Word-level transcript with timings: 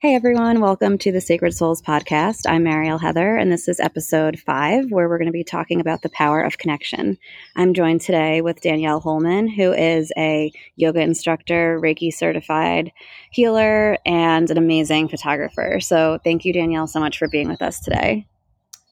Hey 0.00 0.14
everyone, 0.14 0.60
welcome 0.60 0.96
to 0.98 1.10
the 1.10 1.20
Sacred 1.20 1.54
Souls 1.54 1.82
podcast. 1.82 2.42
I'm 2.48 2.62
Mariel 2.62 2.98
Heather, 2.98 3.34
and 3.34 3.50
this 3.50 3.66
is 3.66 3.80
episode 3.80 4.38
five, 4.38 4.92
where 4.92 5.08
we're 5.08 5.18
going 5.18 5.26
to 5.26 5.32
be 5.32 5.42
talking 5.42 5.80
about 5.80 6.02
the 6.02 6.08
power 6.10 6.40
of 6.40 6.56
connection. 6.56 7.18
I'm 7.56 7.74
joined 7.74 8.02
today 8.02 8.40
with 8.40 8.60
Danielle 8.60 9.00
Holman, 9.00 9.48
who 9.48 9.72
is 9.72 10.12
a 10.16 10.52
yoga 10.76 11.00
instructor, 11.00 11.80
Reiki 11.82 12.14
certified 12.14 12.92
healer, 13.32 13.98
and 14.06 14.48
an 14.48 14.56
amazing 14.56 15.08
photographer. 15.08 15.80
So, 15.80 16.20
thank 16.22 16.44
you, 16.44 16.52
Danielle, 16.52 16.86
so 16.86 17.00
much 17.00 17.18
for 17.18 17.26
being 17.26 17.48
with 17.48 17.60
us 17.60 17.80
today. 17.80 18.24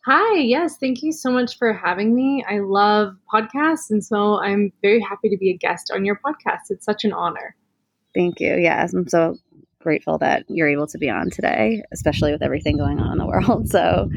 Hi, 0.06 0.38
yes, 0.38 0.76
thank 0.76 1.04
you 1.04 1.12
so 1.12 1.30
much 1.30 1.56
for 1.56 1.72
having 1.72 2.16
me. 2.16 2.44
I 2.48 2.58
love 2.58 3.14
podcasts, 3.32 3.90
and 3.90 4.04
so 4.04 4.40
I'm 4.40 4.72
very 4.82 5.00
happy 5.02 5.28
to 5.28 5.36
be 5.36 5.50
a 5.50 5.56
guest 5.56 5.92
on 5.94 6.04
your 6.04 6.16
podcast. 6.16 6.62
It's 6.70 6.84
such 6.84 7.04
an 7.04 7.12
honor. 7.12 7.54
Thank 8.12 8.40
you. 8.40 8.56
Yes, 8.56 8.92
I'm 8.92 9.06
so 9.06 9.36
grateful 9.86 10.18
that 10.18 10.44
you're 10.48 10.68
able 10.68 10.88
to 10.88 10.98
be 10.98 11.08
on 11.08 11.30
today, 11.30 11.80
especially 11.92 12.32
with 12.32 12.42
everything 12.42 12.76
going 12.76 12.98
on 12.98 13.12
in 13.12 13.18
the 13.18 13.26
world. 13.26 13.68
So, 13.76 14.10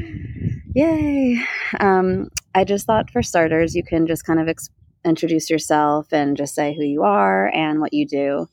yay. 0.74 1.40
Um, 1.78 2.28
I 2.56 2.64
just 2.64 2.86
thought 2.86 3.08
for 3.08 3.22
starters, 3.22 3.76
you 3.76 3.84
can 3.84 4.08
just 4.08 4.26
kind 4.26 4.40
of 4.40 4.48
ex- 4.48 4.68
introduce 5.04 5.48
yourself 5.48 6.12
and 6.12 6.36
just 6.36 6.56
say 6.56 6.74
who 6.74 6.82
you 6.82 7.04
are 7.04 7.46
and 7.54 7.80
what 7.80 7.92
you 7.92 8.04
do 8.04 8.48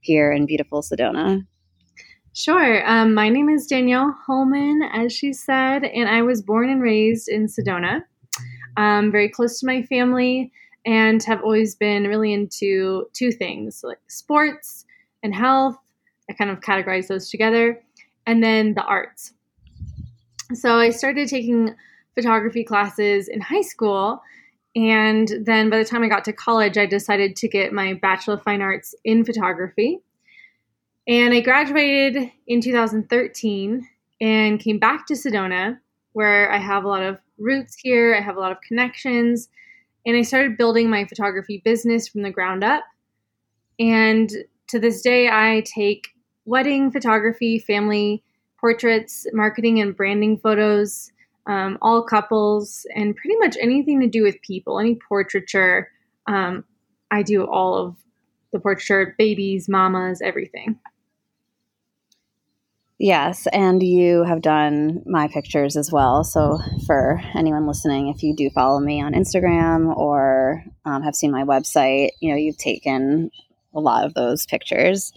here 0.00 0.32
in 0.32 0.46
beautiful 0.46 0.80
Sedona. 0.80 1.46
Sure. 2.32 2.88
Um, 2.88 3.12
my 3.12 3.28
name 3.28 3.50
is 3.50 3.66
Danielle 3.66 4.16
Holman, 4.26 4.80
as 4.94 5.12
she 5.12 5.34
said, 5.34 5.84
and 5.84 6.08
I 6.08 6.22
was 6.22 6.40
born 6.40 6.70
and 6.70 6.80
raised 6.80 7.28
in 7.28 7.48
Sedona. 7.48 8.02
Um, 8.78 9.12
very 9.12 9.28
close 9.28 9.60
to 9.60 9.66
my 9.66 9.82
family 9.82 10.50
and 10.86 11.22
have 11.24 11.42
always 11.42 11.74
been 11.74 12.04
really 12.04 12.32
into 12.32 13.06
two 13.12 13.30
things 13.30 13.82
like 13.84 13.98
sports 14.08 14.86
and 15.22 15.34
health 15.34 15.76
I 16.32 16.34
kind 16.34 16.50
of 16.50 16.60
categorize 16.60 17.08
those 17.08 17.28
together. 17.28 17.78
And 18.26 18.42
then 18.42 18.72
the 18.72 18.84
arts. 18.84 19.34
So 20.54 20.78
I 20.78 20.90
started 20.90 21.28
taking 21.28 21.74
photography 22.14 22.64
classes 22.64 23.28
in 23.28 23.40
high 23.40 23.60
school. 23.60 24.22
And 24.74 25.30
then 25.44 25.68
by 25.68 25.78
the 25.78 25.84
time 25.84 26.02
I 26.02 26.08
got 26.08 26.24
to 26.24 26.32
college, 26.32 26.78
I 26.78 26.86
decided 26.86 27.36
to 27.36 27.48
get 27.48 27.74
my 27.74 27.94
Bachelor 27.94 28.34
of 28.34 28.42
Fine 28.42 28.62
Arts 28.62 28.94
in 29.04 29.24
photography. 29.24 30.00
And 31.06 31.34
I 31.34 31.40
graduated 31.40 32.30
in 32.46 32.62
2013 32.62 33.86
and 34.20 34.60
came 34.60 34.78
back 34.78 35.06
to 35.08 35.14
Sedona, 35.14 35.78
where 36.12 36.50
I 36.50 36.58
have 36.58 36.84
a 36.84 36.88
lot 36.88 37.02
of 37.02 37.18
roots 37.38 37.76
here, 37.76 38.14
I 38.14 38.22
have 38.22 38.36
a 38.36 38.40
lot 38.40 38.52
of 38.52 38.60
connections. 38.66 39.48
And 40.06 40.16
I 40.16 40.22
started 40.22 40.56
building 40.56 40.88
my 40.88 41.04
photography 41.04 41.60
business 41.62 42.08
from 42.08 42.22
the 42.22 42.30
ground 42.30 42.64
up. 42.64 42.84
And 43.78 44.32
to 44.68 44.78
this 44.78 45.02
day, 45.02 45.28
I 45.28 45.62
take 45.66 46.08
wedding 46.44 46.90
photography, 46.90 47.58
family 47.58 48.22
portraits, 48.60 49.26
marketing 49.32 49.80
and 49.80 49.96
branding 49.96 50.38
photos, 50.38 51.10
um, 51.46 51.78
all 51.82 52.02
couples, 52.02 52.86
and 52.94 53.16
pretty 53.16 53.36
much 53.38 53.56
anything 53.60 54.00
to 54.00 54.06
do 54.06 54.22
with 54.22 54.40
people, 54.42 54.78
any 54.78 54.94
portraiture. 55.08 55.90
Um, 56.26 56.64
I 57.10 57.22
do 57.22 57.44
all 57.44 57.76
of 57.76 57.96
the 58.52 58.60
portraiture, 58.60 59.14
babies, 59.18 59.68
mamas, 59.68 60.20
everything. 60.22 60.78
Yes, 62.98 63.48
and 63.48 63.82
you 63.82 64.22
have 64.22 64.42
done 64.42 65.02
my 65.06 65.26
pictures 65.26 65.76
as 65.76 65.90
well. 65.90 66.22
So, 66.22 66.60
for 66.86 67.20
anyone 67.34 67.66
listening, 67.66 68.06
if 68.06 68.22
you 68.22 68.36
do 68.36 68.48
follow 68.50 68.78
me 68.78 69.02
on 69.02 69.12
Instagram 69.12 69.96
or 69.96 70.62
um, 70.84 71.02
have 71.02 71.16
seen 71.16 71.32
my 71.32 71.42
website, 71.42 72.10
you 72.20 72.30
know, 72.30 72.36
you've 72.36 72.58
taken 72.58 73.32
a 73.74 73.80
lot 73.80 74.04
of 74.04 74.14
those 74.14 74.46
pictures. 74.46 75.12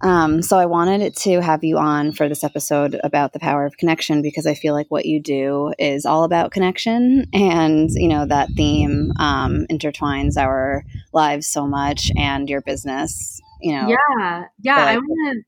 Um, 0.00 0.42
so 0.42 0.58
I 0.58 0.66
wanted 0.66 1.16
to 1.16 1.40
have 1.40 1.64
you 1.64 1.78
on 1.78 2.12
for 2.12 2.28
this 2.28 2.44
episode 2.44 2.98
about 3.02 3.32
the 3.32 3.38
power 3.38 3.66
of 3.66 3.76
connection 3.76 4.22
because 4.22 4.46
I 4.46 4.54
feel 4.54 4.74
like 4.74 4.86
what 4.88 5.06
you 5.06 5.20
do 5.20 5.72
is 5.78 6.06
all 6.06 6.24
about 6.24 6.52
connection, 6.52 7.26
and 7.32 7.90
you 7.90 8.08
know 8.08 8.26
that 8.26 8.50
theme 8.56 9.12
um, 9.18 9.66
intertwines 9.70 10.36
our 10.36 10.84
lives 11.12 11.46
so 11.46 11.66
much, 11.66 12.10
and 12.16 12.48
your 12.48 12.60
business. 12.62 13.40
You 13.60 13.72
know, 13.72 13.88
yeah, 13.88 14.44
yeah. 14.60 14.76
But- 14.76 14.88
I 14.88 14.96
want 14.98 15.36
to 15.36 15.44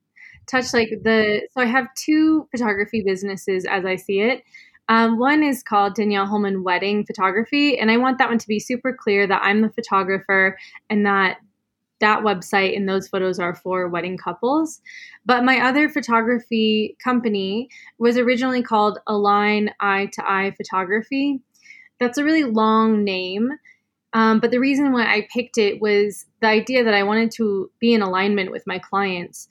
touch 0.46 0.74
like 0.74 0.90
the 1.02 1.46
so 1.52 1.60
I 1.60 1.66
have 1.66 1.86
two 1.94 2.48
photography 2.50 3.02
businesses 3.02 3.64
as 3.64 3.84
I 3.84 3.96
see 3.96 4.20
it. 4.20 4.42
Um, 4.88 5.20
one 5.20 5.44
is 5.44 5.62
called 5.62 5.94
Danielle 5.94 6.26
Holman 6.26 6.64
Wedding 6.64 7.06
Photography, 7.06 7.78
and 7.78 7.92
I 7.92 7.96
want 7.96 8.18
that 8.18 8.28
one 8.28 8.38
to 8.38 8.48
be 8.48 8.58
super 8.58 8.92
clear 8.92 9.24
that 9.28 9.40
I'm 9.44 9.62
the 9.62 9.70
photographer 9.70 10.58
and 10.88 11.06
that 11.06 11.38
that 12.00 12.20
website 12.20 12.76
and 12.76 12.88
those 12.88 13.08
photos 13.08 13.38
are 13.38 13.54
for 13.54 13.88
wedding 13.88 14.16
couples. 14.16 14.80
But 15.24 15.44
my 15.44 15.60
other 15.60 15.88
photography 15.88 16.96
company 17.02 17.68
was 17.98 18.18
originally 18.18 18.62
called 18.62 18.98
Align 19.06 19.70
Eye 19.80 20.10
to 20.14 20.30
Eye 20.30 20.54
Photography. 20.56 21.40
That's 21.98 22.18
a 22.18 22.24
really 22.24 22.44
long 22.44 23.04
name. 23.04 23.50
Um, 24.12 24.40
but 24.40 24.50
the 24.50 24.58
reason 24.58 24.92
why 24.92 25.04
I 25.04 25.28
picked 25.32 25.58
it 25.58 25.80
was 25.80 26.26
the 26.40 26.48
idea 26.48 26.82
that 26.82 26.94
I 26.94 27.04
wanted 27.04 27.30
to 27.32 27.70
be 27.78 27.94
in 27.94 28.02
alignment 28.02 28.50
with 28.50 28.66
my 28.66 28.78
clients. 28.78 29.46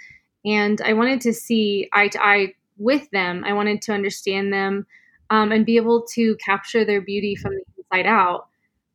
And 0.46 0.82
I 0.82 0.94
wanted 0.94 1.22
to 1.22 1.34
see 1.34 1.90
eye 1.94 2.10
to 2.10 2.24
eye 2.24 2.54
with 2.78 3.10
them. 3.12 3.44
I 3.46 3.54
wanted 3.54 3.82
to 3.84 3.94
understand 3.94 4.52
them 4.52 4.86
um, 5.30 5.52
and 5.52 5.66
be 5.66 5.78
able 5.78 6.06
to 6.14 6.36
capture 6.38 6.84
their 6.84 7.02
beauty 7.02 7.36
from 7.36 7.54
the 7.54 7.64
inside 7.78 8.08
out. 8.08 8.48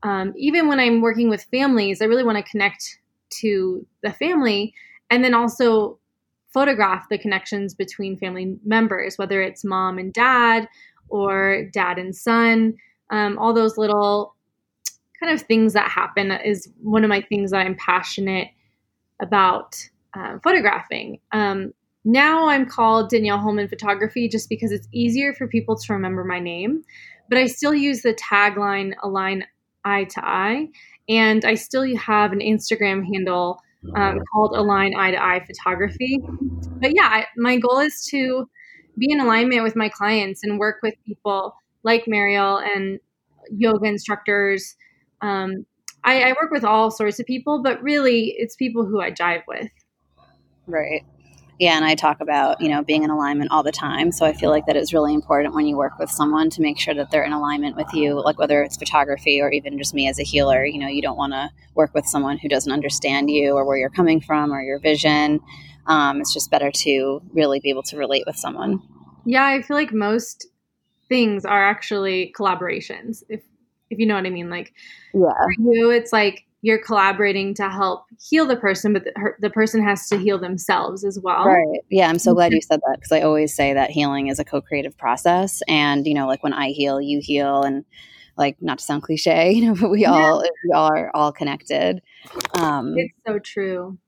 Um, 0.02 0.34
even 0.36 0.68
when 0.68 0.80
I'm 0.80 1.00
working 1.00 1.30
with 1.30 1.44
families, 1.44 2.02
I 2.02 2.06
really 2.06 2.24
want 2.24 2.36
to 2.36 2.50
connect 2.50 2.98
to 3.40 3.86
the 4.02 4.12
family 4.12 4.74
and 5.10 5.24
then 5.24 5.34
also 5.34 5.98
photograph 6.52 7.08
the 7.08 7.18
connections 7.18 7.74
between 7.74 8.16
family 8.16 8.56
members 8.64 9.16
whether 9.18 9.42
it's 9.42 9.64
mom 9.64 9.98
and 9.98 10.12
dad 10.12 10.68
or 11.08 11.68
dad 11.72 11.98
and 11.98 12.14
son 12.14 12.74
um, 13.10 13.38
all 13.38 13.52
those 13.52 13.76
little 13.76 14.34
kind 15.20 15.32
of 15.32 15.46
things 15.46 15.72
that 15.72 15.90
happen 15.90 16.30
is 16.30 16.68
one 16.82 17.04
of 17.04 17.10
my 17.10 17.20
things 17.20 17.50
that 17.50 17.58
i'm 17.58 17.76
passionate 17.76 18.48
about 19.20 19.76
uh, 20.14 20.38
photographing. 20.42 21.18
Um, 21.32 21.72
now 22.04 22.48
i'm 22.48 22.66
called 22.66 23.08
danielle 23.08 23.38
holman 23.38 23.68
photography 23.68 24.28
just 24.28 24.48
because 24.48 24.70
it's 24.70 24.88
easier 24.92 25.32
for 25.32 25.48
people 25.48 25.76
to 25.76 25.92
remember 25.92 26.22
my 26.22 26.38
name 26.38 26.84
but 27.30 27.38
i 27.38 27.46
still 27.46 27.74
use 27.74 28.02
the 28.02 28.14
tagline 28.14 28.92
align 29.02 29.44
eye 29.84 30.04
to 30.04 30.24
eye 30.24 30.68
and 31.08 31.44
I 31.44 31.54
still 31.54 31.96
have 31.96 32.32
an 32.32 32.40
Instagram 32.40 33.04
handle 33.04 33.60
um, 33.94 34.20
called 34.32 34.56
Align 34.56 34.94
Eye 34.96 35.10
to 35.10 35.22
Eye 35.22 35.44
Photography. 35.46 36.18
But 36.80 36.94
yeah, 36.94 37.08
I, 37.10 37.26
my 37.36 37.58
goal 37.58 37.78
is 37.80 38.04
to 38.10 38.48
be 38.96 39.10
in 39.10 39.20
alignment 39.20 39.62
with 39.62 39.76
my 39.76 39.88
clients 39.88 40.42
and 40.42 40.58
work 40.58 40.76
with 40.82 40.94
people 41.06 41.54
like 41.82 42.04
Mariel 42.06 42.58
and 42.58 42.98
yoga 43.50 43.86
instructors. 43.86 44.76
Um, 45.20 45.66
I, 46.04 46.22
I 46.22 46.28
work 46.40 46.50
with 46.50 46.64
all 46.64 46.90
sorts 46.90 47.20
of 47.20 47.26
people, 47.26 47.62
but 47.62 47.82
really 47.82 48.34
it's 48.38 48.56
people 48.56 48.86
who 48.86 49.00
I 49.00 49.10
jive 49.10 49.42
with. 49.46 49.70
Right 50.66 51.04
yeah 51.58 51.76
and 51.76 51.84
i 51.84 51.94
talk 51.94 52.20
about 52.20 52.60
you 52.60 52.68
know 52.68 52.82
being 52.82 53.02
in 53.02 53.10
alignment 53.10 53.50
all 53.50 53.62
the 53.62 53.72
time 53.72 54.10
so 54.10 54.26
i 54.26 54.32
feel 54.32 54.50
like 54.50 54.66
that 54.66 54.76
is 54.76 54.92
really 54.92 55.14
important 55.14 55.54
when 55.54 55.66
you 55.66 55.76
work 55.76 55.98
with 55.98 56.10
someone 56.10 56.50
to 56.50 56.60
make 56.60 56.78
sure 56.78 56.94
that 56.94 57.10
they're 57.10 57.24
in 57.24 57.32
alignment 57.32 57.76
with 57.76 57.92
you 57.92 58.22
like 58.22 58.38
whether 58.38 58.62
it's 58.62 58.76
photography 58.76 59.40
or 59.40 59.50
even 59.50 59.78
just 59.78 59.94
me 59.94 60.08
as 60.08 60.18
a 60.18 60.24
healer 60.24 60.64
you 60.64 60.78
know 60.78 60.88
you 60.88 61.02
don't 61.02 61.16
want 61.16 61.32
to 61.32 61.50
work 61.74 61.92
with 61.94 62.06
someone 62.06 62.38
who 62.38 62.48
doesn't 62.48 62.72
understand 62.72 63.30
you 63.30 63.52
or 63.52 63.64
where 63.64 63.76
you're 63.76 63.90
coming 63.90 64.20
from 64.20 64.52
or 64.52 64.62
your 64.62 64.78
vision 64.78 65.40
um, 65.86 66.20
it's 66.20 66.32
just 66.32 66.50
better 66.50 66.70
to 66.70 67.20
really 67.34 67.60
be 67.60 67.68
able 67.68 67.82
to 67.82 67.98
relate 67.98 68.24
with 68.26 68.36
someone. 68.36 68.80
Yeah 69.26 69.44
i 69.44 69.62
feel 69.62 69.76
like 69.76 69.92
most 69.92 70.46
things 71.08 71.44
are 71.44 71.64
actually 71.64 72.32
collaborations 72.36 73.22
if 73.28 73.42
if 73.90 73.98
you 73.98 74.06
know 74.06 74.14
what 74.14 74.26
i 74.26 74.30
mean 74.30 74.50
like 74.50 74.72
yeah. 75.12 75.20
for 75.20 75.52
you 75.58 75.90
it's 75.90 76.12
like 76.12 76.44
you're 76.64 76.78
collaborating 76.78 77.52
to 77.52 77.68
help 77.68 78.06
heal 78.18 78.46
the 78.46 78.56
person, 78.56 78.94
but 78.94 79.04
the, 79.04 79.12
her, 79.16 79.36
the 79.38 79.50
person 79.50 79.84
has 79.84 80.08
to 80.08 80.16
heal 80.16 80.38
themselves 80.38 81.04
as 81.04 81.20
well. 81.20 81.44
Right. 81.44 81.80
Yeah. 81.90 82.08
I'm 82.08 82.18
so 82.18 82.32
glad 82.32 82.54
you 82.54 82.62
said 82.62 82.80
that 82.86 82.96
because 82.96 83.12
I 83.12 83.20
always 83.20 83.54
say 83.54 83.74
that 83.74 83.90
healing 83.90 84.28
is 84.28 84.38
a 84.38 84.46
co 84.46 84.62
creative 84.62 84.96
process. 84.96 85.60
And, 85.68 86.06
you 86.06 86.14
know, 86.14 86.26
like 86.26 86.42
when 86.42 86.54
I 86.54 86.68
heal, 86.68 87.02
you 87.02 87.20
heal. 87.22 87.62
And, 87.62 87.84
like 88.36 88.56
not 88.60 88.78
to 88.78 88.84
sound 88.84 89.04
cliche, 89.04 89.52
you 89.54 89.66
know, 89.66 89.80
but 89.80 89.90
we 89.90 90.00
yeah. 90.00 90.10
all 90.10 90.40
we 90.42 90.72
are 90.74 91.08
all 91.14 91.30
connected. 91.30 92.02
Um, 92.54 92.94
it's 92.96 93.14
so 93.24 93.38
true. 93.38 93.98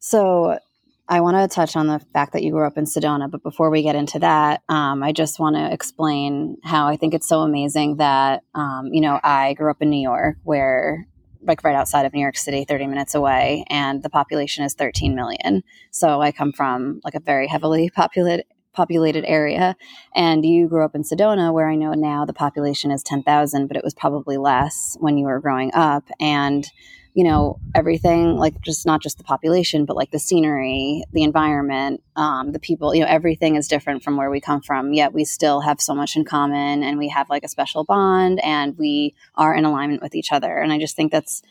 So 0.00 0.58
I 1.06 1.20
want 1.20 1.36
to 1.36 1.54
touch 1.54 1.76
on 1.76 1.86
the 1.86 1.98
fact 2.14 2.32
that 2.32 2.42
you 2.42 2.52
grew 2.52 2.66
up 2.66 2.78
in 2.78 2.86
Sedona, 2.86 3.30
but 3.30 3.42
before 3.42 3.68
we 3.68 3.82
get 3.82 3.94
into 3.94 4.20
that, 4.20 4.62
um, 4.70 5.02
I 5.02 5.12
just 5.12 5.38
want 5.38 5.56
to 5.56 5.70
explain 5.70 6.56
how 6.64 6.86
I 6.86 6.96
think 6.96 7.12
it's 7.12 7.28
so 7.28 7.40
amazing 7.40 7.96
that 7.96 8.44
um, 8.54 8.88
you 8.90 9.02
know 9.02 9.20
I 9.22 9.52
grew 9.52 9.70
up 9.70 9.82
in 9.82 9.90
New 9.90 10.00
York, 10.00 10.36
where 10.44 11.06
like 11.44 11.64
right 11.64 11.74
outside 11.74 12.06
of 12.06 12.12
New 12.12 12.20
York 12.20 12.36
City, 12.36 12.64
30 12.64 12.86
minutes 12.86 13.14
away, 13.14 13.64
and 13.68 14.02
the 14.02 14.10
population 14.10 14.64
is 14.64 14.74
13 14.74 15.14
million. 15.14 15.62
So 15.90 16.20
I 16.20 16.32
come 16.32 16.52
from 16.52 17.00
like 17.04 17.14
a 17.14 17.20
very 17.20 17.46
heavily 17.46 17.90
populated 17.90 18.44
populated 18.72 19.24
area 19.26 19.76
and 20.16 20.44
you 20.44 20.66
grew 20.66 20.84
up 20.84 20.96
in 20.96 21.04
Sedona 21.04 21.52
where 21.52 21.70
I 21.70 21.76
know 21.76 21.92
now 21.92 22.24
the 22.24 22.32
population 22.32 22.90
is 22.90 23.04
10,000 23.04 23.68
but 23.68 23.76
it 23.76 23.84
was 23.84 23.94
probably 23.94 24.36
less 24.36 24.96
when 24.98 25.16
you 25.16 25.26
were 25.26 25.38
growing 25.38 25.72
up 25.74 26.10
and 26.18 26.68
you 27.14 27.22
know 27.22 27.60
everything 27.74 28.36
like 28.36 28.60
just 28.60 28.84
not 28.84 29.00
just 29.00 29.18
the 29.18 29.24
population 29.24 29.84
but 29.84 29.96
like 29.96 30.10
the 30.10 30.18
scenery 30.18 31.04
the 31.12 31.22
environment 31.22 32.02
um, 32.16 32.50
the 32.52 32.58
people 32.58 32.94
you 32.94 33.00
know 33.00 33.06
everything 33.08 33.54
is 33.56 33.68
different 33.68 34.02
from 34.02 34.16
where 34.16 34.30
we 34.30 34.40
come 34.40 34.60
from. 34.60 34.92
Yet 34.92 35.12
we 35.12 35.24
still 35.24 35.60
have 35.60 35.80
so 35.80 35.94
much 35.94 36.16
in 36.16 36.24
common 36.24 36.82
and 36.82 36.98
we 36.98 37.08
have 37.08 37.30
like 37.30 37.44
a 37.44 37.48
special 37.48 37.84
bond 37.84 38.40
and 38.44 38.76
we 38.76 39.14
are 39.36 39.54
in 39.54 39.64
alignment 39.64 40.02
with 40.02 40.14
each 40.14 40.32
other. 40.32 40.58
And 40.58 40.72
i 40.72 40.78
just 40.78 40.96
think 40.96 41.12
that's 41.12 41.42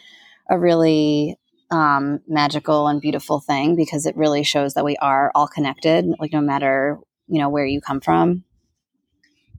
a 0.49 0.59
really 0.59 1.37
um, 1.71 2.19
magical 2.27 2.87
and 2.87 3.01
beautiful 3.01 3.39
thing 3.39 3.75
because 3.75 4.05
it 4.05 4.15
really 4.15 4.43
shows 4.43 4.73
that 4.75 4.85
we 4.85 4.95
are 4.97 5.31
all 5.33 5.47
connected 5.47 6.05
like 6.19 6.33
no 6.33 6.41
matter 6.41 6.99
you 7.27 7.39
know 7.39 7.49
where 7.49 7.65
you 7.65 7.79
come 7.79 8.01
from. 8.01 8.43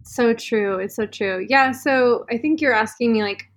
So 0.03 0.35
true. 0.35 0.79
It's 0.79 0.97
so 0.97 1.07
true. 1.07 1.47
Yeah 1.49 1.73
so 1.73 2.27
i 2.31 2.37
think 2.37 2.61
you're 2.61 2.75
asking 2.75 3.13
me 3.13 3.23
like 3.23 3.51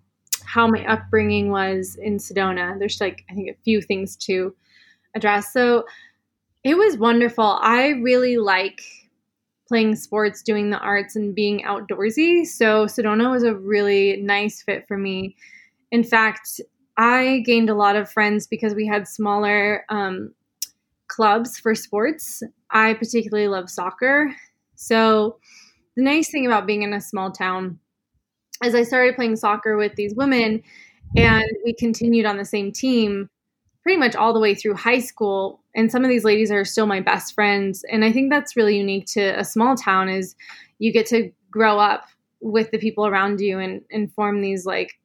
how 0.48 0.66
my 0.66 0.86
upbringing 0.86 1.52
was 1.52 1.98
in 2.02 2.18
Sedona. 2.18 2.80
There's 2.80 3.02
like, 3.02 3.26
I 3.30 3.34
think, 3.34 3.50
a 3.50 3.64
few 3.64 3.82
things 3.82 4.16
to 4.18 4.56
address. 5.14 5.52
So 5.52 5.84
it 6.64 6.78
was 6.78 6.98
wonderful. 6.98 7.60
I 7.62 7.90
really 7.90 8.38
like 8.38 8.82
playing 9.68 9.98
sports, 9.98 10.42
doing 10.42 10.70
the 10.70 10.80
arts, 10.80 11.18
and 11.18 11.36
being 11.36 11.64
outdoorsy. 11.64 12.46
So 12.46 12.86
Sedona 12.86 13.30
was 13.30 13.44
a 13.44 13.56
really 13.56 14.22
nice 14.22 14.64
fit 14.64 14.88
for 14.88 14.98
me. 14.98 15.36
In 15.92 16.04
fact, 16.04 16.62
I 16.96 17.44
gained 17.46 17.70
a 17.70 17.76
lot 17.76 17.98
of 17.98 18.10
friends 18.10 18.48
because 18.48 18.74
we 18.74 18.88
had 18.88 19.06
smaller 19.06 19.84
um, 19.90 20.34
clubs 21.08 21.60
for 21.60 21.76
sports. 21.76 22.42
I 22.72 22.94
particularly 22.94 23.50
love 23.50 23.70
soccer. 23.70 24.34
So 24.76 25.40
the 25.98 26.04
nice 26.04 26.32
thing 26.32 26.46
about 26.46 26.66
being 26.66 26.84
in 26.84 26.94
a 26.94 27.02
small 27.02 27.32
town 27.32 27.80
as 28.64 28.76
I 28.76 28.84
started 28.84 29.16
playing 29.16 29.36
soccer 29.36 29.78
with 29.78 29.96
these 29.96 30.16
women 30.16 30.64
and 31.16 31.46
we 31.64 31.74
continued 31.74 32.26
on 32.26 32.38
the 32.38 32.46
same 32.46 32.72
team 32.72 33.30
pretty 33.84 33.98
much 33.98 34.16
all 34.16 34.34
the 34.34 34.40
way 34.40 34.54
through 34.54 34.76
high 34.76 35.00
school 35.00 35.62
and 35.76 35.92
some 35.92 36.04
of 36.04 36.10
these 36.10 36.26
ladies 36.26 36.52
are 36.52 36.66
still 36.66 36.86
my 36.86 37.00
best 37.00 37.34
friends 37.34 37.86
and 37.90 38.04
I 38.04 38.12
think 38.12 38.32
that's 38.32 38.58
really 38.58 38.78
unique 38.78 39.06
to 39.08 39.40
a 39.40 39.46
small 39.46 39.76
town 39.76 40.10
is 40.10 40.36
you 40.80 40.92
get 40.92 41.06
to 41.08 41.32
grow 41.52 41.80
up 41.80 42.06
with 42.42 42.72
the 42.72 42.78
people 42.78 43.08
around 43.08 43.40
you 43.40 43.60
and, 43.60 43.82
and 43.92 44.14
form 44.14 44.42
these 44.42 44.66
like 44.66 45.00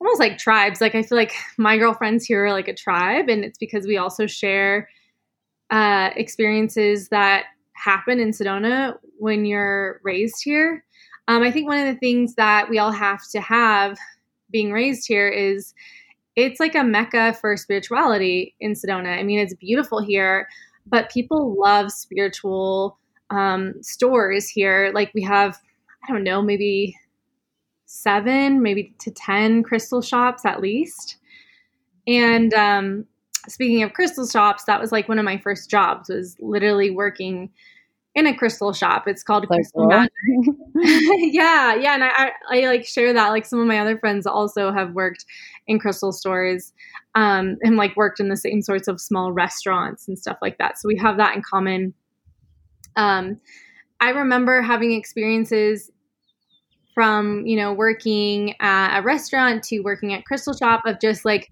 almost 0.00 0.20
like 0.20 0.38
tribes 0.38 0.80
like 0.80 0.94
I 0.94 1.02
feel 1.02 1.18
like 1.18 1.34
my 1.58 1.76
girlfriends 1.76 2.24
here 2.24 2.44
are 2.44 2.52
like 2.52 2.68
a 2.68 2.74
tribe 2.74 3.28
and 3.28 3.44
it's 3.44 3.58
because 3.58 3.86
we 3.86 3.96
also 3.96 4.26
share 4.26 4.88
uh, 5.70 6.10
experiences 6.16 7.08
that 7.08 7.46
happen 7.72 8.20
in 8.20 8.30
Sedona 8.30 8.98
when 9.18 9.44
you're 9.44 10.00
raised 10.04 10.42
here 10.44 10.84
um, 11.28 11.42
I 11.42 11.50
think 11.50 11.68
one 11.68 11.78
of 11.78 11.92
the 11.92 11.98
things 11.98 12.34
that 12.34 12.68
we 12.68 12.78
all 12.78 12.92
have 12.92 13.20
to 13.30 13.40
have 13.40 13.98
being 14.50 14.72
raised 14.72 15.06
here 15.06 15.28
is 15.28 15.74
it's 16.36 16.60
like 16.60 16.74
a 16.74 16.84
mecca 16.84 17.34
for 17.40 17.56
spirituality 17.56 18.54
in 18.60 18.72
Sedona. 18.72 19.18
I 19.18 19.22
mean, 19.22 19.38
it's 19.38 19.54
beautiful 19.54 20.02
here, 20.02 20.48
but 20.86 21.10
people 21.10 21.56
love 21.58 21.92
spiritual 21.92 22.98
um, 23.30 23.74
stores 23.82 24.48
here. 24.48 24.90
Like 24.94 25.12
we 25.14 25.22
have, 25.22 25.58
I 26.08 26.12
don't 26.12 26.24
know, 26.24 26.42
maybe 26.42 26.96
seven, 27.86 28.62
maybe 28.62 28.94
to 29.00 29.10
10 29.10 29.62
crystal 29.62 30.02
shops 30.02 30.44
at 30.44 30.60
least. 30.60 31.18
And 32.06 32.52
um, 32.54 33.06
speaking 33.48 33.82
of 33.82 33.92
crystal 33.92 34.26
shops, 34.26 34.64
that 34.64 34.80
was 34.80 34.92
like 34.92 35.08
one 35.08 35.18
of 35.18 35.24
my 35.24 35.38
first 35.38 35.70
jobs 35.70 36.08
was 36.08 36.36
literally 36.40 36.90
working 36.90 37.50
in 38.14 38.26
a 38.26 38.36
crystal 38.36 38.72
shop. 38.72 39.04
It's 39.06 39.22
called 39.22 39.46
Crystal 39.48 39.86
Magic. 39.86 40.12
yeah, 40.74 41.74
yeah, 41.74 41.94
and 41.94 42.04
I, 42.04 42.08
I, 42.08 42.30
I, 42.50 42.66
like 42.66 42.84
share 42.84 43.12
that. 43.12 43.28
Like 43.30 43.46
some 43.46 43.60
of 43.60 43.66
my 43.66 43.78
other 43.78 43.98
friends 43.98 44.26
also 44.26 44.72
have 44.72 44.92
worked 44.92 45.24
in 45.66 45.78
crystal 45.78 46.12
stores, 46.12 46.72
um, 47.14 47.56
and 47.62 47.76
like 47.76 47.96
worked 47.96 48.20
in 48.20 48.28
the 48.28 48.36
same 48.36 48.62
sorts 48.62 48.88
of 48.88 49.00
small 49.00 49.32
restaurants 49.32 50.08
and 50.08 50.18
stuff 50.18 50.38
like 50.42 50.58
that. 50.58 50.78
So 50.78 50.88
we 50.88 50.96
have 50.98 51.16
that 51.16 51.34
in 51.34 51.42
common. 51.42 51.94
Um, 52.96 53.40
I 54.00 54.10
remember 54.10 54.60
having 54.60 54.92
experiences 54.92 55.90
from 56.94 57.46
you 57.46 57.56
know 57.56 57.72
working 57.72 58.54
at 58.60 58.98
a 58.98 59.02
restaurant 59.02 59.62
to 59.64 59.80
working 59.80 60.12
at 60.12 60.26
crystal 60.26 60.52
shop 60.52 60.82
of 60.84 61.00
just 61.00 61.24
like 61.24 61.50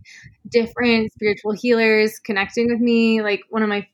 different 0.50 1.10
spiritual 1.12 1.52
healers 1.52 2.18
connecting 2.18 2.68
with 2.68 2.80
me 2.80 3.22
like 3.22 3.40
one 3.48 3.62
of 3.62 3.68
my 3.70 3.86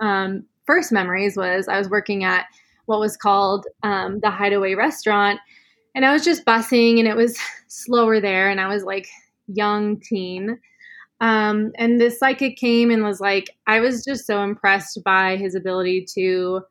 um, 0.00 0.46
first 0.72 0.90
memories 0.90 1.36
was 1.36 1.68
I 1.68 1.76
was 1.76 1.90
working 1.90 2.24
at 2.24 2.46
what 2.86 2.98
was 2.98 3.14
called 3.14 3.66
um, 3.82 4.20
the 4.20 4.30
Hideaway 4.30 4.74
Restaurant, 4.74 5.38
and 5.94 6.06
I 6.06 6.14
was 6.14 6.24
just 6.24 6.46
bussing, 6.46 6.98
and 6.98 7.06
it 7.06 7.14
was 7.14 7.38
slower 7.68 8.20
there, 8.20 8.48
and 8.48 8.58
I 8.58 8.68
was 8.68 8.82
like 8.82 9.06
young 9.48 10.00
teen. 10.00 10.58
Um, 11.20 11.72
and 11.76 12.00
this 12.00 12.18
psychic 12.18 12.56
came 12.56 12.90
and 12.90 13.04
was 13.04 13.20
like, 13.20 13.50
I 13.66 13.80
was 13.80 14.02
just 14.02 14.26
so 14.26 14.42
impressed 14.42 15.04
by 15.04 15.36
his 15.36 15.54
ability 15.54 16.06
to 16.14 16.62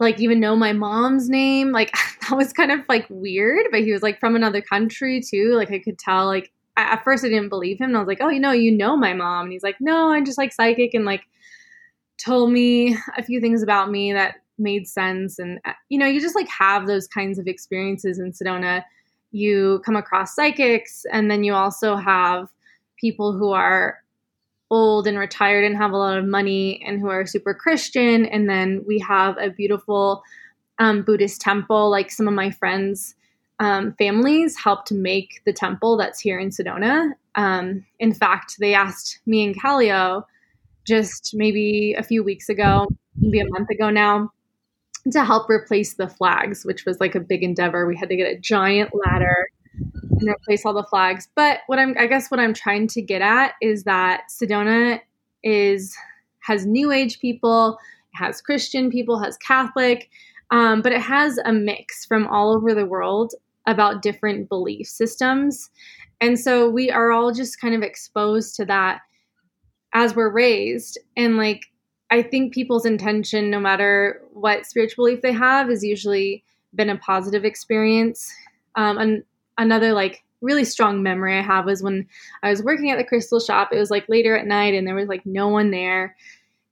like 0.00 0.18
even 0.18 0.40
know 0.40 0.56
my 0.56 0.72
mom's 0.72 1.28
name. 1.28 1.70
Like 1.70 1.92
that 2.22 2.38
was 2.38 2.54
kind 2.54 2.72
of 2.72 2.80
like 2.88 3.06
weird, 3.10 3.66
but 3.70 3.82
he 3.82 3.92
was 3.92 4.02
like 4.02 4.18
from 4.18 4.34
another 4.34 4.62
country 4.62 5.20
too. 5.20 5.52
Like 5.54 5.70
I 5.70 5.78
could 5.78 5.98
tell 5.98 6.24
like 6.24 6.50
at 6.78 7.04
first 7.04 7.22
I 7.22 7.28
didn't 7.28 7.50
believe 7.50 7.78
him. 7.78 7.90
And 7.90 7.96
I 7.98 8.00
was 8.00 8.08
like, 8.08 8.22
oh, 8.22 8.30
you 8.30 8.40
know, 8.40 8.52
you 8.52 8.72
know 8.72 8.96
my 8.96 9.12
mom. 9.12 9.44
And 9.44 9.52
he's 9.52 9.62
like, 9.62 9.76
no, 9.78 10.10
I'm 10.10 10.24
just 10.24 10.38
like 10.38 10.54
psychic 10.54 10.94
and 10.94 11.04
like 11.04 11.24
told 12.18 12.52
me 12.52 12.96
a 13.16 13.22
few 13.22 13.40
things 13.40 13.62
about 13.62 13.90
me 13.90 14.12
that 14.12 14.36
made 14.58 14.88
sense. 14.88 15.38
And, 15.38 15.60
uh, 15.64 15.72
you 15.88 15.98
know, 15.98 16.06
you 16.06 16.20
just 16.20 16.34
like 16.34 16.48
have 16.48 16.86
those 16.86 17.06
kinds 17.06 17.38
of 17.38 17.46
experiences 17.46 18.18
in 18.18 18.32
Sedona. 18.32 18.84
You 19.30 19.82
come 19.84 19.96
across 19.96 20.34
psychics, 20.34 21.04
and 21.12 21.30
then 21.30 21.44
you 21.44 21.54
also 21.54 21.96
have 21.96 22.48
people 22.98 23.32
who 23.32 23.52
are 23.52 23.98
old 24.70 25.06
and 25.06 25.18
retired 25.18 25.64
and 25.64 25.76
have 25.76 25.92
a 25.92 25.96
lot 25.96 26.18
of 26.18 26.24
money 26.26 26.82
and 26.86 27.00
who 27.00 27.08
are 27.08 27.24
super 27.26 27.54
Christian. 27.54 28.26
And 28.26 28.48
then 28.48 28.84
we 28.86 28.98
have 28.98 29.36
a 29.38 29.50
beautiful 29.50 30.22
um, 30.78 31.02
Buddhist 31.02 31.40
temple. 31.40 31.90
Like 31.90 32.10
some 32.10 32.28
of 32.28 32.34
my 32.34 32.50
friends' 32.50 33.14
um, 33.60 33.94
families 33.98 34.56
helped 34.56 34.92
make 34.92 35.40
the 35.46 35.52
temple 35.52 35.96
that's 35.96 36.20
here 36.20 36.38
in 36.38 36.50
Sedona. 36.50 37.12
Um, 37.34 37.86
in 37.98 38.12
fact, 38.12 38.56
they 38.58 38.74
asked 38.74 39.20
me 39.26 39.44
and 39.44 39.58
Callio 39.58 40.26
just 40.88 41.32
maybe 41.34 41.94
a 41.96 42.02
few 42.02 42.24
weeks 42.24 42.48
ago, 42.48 42.88
maybe 43.16 43.40
a 43.40 43.48
month 43.50 43.68
ago 43.70 43.90
now, 43.90 44.30
to 45.12 45.24
help 45.24 45.48
replace 45.48 45.94
the 45.94 46.08
flags, 46.08 46.64
which 46.64 46.84
was 46.84 46.98
like 46.98 47.14
a 47.14 47.20
big 47.20 47.42
endeavor. 47.42 47.86
We 47.86 47.96
had 47.96 48.08
to 48.08 48.16
get 48.16 48.32
a 48.32 48.38
giant 48.38 48.90
ladder 48.94 49.48
and 50.20 50.28
replace 50.28 50.64
all 50.66 50.74
the 50.74 50.82
flags. 50.82 51.28
But 51.36 51.60
what 51.66 51.78
I'm, 51.78 51.94
I 51.98 52.06
guess, 52.06 52.30
what 52.30 52.40
I'm 52.40 52.54
trying 52.54 52.88
to 52.88 53.02
get 53.02 53.22
at 53.22 53.52
is 53.62 53.84
that 53.84 54.22
Sedona 54.30 55.00
is 55.44 55.94
has 56.40 56.66
New 56.66 56.90
Age 56.90 57.20
people, 57.20 57.78
has 58.14 58.40
Christian 58.40 58.90
people, 58.90 59.22
has 59.22 59.36
Catholic, 59.36 60.08
um, 60.50 60.80
but 60.82 60.92
it 60.92 61.02
has 61.02 61.38
a 61.44 61.52
mix 61.52 62.06
from 62.06 62.26
all 62.26 62.56
over 62.56 62.74
the 62.74 62.86
world 62.86 63.34
about 63.66 64.02
different 64.02 64.48
belief 64.48 64.86
systems. 64.86 65.70
And 66.20 66.40
so 66.40 66.68
we 66.68 66.90
are 66.90 67.12
all 67.12 67.32
just 67.32 67.60
kind 67.60 67.74
of 67.74 67.82
exposed 67.82 68.56
to 68.56 68.64
that 68.64 69.00
as 69.92 70.14
we're 70.14 70.30
raised. 70.30 70.98
And 71.16 71.36
like 71.36 71.66
i 72.10 72.22
think 72.22 72.54
people's 72.54 72.86
intention 72.86 73.50
no 73.50 73.60
matter 73.60 74.22
what 74.32 74.64
spiritual 74.64 75.04
belief 75.04 75.20
they 75.20 75.32
have 75.32 75.70
is 75.70 75.84
usually 75.84 76.42
been 76.74 76.90
a 76.90 76.98
positive 76.98 77.44
experience. 77.44 78.32
Um, 78.76 78.98
and 78.98 79.24
another 79.56 79.92
like 79.92 80.22
really 80.40 80.64
strong 80.64 81.02
memory 81.02 81.36
i 81.36 81.42
have 81.42 81.64
was 81.64 81.82
when 81.82 82.06
i 82.42 82.50
was 82.50 82.62
working 82.62 82.90
at 82.90 82.98
the 82.98 83.04
crystal 83.04 83.40
shop. 83.40 83.70
It 83.72 83.78
was 83.78 83.90
like 83.90 84.08
later 84.08 84.36
at 84.36 84.46
night 84.46 84.74
and 84.74 84.86
there 84.86 84.94
was 84.94 85.08
like 85.08 85.26
no 85.26 85.48
one 85.48 85.70
there. 85.70 86.16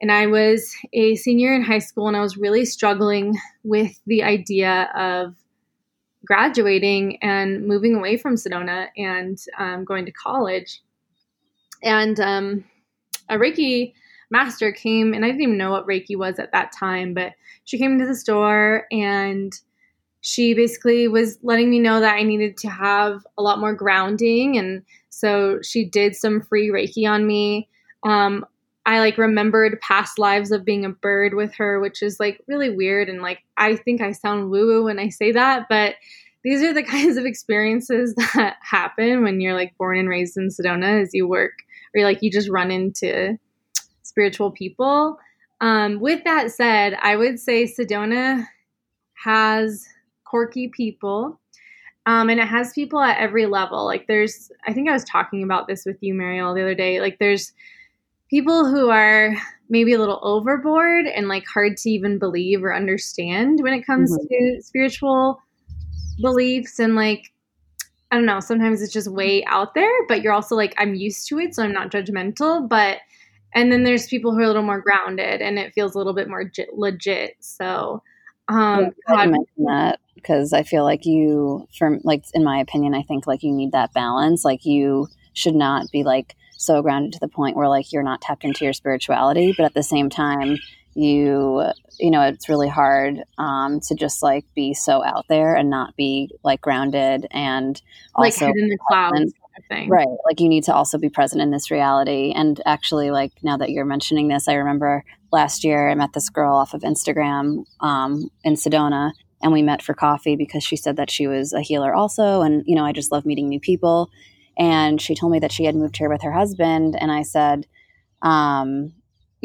And 0.01 0.13
i 0.13 0.27
was 0.27 0.75
a 0.93 1.15
senior 1.17 1.55
in 1.55 1.63
high 1.63 1.81
school 1.81 2.09
and 2.09 2.17
i 2.17 2.21
was 2.21 2.37
really 2.37 2.65
struggling 2.65 3.37
with 3.65 4.01
the 4.07 4.23
idea 4.23 4.91
of 4.95 5.35
graduating 6.27 7.19
and 7.23 7.67
moving 7.67 7.95
away 7.95 8.17
from 8.17 8.35
sedona 8.35 8.89
and 8.97 9.39
um, 9.59 9.85
going 9.85 10.05
to 10.05 10.13
college. 10.13 10.83
And 11.83 12.19
um, 12.21 12.65
a 13.29 13.37
Reiki 13.37 13.93
master 14.31 14.73
came, 14.73 15.15
and 15.15 15.25
I 15.25 15.29
didn't 15.29 15.43
even 15.43 15.59
know 15.59 15.71
what 15.71 15.87
Reiki 15.87 16.17
was 16.17 16.39
at 16.39 16.53
that 16.53 16.73
time, 16.73 17.15
but 17.15 17.33
she 17.65 17.79
came 17.79 17.93
into 17.93 18.07
the 18.07 18.15
store 18.15 18.87
and 18.91 19.53
she 20.21 20.55
basically 20.55 21.07
was 21.07 21.39
letting 21.43 21.71
me 21.71 21.79
know 21.79 22.01
that 22.01 22.17
I 22.17 22.23
needed 22.23 22.57
to 22.59 22.69
have 22.69 23.25
a 23.39 23.43
lot 23.43 23.61
more 23.61 23.75
grounding. 23.75 24.59
And 24.59 24.83
so 25.09 25.61
she 25.63 25.85
did 25.85 26.17
some 26.17 26.41
free 26.41 26.69
Reiki 26.69 27.09
on 27.09 27.27
me. 27.27 27.69
Um, 28.03 28.45
I 28.87 29.01
like 29.01 29.19
remembered 29.19 29.81
past 29.81 30.19
lives 30.19 30.51
of 30.51 30.65
being 30.65 30.85
a 30.85 30.91
bird 30.91 31.35
with 31.35 31.55
her, 31.55 31.81
which 31.81 32.03
is 32.03 32.19
like 32.19 32.41
really 32.47 32.71
weird. 32.71 33.09
And 33.09 33.23
like, 33.23 33.41
I 33.57 33.77
think 33.77 34.01
I 34.01 34.13
sound 34.13 34.51
woo 34.51 34.67
woo 34.67 34.85
when 34.85 34.99
I 34.99 35.09
say 35.11 35.33
that, 35.33 35.67
but 35.69 35.95
these 36.43 36.63
are 36.63 36.73
the 36.73 36.83
kinds 36.95 37.17
of 37.17 37.25
experiences 37.25 38.15
that 38.17 38.57
happen 38.63 39.23
when 39.23 39.41
you're 39.41 39.55
like 39.55 39.77
born 39.79 39.99
and 39.99 40.09
raised 40.09 40.37
in 40.37 40.49
Sedona 40.49 41.03
as 41.03 41.11
you 41.13 41.29
work 41.29 41.53
or 41.95 42.03
like 42.03 42.19
you 42.23 42.31
just 42.31 42.49
run 42.49 42.71
into 42.71 43.39
spiritual 44.03 44.51
people. 44.51 45.19
Um, 45.61 46.01
with 46.01 46.25
that 46.25 46.51
said, 46.51 46.97
I 47.03 47.17
would 47.17 47.39
say 47.39 47.65
Sedona 47.65 48.47
has 49.25 49.87
quirky 50.25 50.69
people. 50.69 51.41
Um, 52.07 52.31
and 52.31 52.39
it 52.39 52.47
has 52.47 52.73
people 52.73 53.01
at 53.01 53.19
every 53.19 53.47
level. 53.47 53.85
Like 53.85 54.07
there's, 54.07 54.51
I 54.67 54.73
think 54.73 54.89
I 54.89 54.93
was 54.93 55.05
talking 55.05 55.43
about 55.43 55.67
this 55.67 55.85
with 55.85 55.97
you, 56.01 56.15
Mariel, 56.15 56.55
the 56.55 56.63
other 56.63 56.75
day. 56.75 57.01
Like 57.01 57.19
there's 57.19 57.53
people 58.31 58.71
who 58.71 58.91
are 58.91 59.35
maybe 59.69 59.93
a 59.93 59.99
little 59.99 60.21
overboard 60.23 61.07
and 61.07 61.27
like 61.27 61.45
hard 61.53 61.77
to 61.79 61.91
even 61.91 62.19
believe 62.19 62.63
or 62.63 62.75
understand 62.75 63.59
when 63.61 63.73
it 63.73 63.85
comes 63.85 64.13
mm-hmm. 64.13 64.57
to 64.57 64.63
spiritual 64.63 65.43
beliefs 66.21 66.79
and 66.79 66.95
like 66.95 67.33
I 68.17 68.19
don't 68.19 68.25
know, 68.25 68.41
sometimes 68.41 68.81
it's 68.81 68.95
just 68.95 69.09
way 69.09 69.45
out 69.45 69.75
there, 69.75 69.93
but 70.09 70.23
you're 70.23 70.33
also 70.33 70.57
like 70.57 70.73
I'm 70.79 70.95
used 70.95 71.29
to 71.29 71.39
it, 71.39 71.55
so 71.55 71.63
I'm 71.63 71.73
not 71.75 71.91
judgmental, 71.91 72.67
but 72.67 73.01
and 73.55 73.71
then 73.71 73.83
there's 73.83 74.07
people 74.07 74.33
who 74.33 74.41
are 74.41 74.45
a 74.45 74.47
little 74.47 74.63
more 74.63 74.81
grounded 74.81 75.43
and 75.43 75.59
it 75.59 75.75
feels 75.75 75.95
a 75.95 75.99
little 75.99 76.15
bit 76.15 76.27
more 76.27 76.51
legit. 76.73 77.37
So 77.41 78.03
um 78.49 78.95
I 79.07 79.27
mention 79.27 79.65
that 79.67 80.01
because 80.15 80.55
I 80.55 80.63
feel 80.63 80.83
like 80.83 81.05
you, 81.05 81.69
from 81.77 82.01
like 82.05 82.25
in 82.33 82.43
my 82.43 82.59
opinion, 82.59 82.95
I 82.95 83.03
think 83.03 83.27
like 83.27 83.43
you 83.43 83.53
need 83.53 83.73
that 83.73 83.93
balance. 83.93 84.47
Like 84.47 84.65
you 84.65 85.09
should 85.35 85.55
not 85.55 85.91
be 85.91 86.03
like 86.03 86.37
so 86.57 86.81
grounded 86.81 87.13
to 87.13 87.21
the 87.21 87.29
point 87.29 87.55
where 87.55 87.69
like 87.69 87.93
you're 87.93 88.03
not 88.03 88.23
tapped 88.23 88.45
into 88.45 88.65
your 88.65 88.73
spirituality, 88.73 89.53
but 89.55 89.67
at 89.67 89.75
the 89.75 89.83
same 89.83 90.09
time, 90.09 90.57
you 90.97 91.65
you 91.99 92.11
know 92.11 92.23
it's 92.23 92.49
really 92.49 92.69
hard 92.69 93.23
um, 93.39 93.81
to 93.81 93.95
just 93.95 94.23
like 94.23 94.45
be 94.55 94.75
so 94.75 95.05
out 95.05 95.27
there 95.29 95.55
and 95.55 95.71
not 95.71 95.97
be 95.97 96.31
like 96.43 96.61
grounded 96.61 97.27
and 97.31 97.81
also 98.15 98.47
like 98.47 98.57
in 98.57 98.69
the 98.69 98.79
clouds 98.89 99.33
thing. 99.69 99.89
Right. 99.89 100.07
Like 100.25 100.41
you 100.41 100.49
need 100.49 100.65
to 100.65 100.75
also 100.75 100.99
be 100.99 101.09
present 101.09 101.43
in 101.43 101.51
this 101.51 101.71
reality. 101.71 102.33
And 102.35 102.61
actually, 102.67 103.11
like 103.11 103.33
now 103.43 103.57
that 103.57 103.71
you're 103.71 103.85
mentioning 103.85 104.29
this, 104.29 104.49
I 104.49 104.55
remember 104.55 105.05
last 105.33 105.65
year 105.65 105.89
I 105.89 105.95
met 105.95 106.13
this 106.13 106.29
girl 106.29 106.55
off 106.57 106.75
of 106.75 106.83
Instagram 106.83 107.65
um, 107.81 108.31
in 108.45 108.55
Sedona 108.55 109.13
and 109.43 109.53
we 109.53 109.63
met 109.63 109.83
for 109.83 109.95
coffee 109.95 110.37
because 110.37 110.65
she 110.65 110.77
said 110.77 110.97
that 110.97 111.11
she 111.11 111.27
was 111.27 111.53
a 111.53 111.61
healer 111.61 111.95
also. 111.95 112.43
And, 112.43 112.65
you 112.67 112.75
know, 112.75 112.85
I 112.85 112.93
just 112.93 113.13
love 113.13 113.27
meeting 113.27 113.49
new 113.49 113.61
people. 113.61 114.11
And 114.59 115.01
she 115.01 115.15
told 115.15 115.33
me 115.33 115.39
that 115.41 115.53
she 115.53 115.65
had 115.65 115.77
moved 115.77 115.97
here 115.97 116.09
with 116.09 116.23
her 116.23 116.33
husband. 116.33 116.97
And 116.99 117.13
I 117.13 117.23
said, 117.23 117.67
um, 118.23 118.95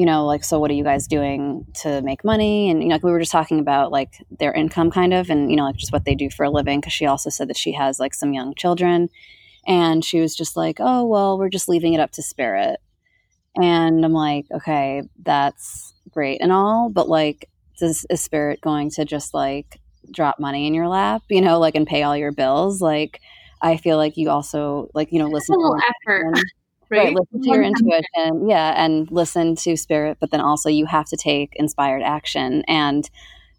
you 0.02 0.08
know, 0.08 0.26
like, 0.26 0.44
so 0.44 0.58
what 0.58 0.72
are 0.72 0.74
you 0.74 0.84
guys 0.84 1.06
doing 1.06 1.64
to 1.76 2.02
make 2.02 2.24
money? 2.24 2.72
And, 2.72 2.82
you 2.82 2.90
know, 2.90 2.96
like 2.96 3.04
we 3.04 3.12
were 3.12 3.20
just 3.20 3.32
talking 3.32 3.60
about 3.60 3.92
like 3.92 4.16
their 4.40 4.52
income 4.52 4.90
kind 4.90 5.14
of 5.14 5.30
and, 5.30 5.52
you 5.52 5.56
know, 5.56 5.66
like 5.66 5.76
just 5.76 5.94
what 5.94 6.06
they 6.06 6.16
do 6.16 6.32
for 6.32 6.44
a 6.44 6.50
living. 6.50 6.82
Cause 6.82 6.92
she 6.92 7.06
also 7.06 7.30
said 7.30 7.48
that 7.50 7.56
she 7.56 7.72
has 7.74 8.00
like 8.00 8.16
some 8.16 8.34
young 8.34 8.56
children. 8.56 9.12
And 9.68 10.04
she 10.04 10.20
was 10.20 10.36
just 10.36 10.58
like, 10.58 10.78
oh, 10.80 11.06
well, 11.06 11.38
we're 11.38 11.50
just 11.50 11.70
leaving 11.70 11.94
it 11.94 12.00
up 12.00 12.10
to 12.14 12.24
spirit. 12.24 12.80
And 13.56 14.04
I'm 14.04 14.12
like, 14.12 14.48
okay, 14.52 15.04
that's 15.22 15.94
great 16.10 16.42
and 16.42 16.52
all. 16.52 16.90
But 16.90 17.08
like, 17.08 17.48
is, 17.80 18.04
is 18.10 18.22
spirit 18.22 18.60
going 18.60 18.90
to 18.92 19.06
just 19.06 19.36
like 19.36 19.80
drop 20.10 20.40
money 20.40 20.66
in 20.66 20.74
your 20.74 20.88
lap, 20.88 21.22
you 21.30 21.42
know, 21.42 21.60
like 21.60 21.76
and 21.76 21.86
pay 21.86 22.02
all 22.02 22.18
your 22.18 22.32
bills? 22.32 22.82
Like, 22.82 23.22
I 23.62 23.78
feel 23.78 23.98
like 23.98 24.18
you 24.18 24.32
also 24.32 24.90
like, 24.96 25.12
you 25.12 25.20
know, 25.20 25.28
listen 25.28 25.54
to 25.54 25.60
a 25.60 25.62
little 25.62 25.80
effort. 26.08 26.44
Right? 26.92 27.06
right? 27.06 27.16
listen 27.16 27.42
to 27.42 27.50
your 27.50 27.64
intuition 27.64 28.50
yeah 28.50 28.74
and 28.84 29.10
listen 29.12 29.56
to 29.56 29.78
spirit 29.78 30.18
but 30.20 30.32
then 30.32 30.42
also 30.42 30.70
you 30.70 30.86
have 30.86 31.08
to 31.08 31.18
take 31.18 31.56
inspired 31.56 32.02
action 32.04 32.64
and 32.68 33.10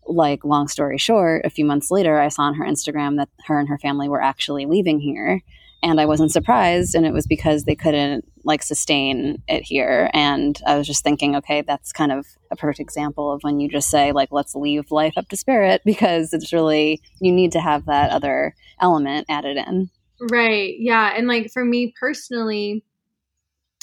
like 0.07 0.45
long 0.45 0.69
story 0.69 0.99
short 0.99 1.45
a 1.45 1.51
few 1.51 1.65
months 1.65 1.91
later 1.91 2.21
i 2.21 2.29
saw 2.29 2.43
on 2.43 2.55
her 2.55 2.65
instagram 2.65 3.17
that 3.17 3.29
her 3.47 3.59
and 3.59 3.69
her 3.69 3.79
family 3.79 4.09
were 4.09 4.23
actually 4.23 4.67
leaving 4.67 5.01
here 5.01 5.43
and 5.83 6.01
I 6.01 6.07
wasn't 6.07 6.31
surprised. 6.31 6.95
And 6.95 7.05
it 7.05 7.13
was 7.13 7.27
because 7.27 7.65
they 7.65 7.75
couldn't 7.75 8.25
like 8.45 8.63
sustain 8.63 9.43
it 9.49 9.63
here. 9.63 10.11
And 10.13 10.61
I 10.67 10.79
was 10.79 10.87
just 10.87 11.03
thinking, 11.03 11.35
okay, 11.37 11.63
that's 11.63 11.93
kind 11.93 12.13
of 12.13 12.27
a 12.51 12.57
perfect 12.57 12.81
example 12.81 13.33
of 13.33 13.43
when 13.43 13.59
you 13.61 13.69
just 13.69 13.91
say, 13.91 14.13
like, 14.13 14.29
let's 14.31 14.55
leave 14.55 14.91
life 14.91 15.15
up 15.17 15.29
to 15.31 15.37
spirit 15.37 15.83
because 15.85 16.33
it's 16.33 16.53
really, 16.53 17.01
you 17.21 17.33
need 17.33 17.53
to 17.53 17.61
have 17.61 17.87
that 17.87 18.11
other 18.11 18.55
element 18.81 19.27
added 19.29 19.57
in. 19.57 19.91
Right. 20.31 20.77
Yeah. 20.79 21.15
And 21.17 21.27
like 21.27 21.51
for 21.53 21.65
me 21.65 21.93
personally, 21.99 22.85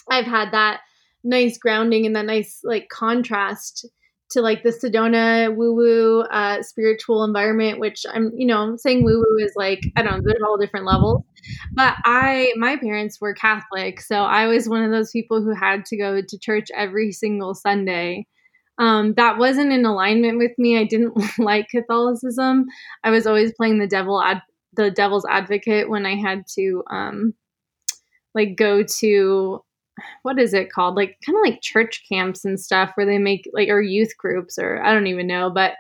I've 0.10 0.26
had 0.26 0.52
that 0.52 0.82
nice 1.24 1.58
grounding 1.58 2.06
and 2.06 2.16
that 2.16 2.26
nice 2.26 2.62
like 2.64 2.90
contrast 2.90 3.86
to 4.32 4.42
like 4.42 4.62
the 4.62 4.70
Sedona 4.70 5.56
woo 5.56 5.74
woo 5.74 6.22
uh, 6.22 6.62
spiritual 6.62 7.24
environment, 7.24 7.80
which 7.80 8.06
I'm, 8.14 8.32
you 8.36 8.46
know, 8.46 8.76
saying 8.78 9.04
woo 9.04 9.18
woo 9.18 9.44
is 9.44 9.54
like, 9.56 9.82
I 9.96 10.04
don't 10.04 10.18
know, 10.18 10.22
there's 10.24 10.44
all 10.46 10.58
different 10.58 10.86
levels. 10.86 11.24
But 11.74 11.96
I, 12.06 12.54
my 12.56 12.78
parents 12.78 13.20
were 13.20 13.34
Catholic. 13.34 14.02
So 14.02 14.18
I 14.18 14.46
was 14.46 14.70
one 14.70 14.84
of 14.84 14.92
those 14.92 15.12
people 15.12 15.42
who 15.42 15.56
had 15.56 15.84
to 15.86 15.98
go 15.98 16.22
to 16.22 16.40
church 16.40 16.68
every 16.76 17.12
single 17.12 17.56
Sunday. 17.56 18.28
Um, 18.78 19.14
that 19.16 19.38
wasn't 19.38 19.74
in 19.74 19.84
alignment 19.84 20.38
with 20.38 20.52
me. 20.58 20.78
I 20.78 20.84
didn't 20.86 21.14
like 21.40 21.70
Catholicism. 21.70 22.68
I 23.04 23.10
was 23.10 23.26
always 23.26 23.52
playing 23.54 23.80
the 23.80 23.88
devil 23.88 24.22
ad- 24.22 24.44
the 24.74 24.92
devil's 24.92 25.26
advocate 25.28 25.90
when 25.90 26.06
I 26.06 26.16
had 26.16 26.46
to 26.56 26.84
um, 26.92 27.34
like 28.36 28.56
go 28.56 28.84
to 28.84 29.64
what 30.24 30.40
is 30.40 30.54
it 30.54 30.72
called? 30.72 30.96
Like 30.96 31.18
kind 31.26 31.38
of 31.38 31.44
like 31.44 31.62
church 31.62 32.04
camps 32.10 32.46
and 32.46 32.60
stuff 32.60 32.92
where 32.96 33.06
they 33.06 33.18
make 33.18 33.50
like 33.54 33.70
or 33.70 33.82
youth 33.82 34.18
groups 34.18 34.58
or 34.58 34.82
I 34.84 34.94
don't 34.94 35.08
even 35.08 35.28
know, 35.28 35.50
but 35.50 35.74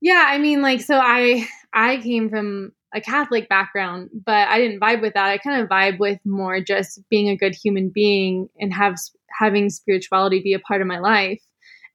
yeah, 0.00 0.26
I 0.28 0.38
mean 0.38 0.62
like 0.62 0.80
so 0.80 0.96
I 0.96 1.46
I 1.72 1.98
came 1.98 2.28
from 2.30 2.72
a 2.94 3.00
Catholic 3.00 3.48
background, 3.48 4.10
but 4.24 4.48
I 4.48 4.58
didn't 4.58 4.80
vibe 4.80 5.02
with 5.02 5.14
that. 5.14 5.28
I 5.28 5.38
kind 5.38 5.60
of 5.60 5.68
vibe 5.68 5.98
with 5.98 6.20
more 6.24 6.60
just 6.60 7.00
being 7.10 7.28
a 7.28 7.36
good 7.36 7.54
human 7.54 7.88
being 7.88 8.48
and 8.60 8.72
have 8.72 8.96
having 9.30 9.68
spirituality 9.70 10.40
be 10.40 10.52
a 10.54 10.60
part 10.60 10.80
of 10.80 10.86
my 10.86 11.00
life. 11.00 11.42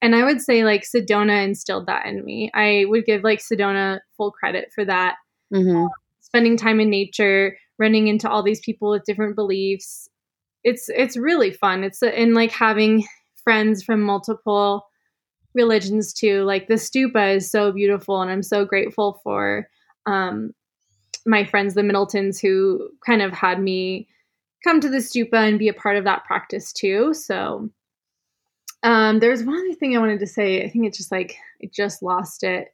And 0.01 0.15
I 0.15 0.23
would 0.23 0.41
say 0.41 0.63
like 0.63 0.83
Sedona 0.83 1.43
instilled 1.43 1.87
that 1.87 2.05
in 2.05 2.23
me. 2.25 2.51
I 2.53 2.85
would 2.87 3.05
give 3.05 3.23
like 3.23 3.39
Sedona 3.39 3.99
full 4.17 4.31
credit 4.31 4.71
for 4.73 4.85
that. 4.85 5.15
Mm-hmm. 5.53 5.85
spending 6.19 6.57
time 6.57 6.79
in 6.79 6.91
nature, 6.91 7.57
running 7.79 8.07
into 8.07 8.29
all 8.29 8.43
these 8.43 8.59
people 8.59 8.91
with 8.91 9.03
different 9.03 9.35
beliefs, 9.35 10.08
it's 10.63 10.89
it's 10.89 11.17
really 11.17 11.51
fun. 11.51 11.83
It's 11.83 12.01
in 12.03 12.33
like 12.33 12.51
having 12.51 13.05
friends 13.43 13.83
from 13.83 14.01
multiple 14.01 14.85
religions 15.53 16.13
too. 16.13 16.43
Like 16.43 16.67
the 16.67 16.75
stupa 16.75 17.35
is 17.35 17.49
so 17.49 17.71
beautiful, 17.71 18.21
and 18.21 18.31
I'm 18.31 18.43
so 18.43 18.65
grateful 18.65 19.19
for 19.23 19.67
um, 20.05 20.51
my 21.25 21.45
friends, 21.45 21.73
the 21.73 21.81
Middletons, 21.81 22.39
who 22.39 22.89
kind 23.05 23.21
of 23.21 23.31
had 23.31 23.61
me 23.61 24.07
come 24.63 24.81
to 24.81 24.89
the 24.89 24.97
stupa 24.97 25.35
and 25.35 25.59
be 25.59 25.69
a 25.69 25.73
part 25.73 25.95
of 25.95 26.03
that 26.03 26.25
practice 26.25 26.73
too. 26.73 27.13
So 27.13 27.69
um, 28.83 29.19
there's 29.19 29.43
one 29.43 29.57
other 29.57 29.73
thing 29.73 29.95
I 29.95 29.99
wanted 29.99 30.19
to 30.19 30.27
say. 30.27 30.63
I 30.63 30.69
think 30.69 30.85
it's 30.85 30.97
just 30.97 31.11
like 31.11 31.35
I 31.63 31.69
just 31.73 32.01
lost 32.01 32.43
it. 32.43 32.69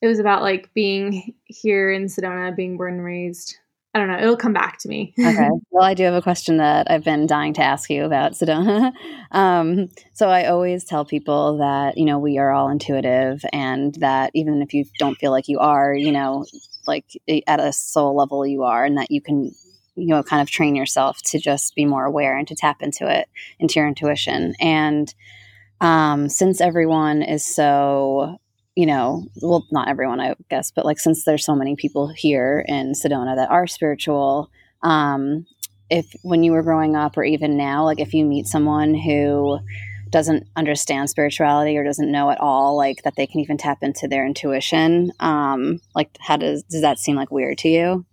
It 0.00 0.08
was 0.08 0.18
about 0.18 0.42
like 0.42 0.72
being 0.74 1.34
here 1.44 1.92
in 1.92 2.06
Sedona, 2.06 2.54
being 2.54 2.76
born 2.76 2.94
and 2.94 3.04
raised. 3.04 3.56
I 3.94 3.98
don't 3.98 4.08
know. 4.08 4.18
It'll 4.18 4.36
come 4.38 4.54
back 4.54 4.78
to 4.78 4.88
me. 4.88 5.12
okay. 5.18 5.48
Well, 5.70 5.84
I 5.84 5.94
do 5.94 6.04
have 6.04 6.14
a 6.14 6.22
question 6.22 6.58
that 6.58 6.90
I've 6.90 7.04
been 7.04 7.26
dying 7.26 7.54
to 7.54 7.62
ask 7.62 7.90
you 7.90 8.04
about 8.04 8.32
Sedona. 8.32 8.92
um, 9.32 9.88
so 10.12 10.28
I 10.28 10.46
always 10.46 10.84
tell 10.84 11.04
people 11.04 11.58
that, 11.58 11.98
you 11.98 12.04
know, 12.04 12.18
we 12.18 12.38
are 12.38 12.52
all 12.52 12.68
intuitive 12.68 13.44
and 13.52 13.94
that 13.96 14.30
even 14.34 14.62
if 14.62 14.72
you 14.72 14.84
don't 14.98 15.16
feel 15.16 15.30
like 15.30 15.48
you 15.48 15.58
are, 15.58 15.94
you 15.94 16.12
know, 16.12 16.46
like 16.86 17.04
at 17.46 17.60
a 17.60 17.72
soul 17.72 18.16
level 18.16 18.46
you 18.46 18.62
are 18.62 18.84
and 18.84 18.96
that 18.98 19.10
you 19.10 19.20
can, 19.20 19.52
you 19.94 20.08
know, 20.08 20.22
kind 20.22 20.40
of 20.42 20.50
train 20.50 20.74
yourself 20.74 21.20
to 21.22 21.38
just 21.38 21.74
be 21.74 21.84
more 21.84 22.04
aware 22.04 22.36
and 22.36 22.48
to 22.48 22.54
tap 22.54 22.82
into 22.82 23.08
it, 23.08 23.28
into 23.58 23.78
your 23.78 23.88
intuition. 23.88 24.54
And 24.60 25.12
um, 25.80 26.28
since 26.28 26.60
everyone 26.60 27.22
is 27.22 27.44
so 27.44 28.38
you 28.74 28.86
know, 28.86 29.26
well, 29.42 29.66
not 29.70 29.88
everyone, 29.88 30.20
I 30.20 30.34
guess, 30.48 30.70
but 30.70 30.84
like 30.84 30.98
since 30.98 31.24
there's 31.24 31.44
so 31.44 31.54
many 31.54 31.76
people 31.76 32.08
here 32.08 32.64
in 32.66 32.92
Sedona 32.92 33.36
that 33.36 33.50
are 33.50 33.66
spiritual, 33.66 34.50
um, 34.82 35.46
if 35.90 36.14
when 36.22 36.42
you 36.42 36.52
were 36.52 36.62
growing 36.62 36.96
up 36.96 37.18
or 37.18 37.24
even 37.24 37.56
now, 37.56 37.84
like 37.84 38.00
if 38.00 38.14
you 38.14 38.24
meet 38.24 38.46
someone 38.46 38.94
who 38.94 39.58
doesn't 40.08 40.46
understand 40.56 41.10
spirituality 41.10 41.76
or 41.76 41.84
doesn't 41.84 42.10
know 42.10 42.30
at 42.30 42.40
all, 42.40 42.76
like 42.76 43.02
that 43.02 43.14
they 43.16 43.26
can 43.26 43.40
even 43.40 43.58
tap 43.58 43.78
into 43.82 44.08
their 44.08 44.26
intuition, 44.26 45.12
um, 45.20 45.80
like 45.94 46.16
how 46.20 46.36
does 46.36 46.62
does 46.64 46.80
that 46.80 46.98
seem 46.98 47.16
like 47.16 47.30
weird 47.30 47.58
to 47.58 47.68
you? 47.68 48.06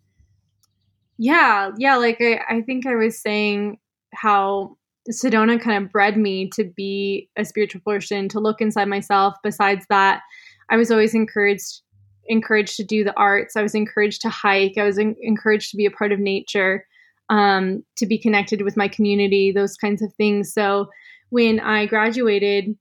Yeah, 1.17 1.71
yeah. 1.77 1.95
Like 1.95 2.17
I, 2.19 2.41
I 2.49 2.61
think 2.61 2.85
I 2.85 2.95
was 2.95 3.21
saying 3.21 3.77
how 4.13 4.77
Sedona 5.09 5.59
kind 5.59 5.83
of 5.83 5.91
bred 5.91 6.17
me 6.17 6.49
to 6.51 6.63
be 6.63 7.29
a 7.37 7.45
spiritual 7.45 7.81
person, 7.85 8.29
to 8.29 8.39
look 8.39 8.61
inside 8.61 8.87
myself. 8.87 9.35
Besides 9.43 9.85
that, 9.89 10.21
I 10.69 10.77
was 10.77 10.91
always 10.91 11.13
encouraged 11.13 11.81
encouraged 12.29 12.75
to 12.77 12.83
do 12.83 13.03
the 13.03 13.15
arts. 13.15 13.57
I 13.57 13.63
was 13.63 13.73
encouraged 13.73 14.21
to 14.21 14.29
hike. 14.29 14.77
I 14.77 14.83
was 14.83 14.99
in, 14.99 15.15
encouraged 15.19 15.71
to 15.71 15.77
be 15.77 15.88
a 15.88 15.91
part 15.91 16.11
of 16.11 16.19
nature, 16.19 16.85
um, 17.29 17.83
to 17.95 18.05
be 18.05 18.19
connected 18.19 18.61
with 18.61 18.77
my 18.77 18.88
community, 18.88 19.51
those 19.51 19.75
kinds 19.75 20.03
of 20.03 20.13
things. 20.13 20.53
So 20.53 20.89
when 21.29 21.59
I 21.59 21.88
graduated 21.88 22.77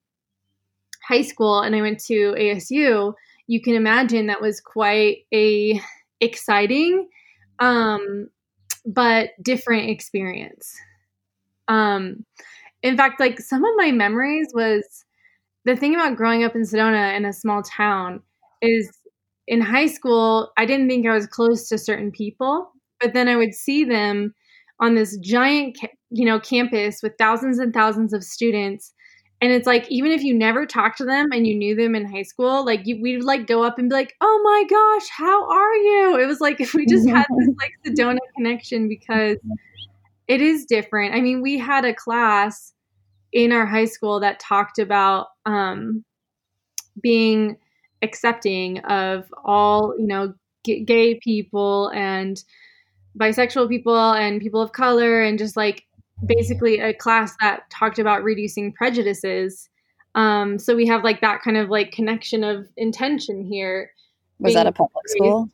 high 1.02 1.22
school 1.22 1.60
and 1.60 1.74
I 1.74 1.80
went 1.80 1.98
to 2.04 2.34
ASU, 2.38 3.14
you 3.46 3.62
can 3.62 3.74
imagine 3.74 4.26
that 4.26 4.42
was 4.42 4.60
quite 4.60 5.20
a 5.32 5.80
exciting 6.20 7.08
um, 7.58 8.28
but 8.84 9.30
different 9.42 9.90
experience. 9.90 10.74
Um, 11.68 12.24
in 12.82 12.96
fact, 12.96 13.20
like 13.20 13.40
some 13.40 13.64
of 13.64 13.70
my 13.76 13.90
memories 13.90 14.48
was 14.54 15.04
the 15.68 15.76
thing 15.76 15.94
about 15.94 16.16
growing 16.16 16.44
up 16.44 16.54
in 16.54 16.62
Sedona 16.62 17.14
in 17.14 17.26
a 17.26 17.32
small 17.32 17.62
town 17.62 18.22
is 18.62 18.90
in 19.46 19.60
high 19.60 19.86
school, 19.86 20.50
I 20.56 20.64
didn't 20.64 20.88
think 20.88 21.06
I 21.06 21.12
was 21.12 21.26
close 21.26 21.68
to 21.68 21.76
certain 21.76 22.10
people, 22.10 22.72
but 23.00 23.12
then 23.12 23.28
I 23.28 23.36
would 23.36 23.54
see 23.54 23.84
them 23.84 24.34
on 24.80 24.94
this 24.94 25.18
giant, 25.18 25.78
you 26.10 26.24
know, 26.24 26.40
campus 26.40 27.02
with 27.02 27.12
thousands 27.18 27.58
and 27.58 27.74
thousands 27.74 28.14
of 28.14 28.24
students. 28.24 28.94
And 29.42 29.52
it's 29.52 29.66
like, 29.66 29.86
even 29.90 30.10
if 30.10 30.22
you 30.22 30.34
never 30.34 30.64
talked 30.64 30.96
to 30.98 31.04
them 31.04 31.28
and 31.32 31.46
you 31.46 31.54
knew 31.54 31.76
them 31.76 31.94
in 31.94 32.10
high 32.10 32.22
school, 32.22 32.64
like 32.64 32.86
you, 32.86 32.98
we'd 33.02 33.22
like 33.22 33.46
go 33.46 33.62
up 33.62 33.78
and 33.78 33.90
be 33.90 33.94
like, 33.94 34.14
oh 34.22 34.40
my 34.42 34.64
gosh, 34.70 35.08
how 35.10 35.50
are 35.50 35.74
you? 35.74 36.18
It 36.18 36.26
was 36.26 36.40
like 36.40 36.62
if 36.62 36.72
we 36.74 36.86
just 36.86 37.06
had 37.06 37.26
this 37.38 37.50
like 37.58 37.72
Sedona 37.86 38.18
connection 38.36 38.88
because 38.88 39.36
it 40.28 40.40
is 40.40 40.64
different. 40.64 41.14
I 41.14 41.20
mean, 41.20 41.42
we 41.42 41.58
had 41.58 41.84
a 41.84 41.94
class 41.94 42.72
in 43.32 43.52
our 43.52 43.66
high 43.66 43.84
school 43.84 44.20
that 44.20 44.40
talked 44.40 44.78
about 44.78 45.28
um, 45.46 46.04
being 47.02 47.56
accepting 48.02 48.78
of 48.80 49.32
all, 49.44 49.94
you 49.98 50.06
know, 50.06 50.34
g- 50.64 50.84
gay 50.84 51.16
people 51.16 51.88
and 51.94 52.42
bisexual 53.18 53.68
people 53.68 54.12
and 54.12 54.40
people 54.40 54.60
of 54.60 54.72
color 54.72 55.22
and 55.22 55.38
just 55.38 55.56
like 55.56 55.84
basically 56.24 56.80
a 56.80 56.92
class 56.94 57.36
that 57.40 57.68
talked 57.70 57.98
about 57.98 58.22
reducing 58.22 58.72
prejudices. 58.72 59.68
Um, 60.14 60.58
so 60.58 60.74
we 60.74 60.86
have 60.86 61.04
like 61.04 61.20
that 61.20 61.42
kind 61.42 61.56
of 61.56 61.68
like 61.68 61.92
connection 61.92 62.44
of 62.44 62.68
intention 62.76 63.44
here. 63.44 63.92
Was 64.40 64.54
that 64.54 64.66
a 64.66 64.72
public 64.72 65.08
school? 65.08 65.48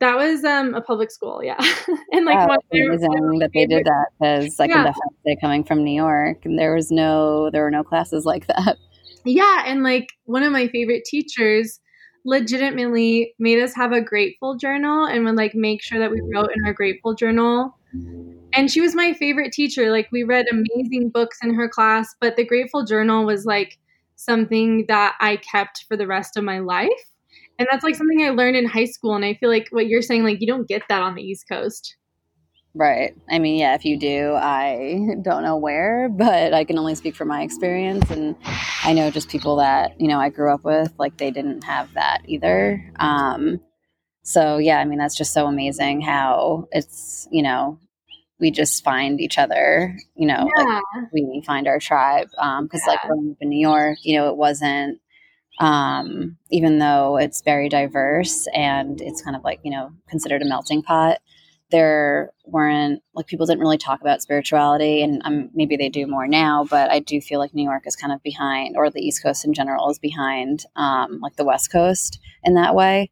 That 0.00 0.16
was 0.16 0.42
um, 0.44 0.74
a 0.74 0.80
public 0.80 1.10
school, 1.10 1.42
yeah. 1.44 1.58
and 2.12 2.24
like 2.24 2.48
wow, 2.48 2.56
amazing 2.72 3.38
that 3.40 3.50
they 3.52 3.66
did 3.66 3.84
that 3.84 4.06
because 4.18 4.58
I 4.58 4.66
can 4.66 4.84
definitely 4.84 5.16
say 5.26 5.36
coming 5.40 5.64
from 5.64 5.84
New 5.84 5.94
York, 5.94 6.44
and 6.44 6.58
there 6.58 6.74
was 6.74 6.90
no 6.90 7.50
there 7.50 7.62
were 7.62 7.70
no 7.70 7.84
classes 7.84 8.24
like 8.24 8.46
that. 8.46 8.76
Yeah, 9.24 9.62
and 9.66 9.84
like 9.84 10.08
one 10.24 10.42
of 10.42 10.50
my 10.50 10.66
favorite 10.66 11.04
teachers 11.04 11.78
legitimately 12.24 13.34
made 13.38 13.62
us 13.62 13.74
have 13.74 13.92
a 13.92 14.00
grateful 14.00 14.56
journal 14.56 15.06
and 15.06 15.24
would 15.24 15.36
like 15.36 15.54
make 15.54 15.80
sure 15.80 15.98
that 15.98 16.10
we 16.10 16.20
wrote 16.34 16.50
in 16.52 16.64
our 16.66 16.72
grateful 16.72 17.14
journal. 17.14 17.76
And 18.52 18.70
she 18.70 18.80
was 18.80 18.94
my 18.94 19.12
favorite 19.12 19.52
teacher. 19.52 19.90
Like 19.90 20.08
we 20.10 20.24
read 20.24 20.46
amazing 20.50 21.10
books 21.10 21.38
in 21.42 21.54
her 21.54 21.68
class, 21.68 22.14
but 22.20 22.36
the 22.36 22.44
grateful 22.44 22.84
journal 22.84 23.24
was 23.24 23.46
like 23.46 23.78
something 24.16 24.86
that 24.86 25.16
I 25.20 25.36
kept 25.36 25.84
for 25.88 25.96
the 25.96 26.06
rest 26.06 26.36
of 26.36 26.44
my 26.44 26.58
life. 26.58 26.90
And 27.58 27.68
that's 27.70 27.84
like 27.84 27.94
something 27.94 28.22
I 28.22 28.30
learned 28.30 28.56
in 28.56 28.66
high 28.66 28.86
school 28.86 29.14
and 29.14 29.24
I 29.24 29.34
feel 29.34 29.48
like 29.48 29.68
what 29.70 29.86
you're 29.86 30.02
saying 30.02 30.24
like 30.24 30.40
you 30.40 30.46
don't 30.46 30.66
get 30.66 30.82
that 30.88 31.02
on 31.02 31.14
the 31.14 31.22
East 31.22 31.44
Coast. 31.48 31.96
Right. 32.74 33.14
I 33.30 33.38
mean, 33.38 33.58
yeah, 33.58 33.74
if 33.74 33.84
you 33.84 33.98
do, 33.98 34.34
I 34.34 34.98
don't 35.22 35.42
know 35.42 35.56
where, 35.56 36.08
but 36.08 36.54
I 36.54 36.64
can 36.64 36.78
only 36.78 36.94
speak 36.94 37.14
from 37.14 37.28
my 37.28 37.42
experience. 37.42 38.10
And 38.10 38.34
I 38.82 38.92
know 38.92 39.10
just 39.10 39.28
people 39.28 39.56
that, 39.56 40.00
you 40.00 40.08
know, 40.08 40.18
I 40.18 40.30
grew 40.30 40.52
up 40.52 40.64
with, 40.64 40.92
like, 40.98 41.18
they 41.18 41.30
didn't 41.30 41.64
have 41.64 41.92
that 41.94 42.22
either. 42.26 42.82
Um, 42.98 43.60
so, 44.22 44.56
yeah, 44.56 44.78
I 44.78 44.84
mean, 44.84 44.98
that's 44.98 45.16
just 45.16 45.34
so 45.34 45.46
amazing 45.46 46.00
how 46.00 46.68
it's, 46.72 47.28
you 47.30 47.42
know, 47.42 47.78
we 48.40 48.50
just 48.50 48.82
find 48.82 49.20
each 49.20 49.38
other, 49.38 49.96
you 50.16 50.26
know, 50.26 50.48
yeah. 50.56 50.80
like 50.96 51.12
we 51.12 51.42
find 51.46 51.68
our 51.68 51.78
tribe. 51.78 52.28
Um, 52.38 52.68
cause 52.68 52.80
yeah. 52.86 52.92
like 52.92 53.02
growing 53.02 53.32
up 53.32 53.36
in 53.40 53.50
New 53.50 53.60
York, 53.60 53.98
you 54.02 54.16
know, 54.16 54.30
it 54.30 54.36
wasn't, 54.36 54.98
um, 55.60 56.36
even 56.50 56.78
though 56.78 57.18
it's 57.18 57.42
very 57.42 57.68
diverse 57.68 58.46
and 58.54 59.00
it's 59.00 59.22
kind 59.22 59.36
of 59.36 59.44
like, 59.44 59.60
you 59.62 59.70
know, 59.70 59.90
considered 60.08 60.42
a 60.42 60.48
melting 60.48 60.82
pot 60.82 61.18
there 61.72 62.30
weren't 62.44 63.02
like 63.14 63.26
people 63.26 63.46
didn't 63.46 63.60
really 63.60 63.78
talk 63.78 64.00
about 64.00 64.22
spirituality 64.22 65.02
and 65.02 65.22
um, 65.24 65.50
maybe 65.54 65.76
they 65.76 65.88
do 65.88 66.06
more 66.06 66.28
now 66.28 66.64
but 66.70 66.90
i 66.90 67.00
do 67.00 67.20
feel 67.20 67.40
like 67.40 67.52
new 67.54 67.64
york 67.64 67.84
is 67.86 67.96
kind 67.96 68.12
of 68.12 68.22
behind 68.22 68.76
or 68.76 68.90
the 68.90 69.00
east 69.00 69.22
coast 69.22 69.44
in 69.44 69.52
general 69.52 69.90
is 69.90 69.98
behind 69.98 70.64
um, 70.76 71.18
like 71.20 71.34
the 71.34 71.44
west 71.44 71.72
coast 71.72 72.20
in 72.44 72.54
that 72.54 72.76
way. 72.76 73.10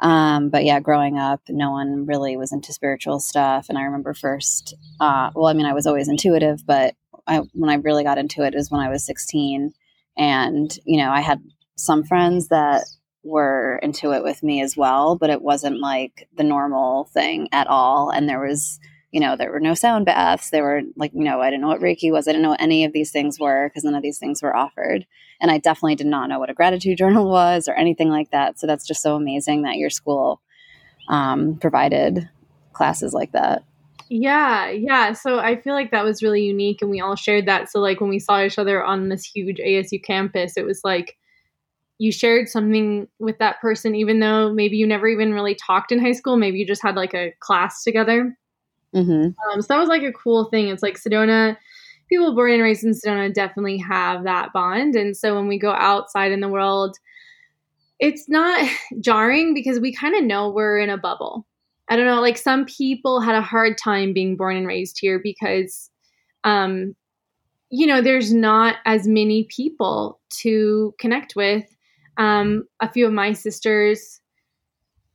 Um, 0.00 0.48
but 0.48 0.64
yeah 0.64 0.78
growing 0.80 1.18
up 1.18 1.42
no 1.48 1.72
one 1.72 2.06
really 2.06 2.36
was 2.36 2.52
into 2.52 2.72
spiritual 2.72 3.18
stuff 3.18 3.66
and 3.68 3.76
i 3.76 3.82
remember 3.82 4.14
first 4.14 4.74
uh, 5.00 5.30
well 5.34 5.46
i 5.46 5.52
mean 5.54 5.66
i 5.66 5.72
was 5.72 5.88
always 5.88 6.08
intuitive 6.08 6.64
but 6.64 6.94
I, 7.26 7.38
when 7.52 7.68
i 7.68 7.74
really 7.74 8.04
got 8.04 8.16
into 8.16 8.44
it 8.44 8.54
was 8.54 8.70
when 8.70 8.80
i 8.80 8.88
was 8.88 9.04
16 9.04 9.72
and 10.16 10.78
you 10.84 11.02
know 11.02 11.10
i 11.10 11.20
had 11.20 11.42
some 11.78 12.04
friends 12.04 12.48
that 12.48 12.84
were 13.22 13.78
into 13.82 14.12
it 14.12 14.22
with 14.22 14.42
me 14.42 14.62
as 14.62 14.76
well, 14.76 15.16
but 15.16 15.30
it 15.30 15.42
wasn't 15.42 15.80
like 15.80 16.28
the 16.36 16.44
normal 16.44 17.04
thing 17.04 17.48
at 17.52 17.66
all. 17.66 18.10
And 18.10 18.28
there 18.28 18.40
was, 18.40 18.78
you 19.12 19.20
know, 19.20 19.36
there 19.36 19.52
were 19.52 19.60
no 19.60 19.74
sound 19.74 20.06
baths. 20.06 20.50
There 20.50 20.62
were 20.62 20.82
like, 20.96 21.12
you 21.14 21.24
know, 21.24 21.40
I 21.40 21.50
didn't 21.50 21.62
know 21.62 21.68
what 21.68 21.80
Reiki 21.80 22.12
was. 22.12 22.26
I 22.26 22.32
didn't 22.32 22.42
know 22.42 22.50
what 22.50 22.60
any 22.60 22.84
of 22.84 22.92
these 22.92 23.10
things 23.10 23.38
were 23.38 23.68
because 23.68 23.84
none 23.84 23.94
of 23.94 24.02
these 24.02 24.18
things 24.18 24.42
were 24.42 24.56
offered. 24.56 25.06
And 25.40 25.50
I 25.50 25.58
definitely 25.58 25.96
did 25.96 26.06
not 26.06 26.28
know 26.28 26.38
what 26.38 26.50
a 26.50 26.54
gratitude 26.54 26.98
journal 26.98 27.28
was 27.30 27.68
or 27.68 27.74
anything 27.74 28.08
like 28.08 28.30
that. 28.30 28.58
So 28.58 28.66
that's 28.66 28.86
just 28.86 29.02
so 29.02 29.16
amazing 29.16 29.62
that 29.62 29.76
your 29.76 29.90
school 29.90 30.40
um, 31.08 31.56
provided 31.56 32.28
classes 32.72 33.12
like 33.12 33.32
that. 33.32 33.64
Yeah, 34.10 34.70
yeah. 34.70 35.12
So 35.12 35.38
I 35.38 35.60
feel 35.60 35.74
like 35.74 35.90
that 35.90 36.04
was 36.04 36.22
really 36.22 36.42
unique 36.42 36.80
and 36.80 36.90
we 36.90 37.00
all 37.00 37.16
shared 37.16 37.46
that. 37.46 37.70
So 37.70 37.80
like 37.80 38.00
when 38.00 38.08
we 38.08 38.18
saw 38.18 38.42
each 38.42 38.58
other 38.58 38.82
on 38.82 39.10
this 39.10 39.24
huge 39.24 39.58
ASU 39.58 40.02
campus, 40.02 40.56
it 40.56 40.64
was 40.64 40.80
like 40.82 41.17
you 41.98 42.12
shared 42.12 42.48
something 42.48 43.08
with 43.18 43.38
that 43.38 43.60
person, 43.60 43.94
even 43.94 44.20
though 44.20 44.52
maybe 44.52 44.76
you 44.76 44.86
never 44.86 45.08
even 45.08 45.34
really 45.34 45.56
talked 45.56 45.90
in 45.90 45.98
high 45.98 46.12
school. 46.12 46.36
Maybe 46.36 46.58
you 46.58 46.66
just 46.66 46.82
had 46.82 46.94
like 46.94 47.12
a 47.12 47.32
class 47.40 47.82
together. 47.82 48.36
Mm-hmm. 48.94 49.50
Um, 49.50 49.60
so 49.60 49.66
that 49.68 49.78
was 49.78 49.88
like 49.88 50.04
a 50.04 50.12
cool 50.12 50.44
thing. 50.44 50.68
It's 50.68 50.82
like 50.82 50.98
Sedona, 50.98 51.56
people 52.08 52.34
born 52.34 52.52
and 52.52 52.62
raised 52.62 52.84
in 52.84 52.92
Sedona 52.92 53.34
definitely 53.34 53.78
have 53.78 54.24
that 54.24 54.52
bond. 54.52 54.94
And 54.94 55.16
so 55.16 55.34
when 55.34 55.48
we 55.48 55.58
go 55.58 55.72
outside 55.72 56.30
in 56.30 56.40
the 56.40 56.48
world, 56.48 56.96
it's 57.98 58.28
not 58.28 58.68
jarring 59.00 59.52
because 59.52 59.80
we 59.80 59.92
kind 59.92 60.14
of 60.14 60.24
know 60.24 60.48
we're 60.48 60.78
in 60.78 60.90
a 60.90 60.96
bubble. 60.96 61.46
I 61.90 61.96
don't 61.96 62.06
know, 62.06 62.20
like 62.20 62.38
some 62.38 62.64
people 62.66 63.20
had 63.20 63.34
a 63.34 63.42
hard 63.42 63.76
time 63.82 64.12
being 64.12 64.36
born 64.36 64.56
and 64.56 64.66
raised 64.66 64.98
here 65.00 65.18
because 65.22 65.90
um 66.44 66.94
you 67.70 67.86
know, 67.86 68.00
there's 68.00 68.32
not 68.32 68.76
as 68.86 69.06
many 69.06 69.44
people 69.44 70.20
to 70.30 70.94
connect 70.98 71.36
with 71.36 71.66
um, 72.18 72.64
a 72.80 72.90
few 72.90 73.06
of 73.06 73.12
my 73.12 73.32
sisters 73.32 74.20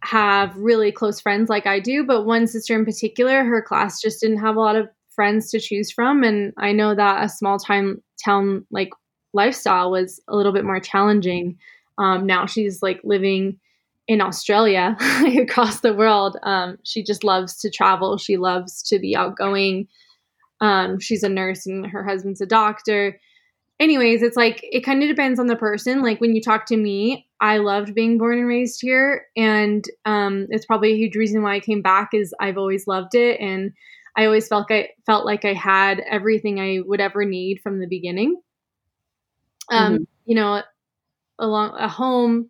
have 0.01 0.55
really 0.57 0.91
close 0.91 1.19
friends 1.19 1.49
like 1.49 1.67
I 1.67 1.79
do, 1.79 2.05
but 2.05 2.25
one 2.25 2.47
sister 2.47 2.75
in 2.77 2.85
particular, 2.85 3.43
her 3.43 3.61
class 3.61 4.01
just 4.01 4.21
didn't 4.21 4.39
have 4.39 4.55
a 4.55 4.59
lot 4.59 4.75
of 4.75 4.89
friends 5.09 5.51
to 5.51 5.59
choose 5.59 5.91
from. 5.91 6.23
And 6.23 6.53
I 6.57 6.71
know 6.71 6.95
that 6.95 7.23
a 7.23 7.29
small 7.29 7.59
time 7.59 8.01
town 8.23 8.65
like 8.71 8.89
lifestyle 9.33 9.91
was 9.91 10.21
a 10.27 10.35
little 10.35 10.53
bit 10.53 10.65
more 10.65 10.79
challenging. 10.79 11.57
Um, 11.97 12.25
now 12.25 12.45
she's 12.45 12.81
like 12.81 12.99
living 13.03 13.59
in 14.07 14.21
Australia 14.21 14.97
across 15.39 15.81
the 15.81 15.93
world. 15.93 16.37
Um, 16.43 16.77
she 16.83 17.03
just 17.03 17.23
loves 17.23 17.57
to 17.59 17.69
travel. 17.69 18.17
She 18.17 18.37
loves 18.37 18.81
to 18.83 18.99
be 18.99 19.15
outgoing. 19.15 19.87
Um, 20.59 20.99
she's 20.99 21.23
a 21.23 21.29
nurse 21.29 21.65
and 21.65 21.85
her 21.85 22.03
husband's 22.03 22.41
a 22.41 22.45
doctor 22.45 23.19
anyways, 23.79 24.21
it's 24.21 24.37
like 24.37 24.59
it 24.63 24.81
kind 24.81 25.03
of 25.03 25.09
depends 25.09 25.39
on 25.39 25.47
the 25.47 25.55
person. 25.55 26.01
Like 26.01 26.21
when 26.21 26.35
you 26.35 26.41
talk 26.41 26.65
to 26.67 26.77
me, 26.77 27.27
I 27.39 27.57
loved 27.57 27.93
being 27.93 28.17
born 28.17 28.39
and 28.39 28.47
raised 28.47 28.81
here, 28.81 29.25
and 29.35 29.83
um, 30.05 30.47
it's 30.49 30.65
probably 30.65 30.93
a 30.93 30.97
huge 30.97 31.15
reason 31.15 31.41
why 31.41 31.55
I 31.55 31.59
came 31.59 31.81
back. 31.81 32.09
Is 32.13 32.33
I've 32.39 32.57
always 32.57 32.87
loved 32.87 33.15
it, 33.15 33.39
and 33.39 33.73
I 34.15 34.25
always 34.25 34.47
felt 34.47 34.69
like 34.69 34.85
I 34.85 34.89
felt 35.05 35.25
like 35.25 35.45
I 35.45 35.53
had 35.53 36.01
everything 36.09 36.59
I 36.59 36.79
would 36.85 37.01
ever 37.01 37.25
need 37.25 37.61
from 37.61 37.79
the 37.79 37.87
beginning. 37.87 38.41
Um, 39.69 39.93
mm-hmm. 39.93 40.03
you 40.25 40.35
know, 40.35 40.61
along 41.39 41.75
a 41.77 41.87
home, 41.87 42.49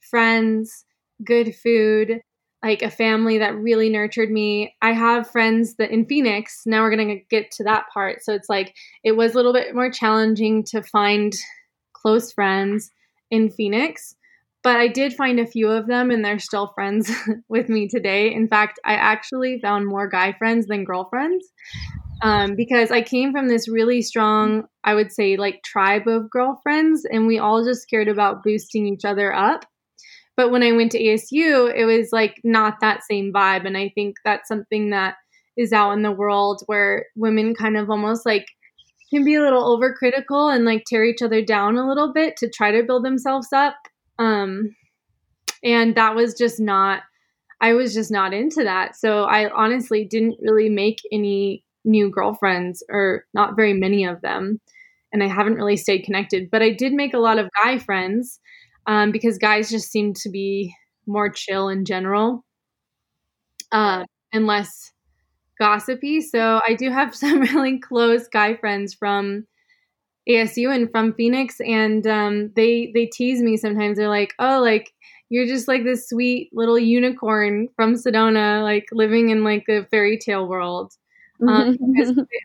friends, 0.00 0.84
good 1.24 1.54
food, 1.54 2.20
like 2.62 2.82
a 2.82 2.90
family 2.90 3.38
that 3.38 3.56
really 3.56 3.88
nurtured 3.88 4.30
me. 4.30 4.74
I 4.82 4.92
have 4.92 5.30
friends 5.30 5.76
that 5.76 5.90
in 5.90 6.04
Phoenix, 6.04 6.62
now 6.66 6.82
we're 6.82 6.94
going 6.94 7.08
to 7.08 7.24
get 7.30 7.50
to 7.52 7.64
that 7.64 7.86
part. 7.92 8.22
So 8.22 8.34
it's 8.34 8.48
like 8.48 8.74
it 9.02 9.12
was 9.12 9.32
a 9.32 9.36
little 9.36 9.52
bit 9.52 9.74
more 9.74 9.90
challenging 9.90 10.64
to 10.64 10.82
find 10.82 11.32
close 11.94 12.32
friends 12.32 12.90
in 13.30 13.50
Phoenix, 13.50 14.14
but 14.62 14.76
I 14.76 14.88
did 14.88 15.14
find 15.14 15.40
a 15.40 15.46
few 15.46 15.70
of 15.70 15.86
them 15.86 16.10
and 16.10 16.24
they're 16.24 16.38
still 16.38 16.72
friends 16.74 17.10
with 17.48 17.68
me 17.68 17.88
today. 17.88 18.32
In 18.32 18.46
fact, 18.46 18.78
I 18.84 18.94
actually 18.94 19.58
found 19.60 19.86
more 19.86 20.08
guy 20.08 20.32
friends 20.32 20.66
than 20.66 20.84
girlfriends. 20.84 21.46
Um, 22.22 22.54
because 22.54 22.90
I 22.90 23.00
came 23.00 23.32
from 23.32 23.48
this 23.48 23.66
really 23.66 24.02
strong, 24.02 24.64
I 24.84 24.94
would 24.94 25.10
say, 25.10 25.38
like 25.38 25.62
tribe 25.62 26.06
of 26.06 26.28
girlfriends, 26.28 27.06
and 27.10 27.26
we 27.26 27.38
all 27.38 27.64
just 27.64 27.88
cared 27.88 28.08
about 28.08 28.42
boosting 28.42 28.86
each 28.86 29.06
other 29.06 29.34
up 29.34 29.64
but 30.36 30.50
when 30.50 30.62
I 30.62 30.72
went 30.72 30.92
to 30.92 31.02
ASU, 31.02 31.72
it 31.74 31.84
was 31.84 32.10
like 32.12 32.40
not 32.44 32.80
that 32.80 33.02
same 33.04 33.32
vibe. 33.32 33.66
And 33.66 33.76
I 33.76 33.90
think 33.94 34.16
that's 34.24 34.48
something 34.48 34.90
that 34.90 35.16
is 35.56 35.72
out 35.72 35.92
in 35.92 36.02
the 36.02 36.12
world 36.12 36.62
where 36.66 37.06
women 37.16 37.54
kind 37.54 37.76
of 37.76 37.90
almost 37.90 38.24
like 38.24 38.46
can 39.10 39.24
be 39.24 39.34
a 39.34 39.42
little 39.42 39.76
overcritical 39.76 40.54
and 40.54 40.64
like 40.64 40.84
tear 40.86 41.04
each 41.04 41.22
other 41.22 41.42
down 41.42 41.76
a 41.76 41.86
little 41.86 42.12
bit 42.12 42.36
to 42.38 42.48
try 42.48 42.70
to 42.70 42.82
build 42.82 43.04
themselves 43.04 43.48
up. 43.52 43.74
Um, 44.18 44.74
and 45.62 45.94
that 45.96 46.14
was 46.14 46.34
just 46.34 46.60
not, 46.60 47.02
I 47.60 47.74
was 47.74 47.92
just 47.92 48.10
not 48.10 48.32
into 48.32 48.64
that. 48.64 48.96
So 48.96 49.24
I 49.24 49.50
honestly 49.50 50.04
didn't 50.04 50.38
really 50.40 50.68
make 50.68 51.00
any 51.12 51.64
new 51.84 52.10
girlfriends 52.10 52.82
or 52.88 53.24
not 53.34 53.56
very 53.56 53.72
many 53.72 54.04
of 54.04 54.20
them. 54.22 54.60
And 55.12 55.22
I 55.22 55.26
haven't 55.26 55.56
really 55.56 55.76
stayed 55.76 56.04
connected, 56.04 56.50
but 56.50 56.62
I 56.62 56.70
did 56.70 56.92
make 56.92 57.14
a 57.14 57.18
lot 57.18 57.38
of 57.38 57.50
guy 57.62 57.78
friends 57.78 58.38
um, 58.90 59.12
because 59.12 59.38
guys 59.38 59.70
just 59.70 59.92
seem 59.92 60.12
to 60.14 60.28
be 60.28 60.74
more 61.06 61.30
chill 61.30 61.68
in 61.68 61.84
general, 61.84 62.44
uh, 63.70 64.04
and 64.32 64.48
less 64.48 64.92
gossipy. 65.60 66.20
So 66.20 66.60
I 66.66 66.74
do 66.74 66.90
have 66.90 67.14
some 67.22 67.40
really 67.40 67.78
close 67.78 68.26
guy 68.26 68.56
friends 68.56 68.92
from 68.92 69.46
ASU 70.28 70.74
and 70.74 70.90
from 70.90 71.14
Phoenix, 71.14 71.60
and 71.60 72.04
um, 72.08 72.50
they 72.56 72.90
they 72.92 73.06
tease 73.06 73.40
me 73.40 73.56
sometimes. 73.56 73.96
They're 73.96 74.08
like, 74.08 74.34
"Oh, 74.40 74.60
like 74.60 74.92
you're 75.28 75.46
just 75.46 75.68
like 75.68 75.84
this 75.84 76.08
sweet 76.08 76.50
little 76.52 76.78
unicorn 76.78 77.68
from 77.76 77.94
Sedona, 77.94 78.60
like 78.64 78.86
living 78.90 79.30
in 79.30 79.44
like 79.44 79.66
a 79.68 79.84
fairy 79.84 80.18
tale 80.18 80.48
world." 80.48 80.92
Um, 81.48 81.78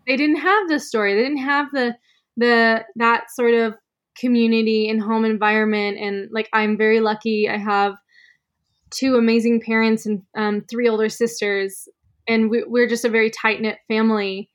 they 0.07 0.15
didn't 0.15 0.37
have 0.37 0.69
the 0.69 0.79
story. 0.79 1.15
They 1.15 1.23
didn't 1.23 1.39
have 1.39 1.71
the 1.71 1.95
the 2.37 2.85
that 2.97 3.31
sort 3.31 3.55
of 3.55 3.73
community 4.17 4.89
and 4.89 5.01
home 5.01 5.25
environment. 5.25 5.97
And 5.99 6.29
like 6.31 6.49
I'm 6.53 6.77
very 6.77 6.99
lucky. 6.99 7.49
I 7.49 7.57
have 7.57 7.95
two 8.91 9.15
amazing 9.15 9.61
parents 9.61 10.05
and 10.05 10.21
um, 10.35 10.61
three 10.69 10.87
older 10.87 11.09
sisters, 11.09 11.87
and 12.27 12.49
we, 12.49 12.63
we're 12.63 12.87
just 12.87 13.05
a 13.05 13.09
very 13.09 13.29
tight 13.29 13.61
knit 13.61 13.79
family. 13.87 14.49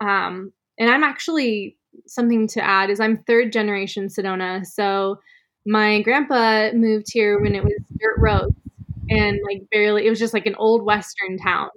Um, 0.00 0.52
and 0.78 0.90
I'm 0.90 1.04
actually 1.04 1.76
something 2.06 2.46
to 2.48 2.62
add 2.62 2.90
is 2.90 3.00
I'm 3.00 3.16
third 3.16 3.52
generation 3.52 4.08
Sedona. 4.08 4.64
So 4.66 5.18
my 5.66 6.00
grandpa 6.02 6.70
moved 6.72 7.06
here 7.12 7.40
when 7.40 7.54
it 7.54 7.64
was 7.64 7.74
dirt 7.98 8.16
roads 8.18 8.54
and 9.10 9.38
like 9.48 9.62
barely 9.70 10.06
it 10.06 10.10
was 10.10 10.18
just 10.18 10.34
like 10.34 10.46
an 10.46 10.54
old 10.56 10.84
western 10.84 11.38
town 11.38 11.68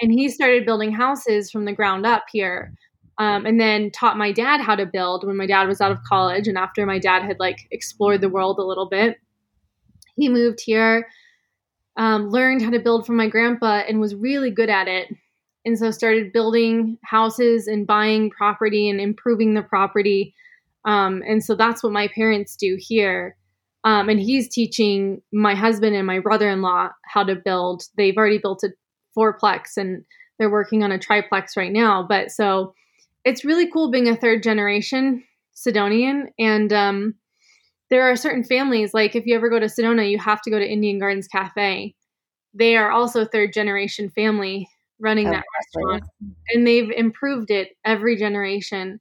and 0.00 0.12
he 0.12 0.28
started 0.28 0.66
building 0.66 0.92
houses 0.92 1.50
from 1.50 1.64
the 1.64 1.72
ground 1.72 2.04
up 2.04 2.24
here 2.32 2.74
um, 3.18 3.46
and 3.46 3.60
then 3.60 3.90
taught 3.90 4.18
my 4.18 4.32
dad 4.32 4.60
how 4.60 4.74
to 4.74 4.86
build 4.86 5.26
when 5.26 5.36
my 5.36 5.46
dad 5.46 5.68
was 5.68 5.80
out 5.80 5.92
of 5.92 6.02
college 6.04 6.48
and 6.48 6.58
after 6.58 6.84
my 6.86 6.98
dad 6.98 7.22
had 7.22 7.38
like 7.38 7.66
explored 7.70 8.20
the 8.20 8.28
world 8.28 8.58
a 8.58 8.64
little 8.64 8.88
bit 8.88 9.16
he 10.16 10.28
moved 10.28 10.60
here 10.60 11.06
um, 11.96 12.28
learned 12.28 12.62
how 12.62 12.70
to 12.70 12.78
build 12.78 13.06
from 13.06 13.16
my 13.16 13.28
grandpa 13.28 13.82
and 13.88 14.00
was 14.00 14.14
really 14.14 14.50
good 14.50 14.70
at 14.70 14.88
it 14.88 15.08
and 15.64 15.78
so 15.78 15.90
started 15.90 16.32
building 16.32 16.98
houses 17.04 17.66
and 17.66 17.86
buying 17.86 18.30
property 18.30 18.88
and 18.88 19.00
improving 19.00 19.54
the 19.54 19.62
property 19.62 20.34
um, 20.86 21.22
and 21.26 21.44
so 21.44 21.54
that's 21.54 21.82
what 21.82 21.92
my 21.92 22.08
parents 22.08 22.56
do 22.56 22.78
here. 22.78 23.36
Um, 23.84 24.08
and 24.08 24.18
he's 24.18 24.48
teaching 24.48 25.20
my 25.32 25.54
husband 25.54 25.94
and 25.94 26.06
my 26.06 26.20
brother 26.20 26.48
in 26.48 26.62
law 26.62 26.90
how 27.04 27.24
to 27.24 27.36
build. 27.36 27.82
They've 27.96 28.16
already 28.16 28.38
built 28.38 28.64
a 28.64 28.70
fourplex 29.16 29.76
and 29.76 30.04
they're 30.38 30.50
working 30.50 30.82
on 30.82 30.92
a 30.92 30.98
triplex 30.98 31.56
right 31.56 31.72
now. 31.72 32.06
But 32.08 32.30
so 32.30 32.72
it's 33.26 33.44
really 33.44 33.68
cool 33.70 33.90
being 33.90 34.08
a 34.08 34.16
third 34.16 34.42
generation 34.42 35.22
Sedonian. 35.54 36.28
And 36.38 36.72
um, 36.72 37.14
there 37.90 38.08
are 38.08 38.14
certain 38.14 38.44
families, 38.44 38.94
like 38.94 39.16
if 39.16 39.26
you 39.26 39.34
ever 39.34 39.50
go 39.50 39.58
to 39.58 39.66
Sedona, 39.66 40.08
you 40.08 40.18
have 40.18 40.40
to 40.42 40.50
go 40.50 40.58
to 40.58 40.66
Indian 40.66 40.98
Gardens 40.98 41.26
Cafe. 41.26 41.94
They 42.54 42.76
are 42.76 42.92
also 42.92 43.24
third 43.24 43.52
generation 43.52 44.10
family 44.10 44.68
running 45.00 45.26
oh, 45.28 45.32
that 45.32 45.44
restaurant. 45.58 46.04
And 46.54 46.66
they've 46.66 46.90
improved 46.90 47.50
it 47.50 47.70
every 47.84 48.16
generation. 48.16 49.00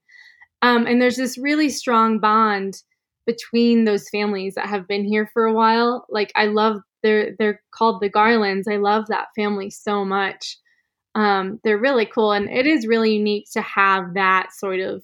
Um, 0.61 0.87
and 0.87 0.99
there's 0.99 1.17
this 1.17 1.37
really 1.37 1.69
strong 1.69 2.19
bond 2.19 2.81
between 3.27 3.85
those 3.85 4.09
families 4.09 4.55
that 4.55 4.67
have 4.67 4.87
been 4.87 5.05
here 5.05 5.29
for 5.33 5.45
a 5.45 5.53
while. 5.53 6.05
Like 6.09 6.31
I 6.35 6.47
love 6.47 6.77
they're 7.03 7.35
they're 7.37 7.61
called 7.71 8.01
the 8.01 8.09
Garlands. 8.09 8.67
I 8.67 8.77
love 8.77 9.05
that 9.07 9.27
family 9.35 9.69
so 9.69 10.03
much. 10.03 10.57
Um, 11.15 11.59
they're 11.63 11.77
really 11.77 12.05
cool, 12.05 12.33
and 12.33 12.49
it 12.49 12.67
is 12.67 12.85
really 12.85 13.13
unique 13.15 13.49
to 13.53 13.61
have 13.61 14.13
that 14.15 14.53
sort 14.53 14.81
of 14.81 15.01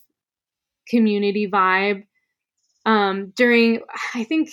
community 0.87 1.49
vibe. 1.49 2.03
Um, 2.85 3.31
during, 3.35 3.79
I 4.13 4.25
think 4.25 4.51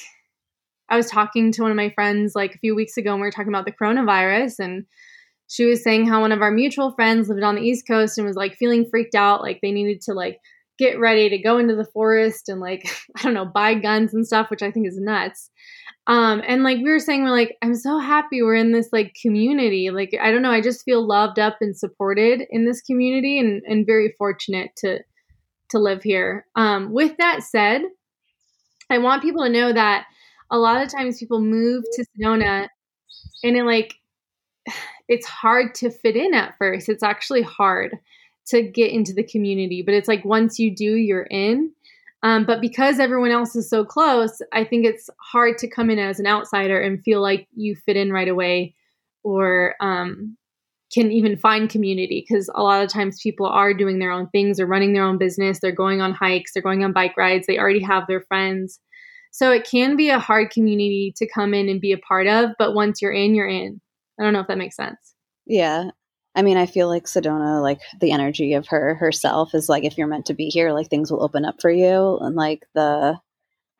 I 0.89 0.97
was 0.97 1.11
talking 1.11 1.53
to 1.53 1.63
one 1.63 1.71
of 1.71 1.77
my 1.77 1.91
friends 1.91 2.35
like 2.35 2.55
a 2.55 2.59
few 2.59 2.75
weeks 2.75 2.97
ago, 2.97 3.13
and 3.13 3.21
we 3.21 3.27
were 3.27 3.33
talking 3.33 3.53
about 3.53 3.65
the 3.65 3.73
coronavirus, 3.73 4.61
and 4.61 4.87
she 5.49 5.65
was 5.65 5.83
saying 5.83 6.07
how 6.07 6.21
one 6.21 6.33
of 6.33 6.43
our 6.43 6.51
mutual 6.51 6.93
friends 6.93 7.29
lived 7.29 7.43
on 7.43 7.57
the 7.57 7.63
East 7.63 7.87
Coast 7.87 8.19
and 8.19 8.27
was 8.27 8.37
like 8.37 8.55
feeling 8.55 8.87
freaked 8.89 9.15
out, 9.15 9.43
like 9.43 9.59
they 9.61 9.73
needed 9.73 10.03
to 10.03 10.13
like 10.13 10.39
get 10.79 11.01
ready 11.01 11.29
to 11.29 11.39
go 11.39 11.59
into 11.59 11.75
the 11.75 11.87
forest 11.87 12.49
and 12.49 12.61
like 12.61 12.89
I 13.17 13.23
don't 13.23 13.35
know 13.35 13.47
buy 13.47 13.75
guns 13.75 14.15
and 14.15 14.27
stuff, 14.27 14.51
which 14.51 14.63
I 14.63 14.71
think 14.71 14.87
is 14.87 14.99
nuts. 14.99 15.51
Um, 16.09 16.43
and 16.47 16.63
like 16.63 16.79
we 16.79 16.91
were 16.91 16.99
saying, 16.99 17.23
we're 17.23 17.31
like 17.31 17.57
I'm 17.63 17.75
so 17.75 17.99
happy 17.99 18.43
we're 18.43 18.55
in 18.55 18.73
this 18.73 18.89
like 18.93 19.15
community. 19.21 19.91
Like 19.91 20.17
I 20.21 20.31
don't 20.33 20.43
know, 20.43 20.51
I 20.51 20.63
just 20.63 20.85
feel 20.85 21.07
loved 21.07 21.39
up 21.39 21.59
and 21.61 21.77
supported 21.77 22.43
in 22.51 22.65
this 22.65 22.81
community, 22.81 23.39
and 23.39 23.63
and 23.67 23.87
very 23.87 24.15
fortunate 24.19 24.71
to 24.79 25.01
to 25.71 25.79
live 25.79 26.03
here. 26.03 26.47
Um, 26.57 26.93
with 26.93 27.17
that 27.19 27.43
said, 27.43 27.83
I 28.91 28.99
want 28.99 29.23
people 29.23 29.45
to 29.45 29.51
know 29.51 29.73
that 29.73 30.07
a 30.51 30.59
lot 30.59 30.83
of 30.83 30.91
times 30.91 31.19
people 31.19 31.41
move 31.41 31.85
to 31.93 32.07
Sedona 32.19 32.69
and 33.45 33.57
it 33.57 33.65
like 33.65 33.95
it's 35.09 35.27
hard 35.27 35.75
to 35.77 35.91
fit 35.91 36.17
in 36.17 36.35
at 36.35 36.57
first. 36.59 36.89
It's 36.89 37.03
actually 37.03 37.43
hard 37.43 37.99
to 38.47 38.63
get 38.63 38.91
into 38.91 39.13
the 39.13 39.25
community. 39.25 39.83
But 39.83 39.95
it's 39.95 40.09
like 40.09 40.25
once 40.25 40.59
you 40.59 40.75
do, 40.75 40.95
you're 40.95 41.29
in. 41.31 41.73
Um, 42.23 42.45
but 42.45 42.61
because 42.61 42.99
everyone 42.99 43.31
else 43.31 43.55
is 43.55 43.71
so 43.71 43.85
close, 43.85 44.43
I 44.53 44.65
think 44.65 44.85
it's 44.85 45.09
hard 45.21 45.57
to 45.59 45.69
come 45.69 45.89
in 45.89 45.99
as 45.99 46.19
an 46.19 46.27
outsider 46.27 46.81
and 46.81 47.03
feel 47.03 47.23
like 47.23 47.47
you 47.55 47.77
fit 47.87 47.97
in 47.97 48.13
right 48.13 48.29
away 48.29 48.75
or 49.23 49.77
um, 49.81 50.37
can 50.93 51.13
even 51.13 51.37
find 51.37 51.71
community 51.71 52.25
because 52.27 52.51
a 52.55 52.63
lot 52.63 52.83
of 52.83 52.91
times 52.91 53.21
people 53.23 53.47
are 53.47 53.75
doing 53.75 53.99
their 53.99 54.11
own 54.11 54.29
things, 54.31 54.57
they're 54.57 54.67
running 54.67 54.95
their 54.95 55.05
own 55.05 55.19
business, 55.19 55.61
they're 55.61 55.71
going 55.71 56.01
on 56.01 56.13
hikes, 56.13 56.53
they're 56.53 56.63
going 56.63 56.83
on 56.83 56.93
bike 56.93 57.17
rides, 57.17 57.47
they 57.47 57.59
already 57.59 57.83
have 57.83 58.05
their 58.09 58.23
friends. 58.23 58.81
So 59.31 59.53
it 59.53 59.69
can 59.69 59.97
be 59.97 60.09
a 60.09 60.19
hard 60.19 60.51
community 60.51 61.13
to 61.17 61.29
come 61.29 61.55
in 61.55 61.69
and 61.69 61.81
be 61.81 61.93
a 61.93 61.99
part 61.99 62.27
of, 62.27 62.51
but 62.59 62.75
once 62.75 63.01
you're 63.01 63.13
in, 63.13 63.35
you're 63.35 63.49
in. 63.49 63.81
I 64.19 64.25
don't 64.25 64.33
know 64.33 64.41
if 64.41 64.49
that 64.49 64.59
makes 64.59 64.77
sense. 64.77 65.15
Yeah, 65.47 65.91
I 66.39 66.43
mean, 66.43 66.57
I 66.57 66.67
feel 66.67 66.87
like 66.87 67.07
Sedona, 67.07 67.61
like 67.61 67.81
the 68.01 68.13
energy 68.13 68.55
of 68.55 68.69
her 68.69 68.95
herself 68.95 69.57
is 69.57 69.69
like 69.69 69.83
if 69.83 69.99
you're 69.99 70.07
meant 70.07 70.27
to 70.27 70.35
be 70.35 70.51
here, 70.51 70.73
like 70.73 70.89
things 70.89 71.11
will 71.11 71.25
open 71.25 71.45
up 71.45 71.61
for 71.61 71.69
you 71.69 72.17
and 72.19 72.37
like 72.37 72.65
the 72.77 73.19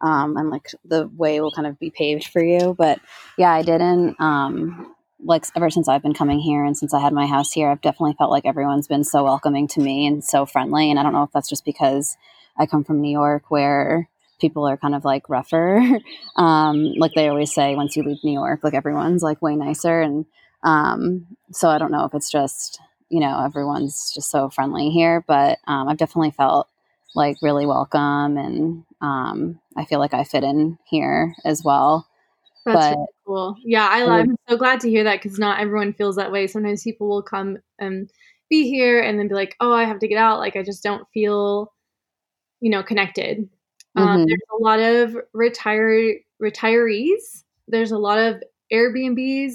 um 0.01 0.37
and 0.37 0.51
like 0.51 0.67
the 0.85 1.07
way 1.17 1.41
will 1.41 1.53
kind 1.53 1.69
of 1.69 1.79
be 1.79 1.91
paved 1.91 2.27
for 2.27 2.43
you. 2.43 2.75
But 2.77 2.99
yeah, 3.37 3.53
I 3.53 3.63
didn't 3.63 4.21
um 4.21 4.93
like 5.21 5.45
ever 5.55 5.71
since 5.71 5.89
I've 5.89 6.03
been 6.03 6.15
coming 6.15 6.41
here 6.41 6.65
and 6.65 6.77
since 6.77 6.93
I 6.93 6.99
had 6.99 7.13
my 7.13 7.27
house 7.27 7.53
here, 7.53 7.71
I've 7.71 7.81
definitely 7.81 8.17
felt 8.19 8.33
like 8.33 8.45
everyone's 8.45 8.89
been 8.89 9.05
so 9.05 9.23
welcoming 9.23 9.69
to 9.69 9.81
me 9.81 10.09
and 10.09 10.25
so 10.25 10.45
friendly. 10.45 10.91
And 10.91 10.99
I 10.99 11.05
don't 11.05 11.13
know 11.13 11.23
if 11.23 11.31
that's 11.33 11.49
just 11.49 11.65
because 11.65 12.17
I 12.57 12.67
come 12.67 12.83
from 12.83 13.01
New 13.01 13.13
York 13.13 13.53
where 13.53 14.09
people 14.41 14.69
are 14.69 14.77
kind 14.77 14.97
of 14.97 15.05
like 15.05 15.29
rougher. 15.29 15.81
um, 16.37 16.93
like 16.97 17.13
they 17.15 17.29
always 17.29 17.55
say, 17.55 17.77
once 17.77 17.95
you 17.95 18.03
leave 18.03 18.25
New 18.25 18.33
York, 18.33 18.65
like 18.65 18.75
everyone's 18.75 19.23
like 19.23 19.41
way 19.41 19.55
nicer. 19.55 20.01
And 20.01 20.27
um, 20.63 21.27
so 21.53 21.69
I 21.69 21.79
don't 21.79 21.93
know 21.93 22.05
if 22.05 22.15
it's 22.15 22.31
just, 22.31 22.81
you 23.09 23.21
know, 23.21 23.43
everyone's 23.45 24.13
just 24.15 24.31
so 24.31 24.51
friendly 24.51 24.91
here, 24.91 25.25
but 25.27 25.59
um, 25.67 25.89
I've 25.89 25.99
definitely 25.99 26.33
felt 26.33 26.69
like 27.15 27.37
really 27.43 27.67
welcome 27.67 28.37
and 28.37 28.85
um, 29.01 29.59
I 29.77 29.85
feel 29.85 29.99
like 29.99 30.15
I 30.15 30.25
fit 30.25 30.45
in 30.45 30.79
here 30.85 31.35
as 31.45 31.63
well. 31.65 32.07
That's 32.65 32.77
but, 32.77 32.97
really 32.97 33.07
cool. 33.27 33.57
Yeah, 33.65 33.89
I, 33.91 34.05
I'm 34.07 34.37
so 34.49 34.57
glad 34.57 34.81
to 34.81 34.91
hear 34.91 35.05
that 35.05 35.23
because 35.23 35.39
not 35.39 35.61
everyone 35.61 35.95
feels 35.95 36.17
that 36.17 36.33
way. 36.33 36.47
Sometimes 36.47 36.83
people 36.83 37.09
will 37.09 37.23
come 37.23 37.59
and 37.79 38.11
be 38.51 38.69
here 38.69 39.01
and 39.01 39.19
then 39.19 39.29
be 39.29 39.35
like, 39.35 39.57
oh, 39.61 39.73
I 39.73 39.85
have 39.85 40.01
to 40.01 40.09
get 40.09 40.19
out. 40.19 40.39
Like, 40.39 40.57
I 40.57 40.63
just 40.63 40.83
don't 40.83 41.07
feel, 41.15 41.73
you 42.61 42.71
know, 42.71 42.83
connected. 42.83 43.49
Um, 43.97 44.07
mm-hmm. 44.07 44.17
Um, 44.17 44.27
there's 44.27 44.41
a 44.53 44.63
lot 44.63 44.81
of 44.81 45.17
retire 45.33 46.15
retirees. 46.43 47.45
There's 47.69 47.93
a 47.93 47.99
lot 47.99 48.19
of 48.19 48.43
Airbnbs 48.73 49.53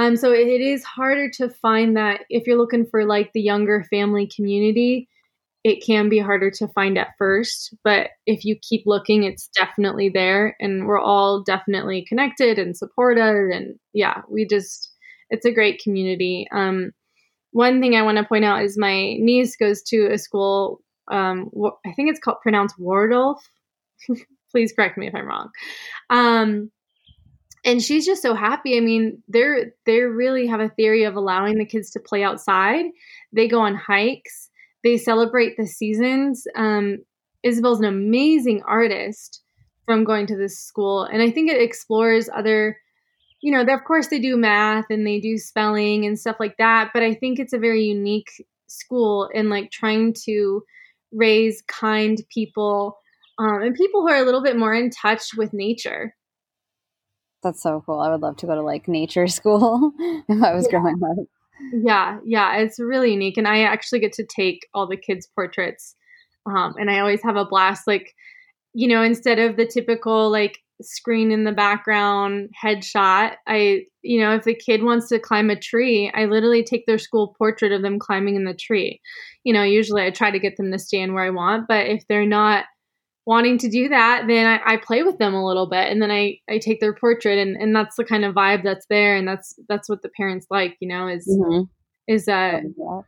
um, 0.00 0.16
so 0.16 0.32
it, 0.32 0.48
is 0.48 0.82
harder 0.82 1.28
to 1.28 1.50
find 1.50 1.94
that 1.98 2.22
if 2.30 2.46
you're 2.46 2.56
looking 2.56 2.86
for 2.86 3.04
like 3.04 3.32
the 3.34 3.42
younger 3.42 3.84
family 3.90 4.26
community, 4.34 5.10
it 5.62 5.84
can 5.84 6.08
be 6.08 6.18
harder 6.18 6.50
to 6.52 6.68
find 6.68 6.96
at 6.96 7.10
first. 7.18 7.74
But 7.84 8.08
if 8.24 8.46
you 8.46 8.56
keep 8.56 8.84
looking, 8.86 9.24
it's 9.24 9.48
definitely 9.48 10.08
there. 10.08 10.56
And 10.58 10.86
we're 10.86 10.98
all 10.98 11.42
definitely 11.42 12.06
connected 12.08 12.58
and 12.58 12.74
supported. 12.74 13.50
And 13.54 13.78
yeah, 13.92 14.22
we 14.26 14.46
just, 14.46 14.90
it's 15.28 15.44
a 15.44 15.52
great 15.52 15.82
community. 15.82 16.48
Um, 16.50 16.92
one 17.50 17.82
thing 17.82 17.94
I 17.94 18.00
want 18.00 18.16
to 18.16 18.24
point 18.24 18.46
out 18.46 18.62
is 18.62 18.78
my 18.78 19.16
niece 19.18 19.54
goes 19.54 19.82
to 19.88 20.06
a 20.10 20.16
school, 20.16 20.80
um, 21.12 21.50
I 21.84 21.92
think 21.92 22.08
it's 22.08 22.20
called 22.20 22.38
pronounced 22.42 22.78
Waldorf. 22.78 23.38
Please 24.50 24.72
correct 24.72 24.96
me 24.96 25.08
if 25.08 25.14
I'm 25.14 25.26
wrong. 25.26 25.50
Um, 26.08 26.70
and 27.64 27.82
she's 27.82 28.06
just 28.06 28.22
so 28.22 28.34
happy. 28.34 28.76
I 28.76 28.80
mean, 28.80 29.22
they're 29.28 29.72
they 29.86 30.00
really 30.00 30.46
have 30.46 30.60
a 30.60 30.68
theory 30.68 31.04
of 31.04 31.16
allowing 31.16 31.58
the 31.58 31.66
kids 31.66 31.90
to 31.90 32.00
play 32.00 32.22
outside. 32.22 32.86
They 33.32 33.48
go 33.48 33.60
on 33.60 33.74
hikes. 33.74 34.48
They 34.82 34.96
celebrate 34.96 35.56
the 35.56 35.66
seasons. 35.66 36.46
Um, 36.56 36.98
Isabel's 37.42 37.80
an 37.80 37.86
amazing 37.86 38.62
artist 38.66 39.42
from 39.84 40.04
going 40.04 40.26
to 40.26 40.36
this 40.36 40.58
school, 40.58 41.04
and 41.04 41.22
I 41.22 41.30
think 41.30 41.50
it 41.50 41.60
explores 41.60 42.28
other. 42.34 42.78
You 43.42 43.52
know, 43.52 43.62
of 43.62 43.84
course 43.84 44.08
they 44.08 44.18
do 44.18 44.36
math 44.36 44.84
and 44.90 45.06
they 45.06 45.18
do 45.18 45.38
spelling 45.38 46.04
and 46.04 46.18
stuff 46.18 46.36
like 46.38 46.58
that, 46.58 46.90
but 46.92 47.02
I 47.02 47.14
think 47.14 47.38
it's 47.38 47.54
a 47.54 47.58
very 47.58 47.84
unique 47.84 48.30
school 48.66 49.30
in 49.32 49.48
like 49.48 49.70
trying 49.70 50.14
to 50.26 50.62
raise 51.10 51.62
kind 51.66 52.18
people 52.28 52.98
um, 53.38 53.62
and 53.62 53.74
people 53.74 54.02
who 54.02 54.10
are 54.10 54.20
a 54.20 54.24
little 54.24 54.42
bit 54.42 54.58
more 54.58 54.74
in 54.74 54.90
touch 54.90 55.34
with 55.34 55.54
nature 55.54 56.14
That's 57.42 57.62
so 57.62 57.82
cool. 57.86 58.00
I 58.00 58.10
would 58.10 58.20
love 58.20 58.36
to 58.38 58.46
go 58.46 58.54
to 58.54 58.62
like 58.62 58.88
nature 58.88 59.26
school 59.38 59.92
if 60.28 60.42
I 60.42 60.54
was 60.54 60.66
Yeah. 60.66 60.70
growing 60.70 61.00
up. 61.02 61.26
Yeah, 61.72 62.18
yeah, 62.24 62.56
it's 62.56 62.78
really 62.80 63.12
unique, 63.12 63.36
and 63.36 63.46
I 63.46 63.62
actually 63.62 64.00
get 64.00 64.12
to 64.14 64.24
take 64.24 64.66
all 64.74 64.86
the 64.88 64.96
kids' 64.96 65.28
portraits, 65.34 65.94
um, 66.46 66.74
and 66.78 66.90
I 66.90 67.00
always 67.00 67.22
have 67.22 67.36
a 67.36 67.44
blast. 67.44 67.86
Like, 67.86 68.14
you 68.72 68.88
know, 68.88 69.02
instead 69.02 69.38
of 69.38 69.56
the 69.56 69.66
typical 69.66 70.30
like 70.30 70.58
screen 70.82 71.30
in 71.30 71.44
the 71.44 71.52
background 71.52 72.48
headshot, 72.64 73.34
I, 73.46 73.82
you 74.02 74.20
know, 74.20 74.34
if 74.34 74.44
the 74.44 74.54
kid 74.54 74.82
wants 74.82 75.08
to 75.10 75.18
climb 75.18 75.50
a 75.50 75.56
tree, 75.60 76.10
I 76.14 76.24
literally 76.24 76.64
take 76.64 76.86
their 76.86 76.98
school 76.98 77.34
portrait 77.36 77.72
of 77.72 77.82
them 77.82 77.98
climbing 77.98 78.36
in 78.36 78.44
the 78.44 78.54
tree. 78.54 79.00
You 79.44 79.52
know, 79.52 79.62
usually 79.62 80.02
I 80.02 80.10
try 80.10 80.30
to 80.30 80.38
get 80.38 80.56
them 80.56 80.72
to 80.72 80.78
stand 80.78 81.12
where 81.14 81.24
I 81.24 81.30
want, 81.30 81.68
but 81.68 81.86
if 81.86 82.04
they're 82.08 82.26
not 82.26 82.64
wanting 83.30 83.58
to 83.58 83.68
do 83.68 83.88
that, 83.88 84.24
then 84.26 84.44
I, 84.46 84.74
I 84.74 84.76
play 84.76 85.02
with 85.04 85.18
them 85.18 85.34
a 85.34 85.46
little 85.46 85.68
bit, 85.68 85.86
and 85.90 86.02
then 86.02 86.10
I 86.10 86.38
I 86.48 86.58
take 86.58 86.80
their 86.80 86.94
portrait, 86.94 87.38
and 87.38 87.56
and 87.62 87.74
that's 87.76 87.96
the 87.96 88.04
kind 88.04 88.24
of 88.24 88.34
vibe 88.34 88.62
that's 88.64 88.86
there, 88.90 89.16
and 89.16 89.26
that's 89.28 89.54
that's 89.68 89.88
what 89.88 90.02
the 90.02 90.10
parents 90.20 90.46
like. 90.50 90.76
You 90.80 90.88
know, 90.88 91.08
is 91.08 91.24
Mhm. 91.40 91.68
is 92.08 92.28
uh 92.28 92.60
Yeah. 92.76 93.00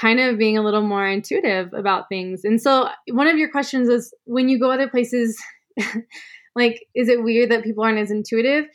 kind 0.00 0.20
of 0.20 0.38
being 0.38 0.56
a 0.58 0.62
little 0.62 0.82
more 0.82 1.06
intuitive 1.06 1.72
about 1.74 2.08
things. 2.08 2.44
And 2.44 2.60
so 2.60 2.88
one 3.10 3.26
of 3.26 3.36
your 3.38 3.50
questions 3.50 3.88
is 3.88 4.12
when 4.24 4.48
you 4.48 4.58
go 4.60 4.70
other 4.70 4.88
places, 4.88 5.38
like, 6.56 6.76
is 6.94 7.08
it 7.08 7.22
weird 7.24 7.50
that 7.50 7.64
people 7.64 7.84
aren't 7.84 7.98
as 7.98 8.10
intuitive? 8.10 8.66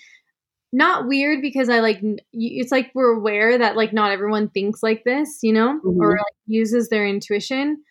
Not 0.75 1.07
weird 1.07 1.41
because 1.41 1.69
I 1.69 1.79
like, 1.81 2.01
it's 2.33 2.71
like 2.71 2.91
we're 2.95 3.13
aware 3.15 3.57
that 3.59 3.75
like 3.75 3.93
not 3.93 4.11
everyone 4.11 4.49
thinks 4.49 4.81
like 4.81 5.03
this, 5.05 5.39
you 5.43 5.53
know, 5.53 5.79
or 5.99 6.13
Mhm. 6.15 6.17
like 6.17 6.35
uses 6.47 6.89
their 6.89 7.05
intuition. 7.05 7.83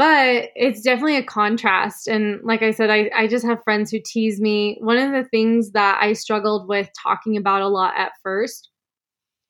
But 0.00 0.48
it's 0.56 0.80
definitely 0.80 1.18
a 1.18 1.22
contrast. 1.22 2.08
And 2.08 2.40
like 2.42 2.62
I 2.62 2.70
said, 2.70 2.88
I, 2.88 3.10
I 3.14 3.26
just 3.26 3.44
have 3.44 3.62
friends 3.62 3.90
who 3.90 4.00
tease 4.02 4.40
me. 4.40 4.78
One 4.80 4.96
of 4.96 5.12
the 5.12 5.28
things 5.28 5.72
that 5.72 5.98
I 6.00 6.14
struggled 6.14 6.66
with 6.70 6.88
talking 7.02 7.36
about 7.36 7.60
a 7.60 7.68
lot 7.68 7.92
at 7.98 8.12
first 8.22 8.70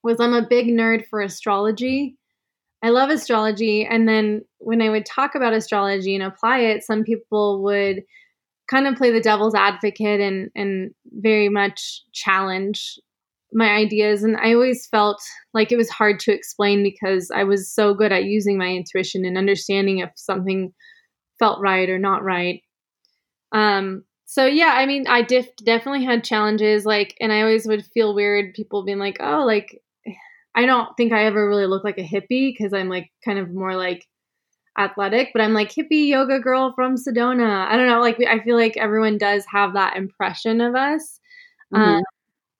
was 0.03 0.19
I'm 0.19 0.33
a 0.33 0.45
big 0.45 0.67
nerd 0.67 1.05
for 1.09 1.21
astrology. 1.21 2.17
I 2.83 2.89
love 2.89 3.09
astrology. 3.09 3.85
And 3.85 4.09
then 4.09 4.41
when 4.57 4.81
I 4.81 4.89
would 4.89 5.05
talk 5.05 5.35
about 5.35 5.53
astrology 5.53 6.15
and 6.15 6.23
apply 6.25 6.57
it, 6.57 6.83
some 6.83 7.05
people 7.05 7.63
would 7.63 8.01
kind 8.69 8.87
of 8.87 8.97
play 8.97 9.09
the 9.09 9.21
devil's 9.21 9.55
advocate 9.55 10.19
and, 10.19 10.49
and 10.53 10.91
very 11.13 11.47
much 11.47 12.03
challenge 12.11 12.99
my 13.53 13.69
ideas. 13.69 14.23
And 14.23 14.37
I 14.37 14.53
always 14.53 14.87
felt 14.87 15.21
like 15.53 15.71
it 15.71 15.77
was 15.77 15.89
hard 15.89 16.19
to 16.21 16.33
explain 16.33 16.83
because 16.83 17.31
I 17.31 17.43
was 17.43 17.71
so 17.73 17.93
good 17.93 18.11
at 18.11 18.25
using 18.25 18.57
my 18.57 18.67
intuition 18.69 19.25
and 19.25 19.37
understanding 19.37 19.99
if 19.99 20.11
something 20.15 20.73
felt 21.39 21.61
right 21.61 21.89
or 21.89 21.99
not 21.99 22.23
right. 22.23 22.61
Um, 23.51 24.03
so 24.25 24.45
yeah, 24.45 24.73
I 24.77 24.85
mean, 24.85 25.07
I 25.07 25.21
def- 25.23 25.55
definitely 25.57 26.05
had 26.05 26.23
challenges 26.23 26.85
like, 26.85 27.15
and 27.19 27.31
I 27.33 27.41
always 27.41 27.67
would 27.67 27.85
feel 27.87 28.15
weird 28.15 28.53
people 28.53 28.85
being 28.85 28.99
like, 28.99 29.17
oh, 29.19 29.45
like, 29.45 29.81
I 30.55 30.65
don't 30.65 30.89
think 30.97 31.13
I 31.13 31.25
ever 31.25 31.47
really 31.47 31.65
look 31.65 31.83
like 31.83 31.97
a 31.97 32.07
hippie 32.07 32.53
because 32.53 32.73
I'm 32.73 32.89
like 32.89 33.09
kind 33.23 33.39
of 33.39 33.51
more 33.53 33.75
like 33.75 34.05
athletic, 34.77 35.29
but 35.33 35.41
I'm 35.41 35.53
like 35.53 35.69
hippie 35.71 36.07
yoga 36.07 36.39
girl 36.39 36.73
from 36.75 36.95
Sedona. 36.95 37.67
I 37.67 37.77
don't 37.77 37.87
know, 37.87 38.01
like 38.01 38.17
I 38.27 38.39
feel 38.43 38.55
like 38.57 38.77
everyone 38.77 39.17
does 39.17 39.45
have 39.51 39.73
that 39.73 39.97
impression 39.97 40.61
of 40.61 40.75
us. 40.75 41.19
Mhm. 41.73 41.97
Um, 41.97 42.03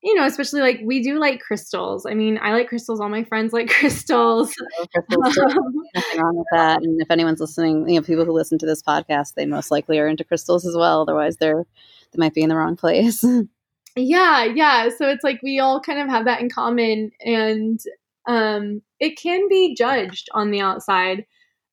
you 0.03 0.15
know, 0.15 0.25
especially 0.25 0.61
like 0.61 0.79
we 0.83 1.01
do 1.01 1.19
like 1.19 1.41
crystals. 1.41 2.05
I 2.05 2.15
mean, 2.15 2.39
I 2.41 2.53
like 2.53 2.67
crystals. 2.67 2.99
All 2.99 3.09
my 3.09 3.23
friends 3.23 3.53
like 3.53 3.69
crystals. 3.79 4.53
Crystals 4.93 5.35
too. 5.35 5.85
Nothing 5.95 6.21
wrong 6.21 6.37
with 6.37 6.47
that. 6.51 6.81
And 6.81 6.99
if 6.99 7.11
anyone's 7.11 7.39
listening, 7.39 7.87
you 7.87 7.95
know, 7.95 8.01
people 8.01 8.25
who 8.25 8.31
listen 8.31 8.57
to 8.59 8.65
this 8.65 8.81
podcast, 8.81 9.35
they 9.35 9.45
most 9.45 9.69
likely 9.69 9.99
are 9.99 10.07
into 10.07 10.23
crystals 10.23 10.65
as 10.65 10.75
well. 10.75 11.01
Otherwise, 11.01 11.37
they're 11.37 11.65
they 12.11 12.19
might 12.19 12.33
be 12.33 12.41
in 12.41 12.49
the 12.49 12.55
wrong 12.55 12.75
place. 12.75 13.23
yeah, 13.95 14.43
yeah. 14.43 14.89
So 14.89 15.07
it's 15.07 15.23
like 15.23 15.39
we 15.43 15.59
all 15.59 15.79
kind 15.79 15.99
of 15.99 16.09
have 16.09 16.25
that 16.25 16.41
in 16.41 16.49
common, 16.49 17.11
and 17.23 17.79
um, 18.25 18.81
it 18.99 19.17
can 19.17 19.47
be 19.49 19.75
judged 19.75 20.29
on 20.33 20.51
the 20.51 20.61
outside, 20.61 21.25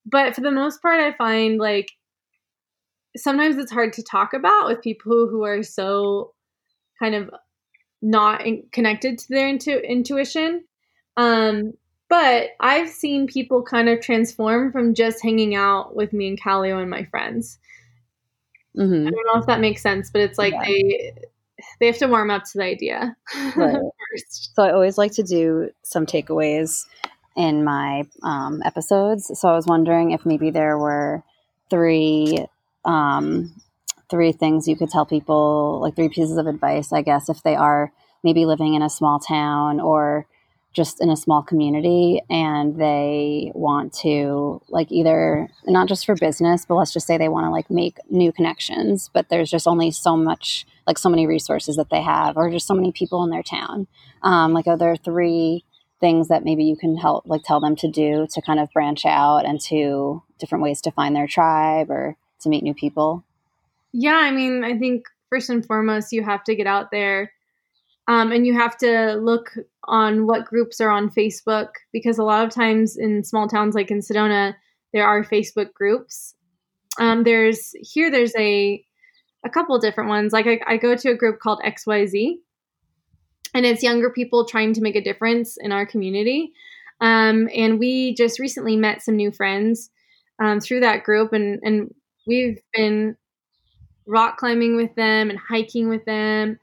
but 0.05 0.35
for 0.35 0.43
the 0.43 0.51
most 0.51 0.83
part, 0.83 1.01
I 1.01 1.17
find 1.17 1.59
like 1.59 1.89
sometimes 3.17 3.57
it's 3.57 3.73
hard 3.73 3.95
to 3.95 4.03
talk 4.03 4.35
about 4.35 4.67
with 4.67 4.83
people 4.83 5.29
who 5.29 5.45
are 5.45 5.63
so 5.63 6.35
kind 7.01 7.15
of 7.15 7.31
not 8.03 8.47
in- 8.47 8.65
connected 8.73 9.19
to 9.19 9.29
their 9.29 9.49
intu- 9.49 9.79
intuition. 9.79 10.65
Um, 11.17 11.73
but 12.09 12.51
I've 12.61 12.89
seen 12.89 13.27
people 13.27 13.63
kind 13.63 13.89
of 13.89 14.01
transform 14.01 14.73
from 14.73 14.95
just 14.95 15.23
hanging 15.23 15.55
out 15.55 15.95
with 15.95 16.13
me 16.13 16.29
and 16.29 16.41
Callio 16.41 16.79
and 16.79 16.89
my 16.91 17.05
friends. 17.05 17.59
hmm 18.75 19.07
I 19.07 19.11
don't 19.11 19.27
know 19.35 19.41
if 19.41 19.47
that 19.47 19.61
makes 19.61 19.83
sense, 19.83 20.11
but 20.11 20.21
it's 20.23 20.39
like 20.39 20.53
Yeah. 20.55 20.65
they 20.65 21.13
they 21.81 21.87
have 21.87 21.99
to 21.99 22.07
warm 22.07 22.31
up 22.31 22.45
to 22.45 22.59
the 22.59 22.65
idea 22.65 23.17
Right. 23.57 23.77
first. 24.13 24.55
So 24.55 24.63
I 24.63 24.73
always 24.73 24.97
like 24.97 25.13
to 25.15 25.23
do 25.23 25.71
some 25.83 26.07
takeaways 26.07 26.87
in 27.37 27.65
my 27.65 28.05
um, 28.23 28.63
episodes. 28.65 29.31
So 29.39 29.49
I 29.49 29.53
was 29.55 29.67
wondering 29.67 30.13
if 30.13 30.25
maybe 30.25 30.51
there 30.51 30.79
were 30.79 31.23
three 31.71 32.47
um, 32.85 33.53
three 34.11 34.33
things 34.33 34.67
you 34.67 34.77
could 34.77 34.91
tell 34.91 35.07
people, 35.07 35.81
like 35.83 35.97
three 35.97 36.09
pieces 36.09 36.37
of 36.37 36.47
advice, 36.47 36.93
I 36.93 37.03
guess, 37.03 37.29
if 37.29 37.43
they 37.43 37.55
are 37.55 37.93
maybe 38.25 38.47
living 38.47 38.75
in 38.75 38.83
a 38.83 38.91
small 38.91 39.19
town 39.19 39.81
or 39.81 40.27
just 40.75 41.01
in 41.01 41.09
a 41.09 41.17
small 41.17 41.43
community 41.43 42.21
and 42.29 42.77
they 42.77 43.51
want 43.55 43.93
to 43.93 44.63
like 44.69 44.93
either 44.93 45.49
not 45.67 45.89
just 45.89 46.05
for 46.05 46.15
business 46.15 46.67
but 46.67 46.75
let's 46.75 46.93
just 46.93 47.07
say 47.07 47.17
they 47.17 47.29
want 47.29 47.47
to 47.47 47.51
like 47.51 47.71
make 47.71 47.97
new 48.11 48.31
connections 48.31 49.11
but 49.13 49.29
there's 49.31 49.51
just 49.51 49.67
only 49.67 49.91
so 49.91 50.15
much 50.15 50.67
like 50.89 50.99
so 50.99 51.11
many 51.11 51.27
resources 51.27 51.77
that 51.77 51.91
they 51.91 52.03
have 52.03 52.37
or 52.37 52.51
just 52.51 52.67
so 52.67 52.75
many 52.75 52.91
people 52.91 53.23
in 53.23 53.31
their 53.31 53.43
town. 53.43 53.87
Um, 54.23 54.55
like 54.55 54.67
are 54.67 54.79
there 54.79 54.97
three 54.97 55.65
things 56.01 56.29
that 56.29 56.45
maybe 56.45 56.65
you 56.65 56.77
can 56.77 56.97
help 56.97 57.25
like 57.27 57.43
tell 57.45 57.61
them 57.61 57.77
to 57.77 57.91
do 57.91 58.27
to 58.33 58.41
kind 58.41 58.59
of 58.59 58.73
branch 58.73 59.05
out 59.05 59.45
and 59.45 59.61
to 59.61 60.23
different 60.39 60.65
ways 60.65 60.81
to 60.81 60.91
find 60.91 61.15
their 61.15 61.27
tribe 61.27 61.91
or 61.91 62.17
to 62.41 62.49
meet 62.49 62.63
new 62.63 62.75
people 62.75 63.23
Yeah, 64.01 64.21
I 64.23 64.31
mean, 64.31 64.63
I 64.63 64.79
think 64.79 65.07
first 65.29 65.51
and 65.51 65.67
foremost, 65.67 66.13
you 66.13 66.23
have 66.23 66.45
to 66.45 66.55
get 66.55 66.69
out 66.69 66.93
there 66.93 67.33
um, 68.07 68.31
and 68.31 68.47
you 68.47 68.55
have 68.55 68.79
to 68.79 69.15
look 69.15 69.53
on 69.89 70.25
what 70.25 70.45
groups 70.45 70.81
are 70.81 70.89
on 70.89 71.11
Facebook 71.11 71.71
because 71.93 72.17
a 72.17 72.23
lot 72.23 72.47
of 72.47 72.55
times 72.55 72.97
in 72.97 73.25
small 73.25 73.49
towns 73.49 73.75
like 73.75 73.91
in 73.91 73.99
Sedona, 73.99 74.55
there 74.93 75.05
are 75.05 75.25
Facebook 75.25 75.73
groups. 75.73 76.37
Um, 77.01 77.25
there's 77.25 77.75
here, 77.81 78.09
there's 78.09 78.37
a 78.37 78.85
a 79.45 79.51
couple 79.51 79.77
different 79.81 80.11
ones. 80.11 80.33
Like 80.33 80.47
I, 80.47 80.61
I 80.65 80.77
go 80.77 80.95
to 80.95 81.11
a 81.11 81.17
group 81.17 81.41
called 81.41 81.61
XYZ, 81.65 82.37
and 83.53 83.67
it's 83.67 83.83
younger 83.83 84.11
people 84.11 84.45
trying 84.45 84.75
to 84.75 84.81
make 84.81 84.95
a 84.95 85.03
difference 85.03 85.57
in 85.61 85.73
our 85.73 85.87
community. 85.87 86.53
Um, 87.01 87.49
and 87.53 87.81
we 87.81 88.15
just 88.15 88.39
recently 88.39 88.77
met 88.77 89.03
some 89.03 89.17
new 89.17 89.33
friends 89.33 89.91
um, 90.41 90.61
through 90.61 90.81
that 90.81 91.03
group, 91.03 91.33
and 91.33 91.59
and 91.65 91.93
we've 92.29 92.61
been 92.73 93.17
rock 94.09 94.39
climbing 94.39 94.77
with 94.77 94.95
them 94.95 95.31
and 95.31 95.39
hiking 95.39 95.89
with 95.89 96.05
them. 96.05 96.59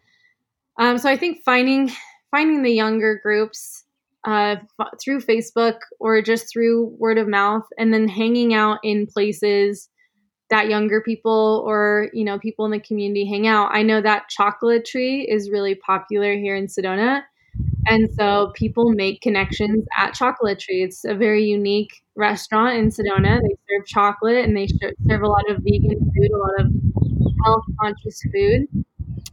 Um, 0.77 0.97
so 0.97 1.09
I 1.09 1.15
think 1.15 1.43
finding 1.45 1.91
finding 2.31 2.63
the 2.63 2.71
younger 2.71 3.19
groups 3.21 3.85
uh, 4.27 4.57
f- 4.79 4.93
through 5.01 5.21
Facebook 5.21 5.77
or 5.99 6.21
just 6.21 6.51
through 6.51 6.95
word 6.97 7.17
of 7.17 7.27
mouth, 7.27 7.63
and 7.77 7.93
then 7.93 8.07
hanging 8.07 8.53
out 8.53 8.79
in 8.83 9.07
places 9.07 9.87
that 10.49 10.67
younger 10.67 11.01
people 11.01 11.63
or 11.65 12.09
you 12.13 12.25
know 12.25 12.37
people 12.39 12.65
in 12.65 12.71
the 12.71 12.79
community 12.79 13.27
hang 13.27 13.47
out. 13.47 13.69
I 13.71 13.83
know 13.83 14.01
that 14.01 14.29
chocolate 14.29 14.85
tree 14.85 15.21
is 15.21 15.49
really 15.49 15.75
popular 15.75 16.35
here 16.35 16.55
in 16.55 16.67
Sedona, 16.67 17.21
and 17.87 18.09
so 18.17 18.51
people 18.55 18.91
make 18.91 19.21
connections 19.21 19.85
at 19.97 20.13
Chocolate 20.13 20.59
Tree. 20.59 20.83
It's 20.83 21.05
a 21.05 21.13
very 21.13 21.43
unique 21.43 21.91
restaurant 22.15 22.77
in 22.77 22.89
Sedona. 22.89 23.39
They 23.41 23.55
serve 23.69 23.85
chocolate 23.85 24.43
and 24.43 24.57
they 24.57 24.67
serve 25.07 25.21
a 25.21 25.27
lot 25.27 25.49
of 25.49 25.57
vegan 25.57 25.99
food, 25.99 26.31
a 26.33 26.37
lot 26.37 26.59
of 26.59 26.94
health 27.45 27.63
conscious 27.81 28.21
food. 28.33 28.67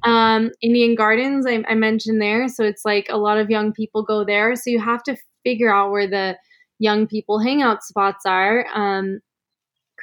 Um, 0.05 0.51
Indian 0.63 0.95
Gardens, 0.95 1.47
I, 1.47 1.65
I 1.69 1.75
mentioned 1.75 2.21
there. 2.21 2.49
So 2.49 2.65
it's 2.65 2.85
like 2.85 3.07
a 3.11 3.19
lot 3.19 3.39
of 3.39 3.51
young 3.51 3.73
people 3.73 4.03
go 4.03 4.25
there. 4.25 4.57
So 4.57 4.71
you 4.71 4.81
have 4.81 5.03
to 5.05 5.17
figure 5.45 5.73
out 5.73 5.91
where 5.91 6.09
the 6.09 6.37
young 6.79 7.07
people 7.07 7.39
hangout 7.39 7.83
spots 7.83 8.27
are. 8.27 8.67
Um, 8.75 9.21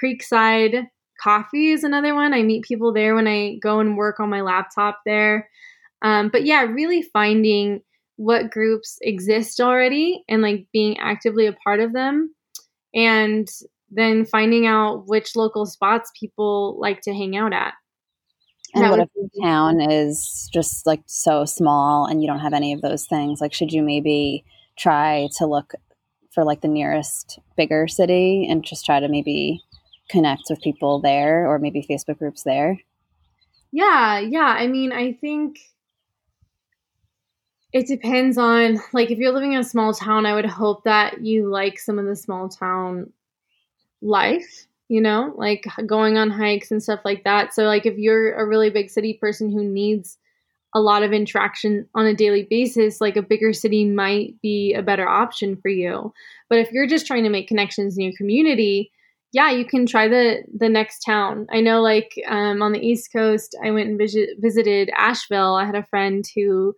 Creekside 0.01 0.87
Coffee 1.21 1.71
is 1.71 1.83
another 1.83 2.15
one. 2.15 2.33
I 2.33 2.43
meet 2.43 2.63
people 2.63 2.93
there 2.93 3.15
when 3.15 3.27
I 3.27 3.57
go 3.61 3.79
and 3.79 3.97
work 3.97 4.19
on 4.19 4.29
my 4.29 4.41
laptop 4.41 5.01
there. 5.05 5.49
Um, 6.01 6.29
but 6.29 6.45
yeah, 6.45 6.61
really 6.63 7.01
finding 7.01 7.81
what 8.15 8.51
groups 8.51 8.97
exist 9.01 9.59
already 9.59 10.23
and 10.29 10.41
like 10.41 10.67
being 10.71 10.97
actively 10.99 11.45
a 11.45 11.53
part 11.53 11.79
of 11.81 11.93
them 11.93 12.33
and 12.93 13.47
then 13.91 14.25
finding 14.25 14.65
out 14.65 15.07
which 15.07 15.35
local 15.35 15.65
spots 15.65 16.11
people 16.19 16.77
like 16.79 17.01
to 17.01 17.13
hang 17.13 17.35
out 17.35 17.53
at. 17.53 17.73
And 18.73 18.83
That 18.83 18.91
what 18.91 18.99
if 18.99 19.09
the 19.13 19.29
town 19.41 19.81
is 19.81 20.49
just 20.53 20.85
like 20.85 21.01
so 21.05 21.45
small 21.45 22.05
and 22.05 22.21
you 22.21 22.27
don't 22.27 22.39
have 22.39 22.53
any 22.53 22.73
of 22.73 22.81
those 22.81 23.05
things? 23.05 23.41
Like 23.41 23.53
should 23.53 23.71
you 23.71 23.81
maybe 23.81 24.43
try 24.77 25.27
to 25.37 25.45
look 25.45 25.73
for 26.31 26.43
like 26.43 26.61
the 26.61 26.67
nearest 26.67 27.39
bigger 27.57 27.87
city 27.87 28.47
and 28.49 28.63
just 28.63 28.85
try 28.85 28.99
to 28.99 29.07
maybe 29.07 29.61
connect 30.09 30.43
with 30.49 30.61
people 30.61 30.99
there 30.99 31.47
or 31.47 31.59
maybe 31.59 31.85
facebook 31.89 32.19
groups 32.19 32.43
there? 32.43 32.77
Yeah, 33.71 34.19
yeah. 34.19 34.55
I 34.57 34.67
mean, 34.67 34.91
I 34.91 35.13
think 35.13 35.59
it 37.71 37.87
depends 37.87 38.37
on 38.37 38.79
like 38.93 39.11
if 39.11 39.19
you're 39.19 39.31
living 39.31 39.53
in 39.53 39.59
a 39.59 39.63
small 39.63 39.93
town, 39.93 40.25
I 40.25 40.33
would 40.33 40.45
hope 40.45 40.83
that 40.85 41.21
you 41.21 41.47
like 41.49 41.79
some 41.79 41.99
of 41.99 42.05
the 42.05 42.15
small 42.15 42.49
town 42.49 43.13
life, 44.01 44.65
you 44.89 44.99
know, 44.99 45.33
like 45.37 45.65
going 45.85 46.17
on 46.17 46.31
hikes 46.31 46.71
and 46.71 46.83
stuff 46.83 46.99
like 47.05 47.23
that. 47.23 47.53
So 47.53 47.63
like 47.63 47.85
if 47.85 47.97
you're 47.97 48.33
a 48.33 48.45
really 48.45 48.71
big 48.71 48.89
city 48.89 49.13
person 49.13 49.51
who 49.51 49.63
needs 49.63 50.17
a 50.73 50.81
lot 50.81 51.03
of 51.03 51.13
interaction 51.13 51.87
on 51.95 52.05
a 52.05 52.13
daily 52.13 52.43
basis, 52.49 52.99
like 52.99 53.15
a 53.15 53.21
bigger 53.21 53.53
city 53.53 53.85
might 53.85 54.39
be 54.41 54.73
a 54.73 54.81
better 54.81 55.07
option 55.07 55.55
for 55.55 55.69
you. 55.69 56.11
But 56.49 56.59
if 56.59 56.71
you're 56.71 56.87
just 56.87 57.07
trying 57.07 57.23
to 57.23 57.29
make 57.29 57.47
connections 57.47 57.97
in 57.97 58.03
your 58.03 58.13
community, 58.17 58.91
yeah, 59.31 59.51
you 59.51 59.63
can 59.63 59.85
try 59.85 60.07
the 60.07 60.43
the 60.57 60.69
next 60.69 60.99
town. 61.01 61.45
I 61.51 61.61
know, 61.61 61.81
like 61.81 62.13
um, 62.27 62.63
on 62.63 62.71
the 62.71 62.85
East 62.85 63.13
Coast, 63.13 63.55
I 63.63 63.69
went 63.69 63.89
and 63.89 63.97
visit, 63.97 64.29
visited 64.39 64.89
Asheville. 64.97 65.53
I 65.53 65.65
had 65.65 65.75
a 65.75 65.85
friend 65.85 66.25
who 66.35 66.73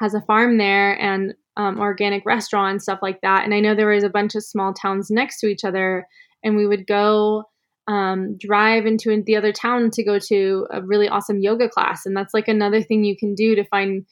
has 0.00 0.12
a 0.12 0.20
farm 0.22 0.58
there 0.58 1.00
and 1.00 1.34
um, 1.56 1.80
organic 1.80 2.26
restaurant 2.26 2.72
and 2.72 2.82
stuff 2.82 2.98
like 3.00 3.22
that. 3.22 3.44
And 3.44 3.54
I 3.54 3.60
know 3.60 3.74
there 3.74 3.88
was 3.88 4.04
a 4.04 4.10
bunch 4.10 4.34
of 4.34 4.44
small 4.44 4.74
towns 4.74 5.10
next 5.10 5.40
to 5.40 5.46
each 5.46 5.64
other, 5.64 6.06
and 6.42 6.56
we 6.56 6.66
would 6.66 6.86
go 6.86 7.44
um, 7.86 8.36
drive 8.38 8.86
into 8.86 9.22
the 9.22 9.36
other 9.36 9.52
town 9.52 9.90
to 9.90 10.04
go 10.04 10.18
to 10.18 10.66
a 10.70 10.82
really 10.82 11.08
awesome 11.08 11.40
yoga 11.40 11.68
class. 11.68 12.06
And 12.06 12.16
that's 12.16 12.34
like 12.34 12.48
another 12.48 12.82
thing 12.82 13.04
you 13.04 13.16
can 13.16 13.34
do 13.34 13.54
to 13.54 13.64
find 13.64 14.06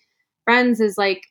friends 0.45 0.81
is 0.81 0.99
like 0.99 1.23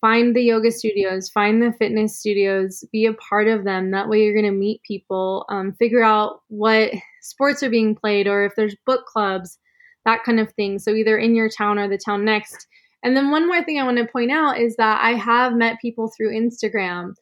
find 0.00 0.36
the 0.36 0.42
yoga 0.42 0.70
studios, 0.70 1.30
find 1.30 1.62
the 1.62 1.72
fitness 1.72 2.18
studios, 2.18 2.84
be 2.92 3.06
a 3.06 3.14
part 3.14 3.48
of 3.48 3.64
them. 3.64 3.90
That 3.90 4.08
way 4.08 4.22
you're 4.22 4.34
going 4.34 4.44
to 4.44 4.58
meet 4.58 4.82
people, 4.82 5.46
um, 5.48 5.72
figure 5.78 6.02
out 6.02 6.42
what 6.48 6.92
sports 7.22 7.62
are 7.62 7.70
being 7.70 7.94
played 7.94 8.26
or 8.26 8.44
if 8.44 8.54
there's 8.56 8.76
book 8.84 9.06
clubs, 9.06 9.58
that 10.04 10.22
kind 10.22 10.38
of 10.38 10.52
thing. 10.52 10.78
So 10.78 10.92
either 10.92 11.16
in 11.16 11.34
your 11.34 11.48
town 11.48 11.78
or 11.78 11.88
the 11.88 11.98
town 11.98 12.24
next. 12.24 12.66
And 13.02 13.16
then 13.16 13.30
one 13.30 13.46
more 13.46 13.62
thing 13.62 13.78
I 13.78 13.84
want 13.84 13.98
to 13.98 14.06
point 14.06 14.30
out 14.30 14.58
is 14.58 14.76
that 14.76 15.00
I 15.02 15.14
have 15.14 15.54
met 15.54 15.80
people 15.80 16.10
through 16.14 16.32
Instagram. 16.32 17.14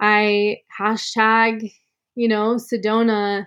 I 0.00 0.58
hashtag, 0.78 1.72
you 2.14 2.28
know, 2.28 2.56
Sedona 2.56 3.46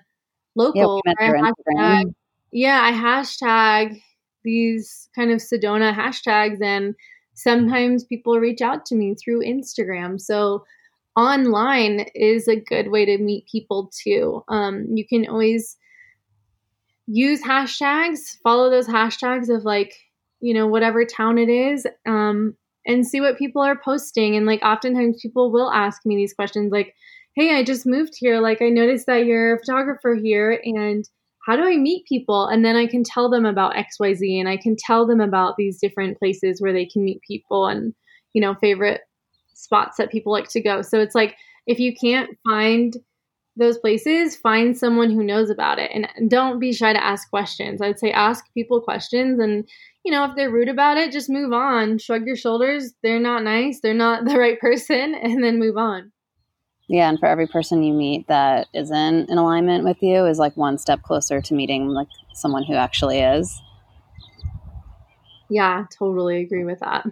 local. 0.60 1.02
Yeah, 1.06 1.14
I 1.18 1.52
hashtag, 1.52 2.14
yeah, 2.52 2.82
I 2.84 2.92
hashtag 2.92 4.02
these 4.44 5.10
kind 5.16 5.32
of 5.32 5.40
Sedona 5.40 5.94
hashtags, 5.94 6.62
and 6.62 6.94
sometimes 7.34 8.04
people 8.04 8.40
reach 8.40 8.62
out 8.62 8.86
to 8.88 8.96
me 8.96 9.16
through 9.16 9.42
Instagram. 9.42 10.20
So 10.20 10.66
online 11.16 12.06
is 12.14 12.48
a 12.48 12.56
good 12.56 12.92
way 12.92 13.06
to 13.06 13.18
meet 13.18 13.48
people 13.52 13.92
too. 14.04 14.44
Um, 14.48 14.86
you 14.94 15.08
can 15.08 15.28
always 15.28 15.78
use 17.08 17.42
hashtags, 17.42 18.38
follow 18.44 18.70
those 18.70 18.88
hashtags 18.88 19.50
of 19.50 19.64
like, 19.64 19.96
you 20.42 20.54
know, 20.54 20.68
whatever 20.68 21.06
town 21.06 21.38
it 21.38 21.50
is, 21.50 21.88
um, 22.06 22.56
and 22.86 23.06
see 23.06 23.20
what 23.20 23.38
people 23.38 23.62
are 23.62 23.80
posting. 23.84 24.36
And 24.36 24.46
like, 24.46 24.62
oftentimes 24.62 25.22
people 25.22 25.52
will 25.52 25.72
ask 25.72 26.06
me 26.06 26.16
these 26.16 26.34
questions 26.34 26.72
like, 26.72 26.94
hey, 27.40 27.56
I 27.56 27.64
just 27.64 27.86
moved 27.86 28.14
here. 28.18 28.42
Like, 28.42 28.62
I 28.62 28.68
noticed 28.68 29.06
that 29.06 29.26
you're 29.26 29.56
a 29.56 29.60
photographer 29.60 30.14
here, 30.14 30.60
and 30.64 31.06
how 31.46 31.56
do 31.56 31.64
I 31.64 31.78
meet 31.78 32.06
people? 32.06 32.48
And 32.48 32.66
then 32.66 32.76
I 32.76 32.86
can 32.86 33.04
tell 33.04 33.30
them 33.30 33.46
about 33.46 33.76
XYZ 33.76 34.40
and 34.40 34.50
I 34.50 34.58
can 34.58 34.76
tell 34.78 35.08
them 35.08 35.22
about 35.22 35.56
these 35.58 35.80
different 35.80 36.20
places 36.20 36.62
where 36.62 36.74
they 36.74 36.86
can 36.86 37.04
meet 37.04 37.22
people 37.26 37.66
and, 37.66 37.94
you 38.34 38.42
know, 38.42 38.56
favorite 38.56 39.02
spots 39.56 39.98
that 39.98 40.12
people 40.12 40.34
like 40.34 40.50
to 40.50 40.62
go. 40.62 40.82
So 40.82 41.00
it's 41.00 41.16
like, 41.16 41.36
if 41.66 41.80
you 41.80 41.96
can't 41.96 42.30
find 42.44 42.94
those 43.56 43.78
places, 43.78 44.36
find 44.36 44.78
someone 44.78 45.10
who 45.10 45.24
knows 45.24 45.50
about 45.50 45.80
it 45.80 45.92
and 45.94 46.30
don't 46.30 46.60
be 46.60 46.72
shy 46.72 46.94
to 46.94 47.04
ask 47.04 47.30
questions. 47.30 47.82
I'd 47.82 48.00
say 48.00 48.12
ask 48.12 48.46
people 48.54 48.82
questions 48.82 49.40
and, 49.40 49.68
you 50.06 50.12
know, 50.12 50.26
if 50.26 50.36
they're 50.36 50.52
rude 50.52 50.70
about 50.70 50.98
it, 50.98 51.12
just 51.12 51.30
move 51.30 51.52
on, 51.52 51.98
shrug 51.98 52.26
your 52.26 52.36
shoulders. 52.36 52.94
They're 53.02 53.20
not 53.20 53.44
nice, 53.44 53.80
they're 53.82 53.94
not 53.94 54.26
the 54.26 54.38
right 54.38 54.60
person, 54.60 55.16
and 55.16 55.44
then 55.44 55.58
move 55.58 55.78
on. 55.78 56.12
Yeah, 56.90 57.08
and 57.08 57.20
for 57.20 57.28
every 57.28 57.46
person 57.46 57.84
you 57.84 57.94
meet 57.94 58.28
that 58.28 58.68
isn't 58.74 59.30
in 59.30 59.38
alignment 59.38 59.84
with 59.84 60.02
you 60.02 60.26
is 60.26 60.40
like 60.40 60.58
one 60.58 60.80
step 60.80 61.04
closer 61.04 61.40
to 61.40 61.54
meeting 61.54 61.90
like 61.90 62.08
someone 62.34 62.64
who 62.64 62.74
actually 62.74 63.20
is. 63.20 63.62
Yeah, 65.52 65.86
totally 65.96 66.42
agree 66.42 66.64
with 66.64 66.80
that. 66.80 67.06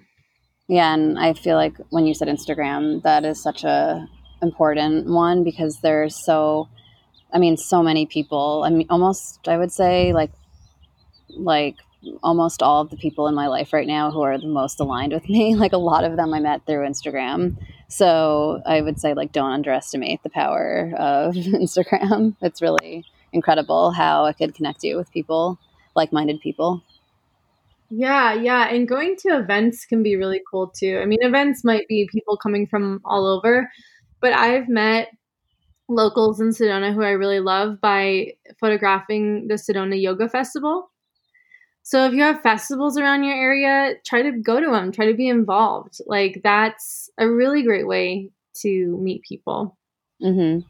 Yeah, 0.67 0.95
and 0.95 1.19
I 1.19 1.33
feel 1.33 1.57
like 1.57 1.77
when 1.91 2.07
you 2.07 2.15
said 2.15 2.27
Instagram, 2.27 3.03
that 3.03 3.23
is 3.23 3.41
such 3.41 3.63
a 3.63 4.07
important 4.41 5.07
one 5.07 5.43
because 5.43 5.79
there's 5.81 6.15
so 6.15 6.67
I 7.31 7.37
mean 7.37 7.55
so 7.55 7.83
many 7.83 8.07
people. 8.07 8.63
I 8.65 8.71
mean 8.71 8.87
almost 8.89 9.47
I 9.47 9.59
would 9.59 9.71
say 9.71 10.11
like 10.11 10.31
like 11.29 11.75
almost 12.23 12.63
all 12.63 12.81
of 12.81 12.89
the 12.89 12.97
people 12.97 13.27
in 13.27 13.35
my 13.35 13.47
life 13.47 13.73
right 13.73 13.87
now 13.87 14.09
who 14.09 14.21
are 14.21 14.39
the 14.39 14.47
most 14.47 14.79
aligned 14.79 15.13
with 15.13 15.29
me. 15.29 15.55
Like 15.67 15.73
a 15.73 15.77
lot 15.77 16.03
of 16.03 16.17
them 16.17 16.33
I 16.33 16.39
met 16.39 16.65
through 16.65 16.87
Instagram. 16.87 17.57
So 17.87 18.61
I 18.65 18.81
would 18.81 18.99
say 18.99 19.13
like 19.13 19.31
don't 19.31 19.51
underestimate 19.51 20.23
the 20.23 20.29
power 20.29 20.93
of 20.97 21.33
Instagram. 21.35 22.35
It's 22.41 22.61
really 22.61 23.05
incredible 23.33 23.91
how 23.91 24.25
it 24.25 24.37
could 24.37 24.55
connect 24.55 24.83
you 24.83 24.97
with 24.97 25.11
people, 25.11 25.57
like-minded 25.95 26.41
people. 26.41 26.83
Yeah, 27.89 28.33
yeah, 28.33 28.67
and 28.67 28.87
going 28.87 29.15
to 29.19 29.29
events 29.29 29.85
can 29.85 30.03
be 30.03 30.17
really 30.17 30.41
cool 30.51 30.67
too. 30.67 30.99
I 31.01 31.05
mean, 31.05 31.19
events 31.21 31.63
might 31.63 31.87
be 31.87 32.09
people 32.11 32.35
coming 32.35 32.67
from 32.67 32.99
all 33.05 33.25
over, 33.25 33.71
but 34.19 34.33
I've 34.33 34.67
met 34.67 35.09
locals 35.87 36.41
in 36.41 36.49
Sedona 36.49 36.93
who 36.93 37.01
I 37.01 37.11
really 37.11 37.39
love 37.39 37.79
by 37.79 38.33
photographing 38.59 39.47
the 39.47 39.53
Sedona 39.53 39.99
Yoga 39.99 40.27
Festival. 40.27 40.91
So 41.87 42.05
if 42.05 42.11
you 42.11 42.21
have 42.23 42.41
festivals 42.41 42.97
around 42.97 43.23
your 43.23 43.33
area, 43.33 43.93
try 44.05 44.21
to 44.21 44.33
go 44.33 44.59
to 44.59 44.69
them, 44.69 44.91
try 44.91 45.05
to 45.05 45.13
be 45.13 45.29
involved. 45.29 46.01
Like 46.05 46.41
that's 46.43 47.09
a 47.17 47.29
really 47.29 47.63
great 47.63 47.87
way 47.87 48.29
to 48.55 48.99
meet 49.01 49.21
people. 49.21 49.77
Mm-hmm. 50.21 50.67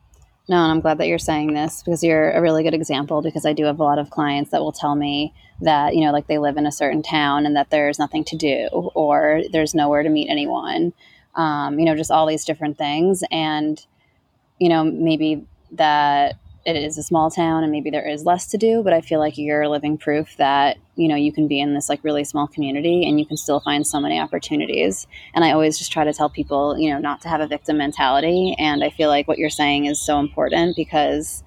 No, 0.48 0.64
and 0.64 0.72
I'm 0.72 0.80
glad 0.80 1.00
that 1.00 1.08
you're 1.08 1.18
saying 1.18 1.56
this 1.56 1.82
because 1.82 2.04
you're 2.04 2.30
a 2.34 2.40
really 2.40 2.62
good 2.62 2.76
example 2.76 3.24
because 3.24 3.48
I 3.48 3.54
do 3.54 3.64
have 3.64 3.80
a 3.80 3.84
lot 3.84 3.98
of 3.98 4.12
clients 4.12 4.52
that 4.52 4.62
will 4.62 4.72
tell 4.72 4.94
me 4.94 5.34
that, 5.62 5.96
you 5.96 6.06
know, 6.06 6.12
like 6.12 6.28
they 6.28 6.38
live 6.38 6.56
in 6.56 6.68
a 6.68 6.72
certain 6.72 7.02
town 7.02 7.48
and 7.48 7.56
that 7.56 7.72
there's 7.72 7.98
nothing 7.98 8.24
to 8.26 8.38
do 8.38 8.68
or 8.72 9.42
there's 9.52 9.74
nowhere 9.74 10.04
to 10.04 10.10
meet 10.10 10.30
anyone. 10.30 10.94
Um, 11.34 11.80
you 11.80 11.86
know, 11.86 11.96
just 11.96 12.12
all 12.12 12.28
these 12.28 12.46
different 12.46 12.78
things. 12.78 13.24
And, 13.32 13.84
you 14.60 14.70
know, 14.70 14.84
maybe 14.84 15.48
that 15.72 16.36
it 16.68 16.76
is 16.76 16.98
a 16.98 17.04
small 17.04 17.32
town 17.32 17.64
and 17.64 17.72
maybe 17.72 17.90
there 17.90 18.06
is 18.06 18.26
less 18.26 18.46
to 18.48 18.58
do, 18.58 18.84
but 18.84 18.92
I 18.92 19.00
feel 19.00 19.22
like 19.22 19.38
you're 19.38 19.70
living 19.70 19.98
proof 19.98 20.36
that, 20.36 20.78
you 20.98 21.08
know, 21.08 21.16
you 21.16 21.32
can 21.32 21.48
be 21.48 21.62
in 21.62 21.74
this 21.74 21.88
like 21.88 22.04
really 22.04 22.26
small 22.26 22.46
community 22.46 23.08
and 23.08 23.18
you 23.18 23.26
can 23.26 23.38
still 23.38 23.62
find 23.62 23.88
so 23.88 24.02
many 24.02 24.20
opportunities. 24.20 25.08
And 25.34 25.46
I 25.46 25.54
always 25.54 25.78
just 25.78 25.94
try 25.94 26.04
to 26.04 26.12
tell 26.12 26.30
people, 26.30 26.78
you 26.78 26.90
know, 26.90 27.00
not 27.00 27.22
to 27.22 27.30
have 27.30 27.40
a 27.40 27.48
victim 27.48 27.78
mentality. 27.78 28.54
And 28.60 28.84
I 28.84 28.90
feel 28.90 29.08
like 29.08 29.30
what 29.30 29.38
you're 29.38 29.50
saying 29.50 29.86
is 29.86 30.02
so 30.02 30.20
important 30.20 30.76
because 30.76 31.42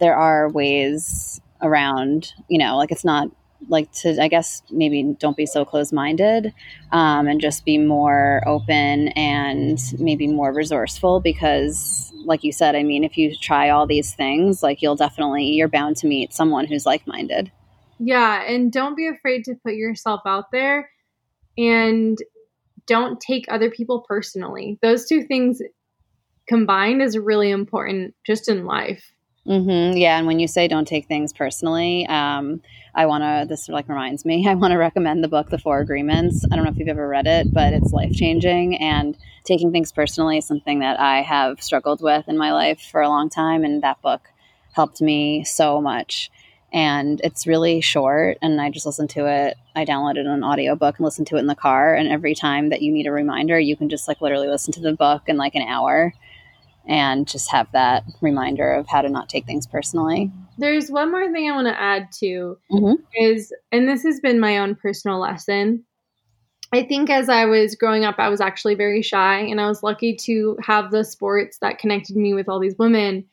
there 0.00 0.16
are 0.16 0.50
ways 0.50 1.40
around, 1.62 2.34
you 2.48 2.58
know, 2.58 2.76
like 2.76 2.90
it's 2.90 3.04
not 3.04 3.30
like 3.70 3.90
to 3.92 4.22
i 4.22 4.28
guess 4.28 4.62
maybe 4.70 5.16
don't 5.18 5.38
be 5.38 5.46
so 5.46 5.64
closed-minded 5.64 6.52
um, 6.92 7.26
and 7.26 7.40
just 7.40 7.64
be 7.64 7.78
more 7.78 8.42
open 8.46 9.08
and 9.16 9.78
maybe 9.98 10.26
more 10.26 10.52
resourceful 10.52 11.18
because 11.18 12.12
like 12.24 12.44
you 12.44 12.52
said 12.52 12.74
i 12.74 12.82
mean 12.82 13.04
if 13.04 13.16
you 13.16 13.34
try 13.36 13.70
all 13.70 13.86
these 13.86 14.14
things 14.14 14.62
like 14.62 14.82
you'll 14.82 14.96
definitely 14.96 15.46
you're 15.46 15.68
bound 15.68 15.96
to 15.96 16.06
meet 16.06 16.32
someone 16.32 16.66
who's 16.66 16.86
like-minded. 16.86 17.50
Yeah 17.98 18.42
and 18.42 18.72
don't 18.72 18.96
be 18.96 19.06
afraid 19.06 19.44
to 19.44 19.54
put 19.62 19.74
yourself 19.74 20.22
out 20.26 20.50
there 20.50 20.90
and 21.56 22.18
don't 22.86 23.20
take 23.20 23.46
other 23.48 23.70
people 23.70 24.04
personally. 24.06 24.78
Those 24.82 25.06
two 25.06 25.24
things 25.24 25.62
combined 26.48 27.02
is 27.02 27.16
really 27.16 27.50
important 27.50 28.14
just 28.26 28.48
in 28.48 28.64
life. 28.64 29.12
Mm-hmm. 29.46 29.96
Yeah, 29.96 30.18
and 30.18 30.26
when 30.26 30.40
you 30.40 30.48
say 30.48 30.68
don't 30.68 30.88
take 30.88 31.06
things 31.06 31.32
personally, 31.32 32.06
um, 32.06 32.62
I 32.94 33.06
want 33.06 33.22
to. 33.22 33.46
This 33.48 33.68
like 33.68 33.88
reminds 33.88 34.24
me. 34.24 34.46
I 34.48 34.54
want 34.54 34.72
to 34.72 34.78
recommend 34.78 35.22
the 35.22 35.28
book, 35.28 35.50
The 35.50 35.58
Four 35.58 35.80
Agreements. 35.80 36.44
I 36.50 36.56
don't 36.56 36.64
know 36.64 36.70
if 36.70 36.78
you've 36.78 36.88
ever 36.88 37.08
read 37.08 37.26
it, 37.26 37.52
but 37.52 37.72
it's 37.72 37.92
life 37.92 38.12
changing. 38.12 38.80
And 38.80 39.16
taking 39.44 39.72
things 39.72 39.92
personally 39.92 40.38
is 40.38 40.46
something 40.46 40.80
that 40.80 41.00
I 41.00 41.22
have 41.22 41.62
struggled 41.62 42.00
with 42.02 42.28
in 42.28 42.38
my 42.38 42.52
life 42.52 42.80
for 42.80 43.00
a 43.00 43.08
long 43.08 43.28
time, 43.28 43.64
and 43.64 43.82
that 43.82 44.00
book 44.02 44.28
helped 44.72 45.00
me 45.00 45.44
so 45.44 45.80
much. 45.80 46.30
And 46.72 47.20
it's 47.22 47.46
really 47.46 47.80
short, 47.80 48.38
and 48.42 48.60
I 48.60 48.70
just 48.70 48.84
listened 48.84 49.10
to 49.10 49.26
it. 49.26 49.56
I 49.76 49.84
downloaded 49.84 50.26
an 50.26 50.42
audiobook 50.42 50.98
and 50.98 51.04
listened 51.04 51.28
to 51.28 51.36
it 51.36 51.40
in 51.40 51.46
the 51.46 51.54
car. 51.54 51.94
And 51.94 52.08
every 52.08 52.34
time 52.34 52.70
that 52.70 52.82
you 52.82 52.90
need 52.90 53.06
a 53.06 53.12
reminder, 53.12 53.58
you 53.60 53.76
can 53.76 53.88
just 53.88 54.08
like 54.08 54.20
literally 54.20 54.48
listen 54.48 54.72
to 54.72 54.80
the 54.80 54.92
book 54.92 55.22
in 55.28 55.36
like 55.36 55.54
an 55.54 55.62
hour 55.62 56.12
and 56.86 57.26
just 57.26 57.50
have 57.50 57.70
that 57.72 58.04
reminder 58.20 58.72
of 58.72 58.86
how 58.86 59.02
to 59.02 59.08
not 59.08 59.28
take 59.28 59.46
things 59.46 59.66
personally. 59.66 60.30
There's 60.58 60.90
one 60.90 61.10
more 61.10 61.30
thing 61.32 61.50
I 61.50 61.54
want 61.54 61.68
to 61.68 61.80
add 61.80 62.12
to 62.20 62.58
mm-hmm. 62.70 63.02
is, 63.14 63.52
and 63.72 63.88
this 63.88 64.02
has 64.04 64.20
been 64.20 64.38
my 64.38 64.58
own 64.58 64.74
personal 64.74 65.18
lesson. 65.18 65.84
I 66.72 66.82
think 66.82 67.08
as 67.08 67.28
I 67.28 67.44
was 67.46 67.76
growing 67.76 68.04
up, 68.04 68.16
I 68.18 68.28
was 68.28 68.40
actually 68.40 68.74
very 68.74 69.02
shy, 69.02 69.38
and 69.40 69.60
I 69.60 69.68
was 69.68 69.82
lucky 69.82 70.16
to 70.24 70.56
have 70.62 70.90
the 70.90 71.04
sports 71.04 71.58
that 71.60 71.78
connected 71.78 72.16
me 72.16 72.34
with 72.34 72.48
all 72.48 72.60
these 72.60 72.76
women. 72.78 73.26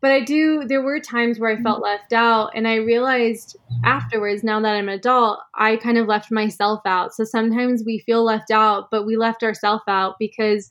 But 0.00 0.12
I 0.12 0.20
do, 0.20 0.64
there 0.64 0.82
were 0.82 1.00
times 1.00 1.38
where 1.38 1.50
I 1.50 1.54
mm-hmm. 1.54 1.64
felt 1.64 1.82
left 1.82 2.12
out. 2.12 2.52
And 2.54 2.68
I 2.68 2.76
realized 2.76 3.56
afterwards, 3.84 4.44
now 4.44 4.60
that 4.60 4.74
I'm 4.74 4.88
an 4.88 4.94
adult, 4.94 5.40
I 5.54 5.76
kind 5.76 5.98
of 5.98 6.06
left 6.06 6.30
myself 6.30 6.80
out. 6.86 7.14
So 7.14 7.24
sometimes 7.24 7.82
we 7.84 7.98
feel 7.98 8.24
left 8.24 8.50
out, 8.50 8.90
but 8.90 9.06
we 9.06 9.16
left 9.16 9.42
ourselves 9.42 9.82
out 9.88 10.14
because 10.18 10.70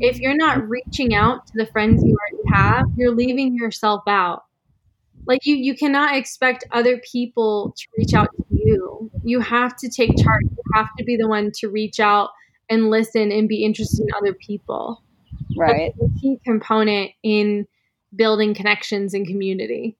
if 0.00 0.18
you're 0.18 0.36
not 0.36 0.68
reaching 0.68 1.14
out 1.14 1.46
to 1.46 1.52
the 1.56 1.66
friends 1.66 2.02
you 2.04 2.14
already 2.14 2.48
have, 2.54 2.84
you're 2.96 3.14
leaving 3.14 3.54
yourself 3.54 4.02
out. 4.06 4.44
Like 5.26 5.44
you, 5.44 5.56
you 5.56 5.74
cannot 5.74 6.14
expect 6.14 6.64
other 6.70 7.00
people 7.10 7.74
to 7.76 7.86
reach 7.96 8.14
out 8.14 8.28
to 8.36 8.44
you. 8.50 9.10
You 9.24 9.40
have 9.40 9.76
to 9.76 9.88
take 9.88 10.10
charge. 10.16 10.44
You 10.44 10.62
have 10.74 10.88
to 10.98 11.04
be 11.04 11.16
the 11.16 11.28
one 11.28 11.52
to 11.56 11.68
reach 11.68 12.00
out 12.00 12.30
and 12.70 12.90
listen 12.90 13.32
and 13.32 13.48
be 13.48 13.64
interested 13.64 14.00
in 14.00 14.14
other 14.14 14.34
people. 14.34 15.02
Right. 15.56 15.94
That's 15.98 16.12
a 16.12 16.20
key 16.20 16.38
component 16.44 17.12
in 17.22 17.66
building 18.14 18.54
connections 18.54 19.14
and 19.14 19.26
community. 19.26 19.96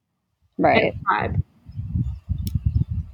Right. 0.57 0.95
And 1.11 1.43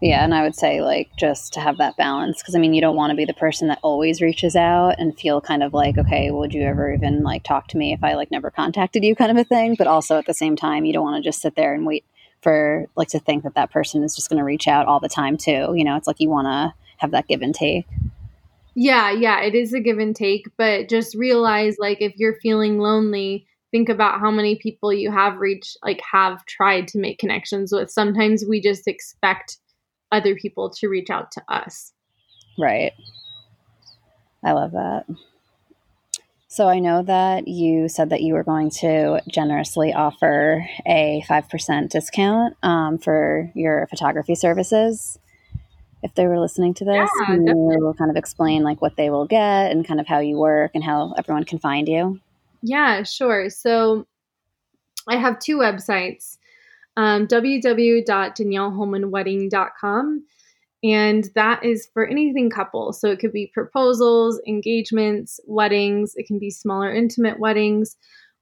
yeah, 0.01 0.23
and 0.23 0.35
I 0.35 0.43
would 0.43 0.55
say 0.55 0.83
like 0.83 1.09
just 1.19 1.55
to 1.55 1.61
have 1.61 1.79
that 1.79 1.97
balance 1.97 2.43
because 2.43 2.55
I 2.55 2.59
mean 2.59 2.75
you 2.75 2.83
don't 2.83 2.97
want 2.97 3.11
to 3.11 3.17
be 3.17 3.25
the 3.25 3.33
person 3.33 3.69
that 3.69 3.79
always 3.83 4.21
reaches 4.21 4.55
out 4.55 4.97
and 4.99 5.19
feel 5.19 5.41
kind 5.41 5.63
of 5.63 5.73
like 5.73 5.97
okay, 5.97 6.31
would 6.31 6.53
you 6.53 6.63
ever 6.63 6.93
even 6.93 7.23
like 7.23 7.43
talk 7.43 7.69
to 7.69 7.79
me 7.79 7.93
if 7.93 8.05
I 8.05 8.15
like 8.15 8.31
never 8.31 8.51
contacted 8.51 9.03
you 9.03 9.17
kind 9.17 9.31
of 9.31 9.37
a 9.39 9.45
thing, 9.45 9.77
but 9.77 9.87
also 9.87 10.19
at 10.19 10.27
the 10.27 10.35
same 10.35 10.57
time 10.57 10.85
you 10.85 10.93
don't 10.93 11.05
want 11.05 11.23
to 11.23 11.27
just 11.27 11.41
sit 11.41 11.57
there 11.57 11.73
and 11.73 11.87
wait 11.87 12.05
for 12.43 12.87
like 12.97 13.09
to 13.09 13.19
think 13.19 13.43
that 13.45 13.55
that 13.55 13.73
person 13.73 14.03
is 14.03 14.15
just 14.15 14.29
going 14.29 14.39
to 14.39 14.45
reach 14.45 14.69
out 14.69 14.87
all 14.87 15.01
the 15.01 15.09
time 15.09 15.39
too. 15.39 15.73
You 15.75 15.85
know, 15.85 15.97
it's 15.97 16.07
like 16.07 16.21
you 16.21 16.29
want 16.29 16.47
to 16.47 16.75
have 16.99 17.11
that 17.13 17.27
give 17.27 17.41
and 17.41 17.55
take. 17.55 17.87
Yeah, 18.75 19.11
yeah, 19.11 19.41
it 19.41 19.55
is 19.55 19.73
a 19.73 19.81
give 19.81 19.99
and 19.99 20.15
take, 20.15 20.49
but 20.59 20.89
just 20.89 21.15
realize 21.15 21.77
like 21.79 22.03
if 22.03 22.13
you're 22.17 22.37
feeling 22.43 22.79
lonely, 22.79 23.47
think 23.75 23.89
about 23.89 24.21
how 24.21 24.31
many 24.31 24.55
people 24.55 24.93
you 24.93 25.11
have 25.11 25.39
reached 25.39 25.77
like 25.83 26.01
have 26.13 26.47
tried 26.47 26.87
to 26.87 26.97
make 26.97 27.19
connections 27.19 27.73
with. 27.73 27.91
Sometimes 27.91 28.45
we 28.49 28.61
just 28.61 28.87
expect 28.87 29.57
other 30.13 30.37
people 30.37 30.71
to 30.71 30.87
reach 30.87 31.11
out 31.11 31.33
to 31.33 31.43
us. 31.49 31.93
Right. 32.57 32.93
I 34.45 34.53
love 34.53 34.71
that. 34.73 35.07
So 36.47 36.69
i 36.69 36.79
know 36.79 37.03
that 37.03 37.49
you 37.49 37.89
said 37.89 38.11
that 38.11 38.23
you 38.23 38.35
were 38.35 38.45
going 38.45 38.71
to 38.71 39.21
generously 39.29 39.93
offer 39.93 40.65
a 40.87 41.25
5% 41.29 41.89
discount 41.91 42.57
um, 42.63 42.99
for 42.99 43.51
your 43.57 43.89
photography 43.89 44.37
services. 44.37 45.19
If 46.01 46.15
they 46.15 46.29
were 46.29 46.39
listening 46.39 46.75
to 46.75 46.85
this 46.85 47.11
Yeah, 47.29 47.37
you 47.39 47.93
kind 47.99 48.13
of 48.13 48.17
explain 48.17 48.63
like 48.63 48.81
what 48.81 48.95
they 48.95 49.11
will 49.11 49.27
get 49.27 49.73
and 49.73 49.85
kind 49.85 49.99
of 49.99 50.07
how 50.07 50.21
you 50.21 50.37
work 50.37 50.71
and 50.75 50.85
how 50.85 51.15
everyone 51.19 51.43
can 51.43 51.59
find 51.59 51.89
you 51.89 52.21
Yeah, 52.67 53.03
sure. 53.03 53.51
So 53.51 54.07
I 55.07 55.17
have 55.17 55.39
two 55.39 55.59
websites 55.59 56.39
um, 56.97 57.27
www.danielleholmanwedding.com. 57.27 60.25
And 60.83 61.29
that 61.35 61.63
is 61.65 61.89
for 61.93 62.07
anything 62.07 62.49
couple. 62.51 62.93
So 62.93 63.11
it 63.11 63.19
could 63.19 63.33
be 63.33 63.51
proposals, 63.53 64.41
engagements, 64.47 65.41
weddings. 65.47 66.15
It 66.17 66.27
can 66.27 66.39
be 66.39 66.51
smaller, 66.51 66.95
intimate 66.95 67.39
weddings 67.39 67.97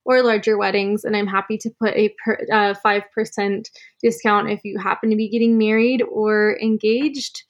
or 0.04 0.22
larger 0.22 0.58
weddings. 0.58 1.04
And 1.04 1.16
I'm 1.16 1.28
happy 1.28 1.56
to 1.58 1.70
put 1.70 1.94
a 1.94 2.12
per, 2.24 2.38
uh, 2.52 2.74
5% 2.84 3.70
discount 4.02 4.50
if 4.50 4.64
you 4.64 4.76
happen 4.78 5.10
to 5.10 5.16
be 5.16 5.28
getting 5.28 5.58
married 5.58 6.02
or 6.02 6.58
engaged. 6.60 7.44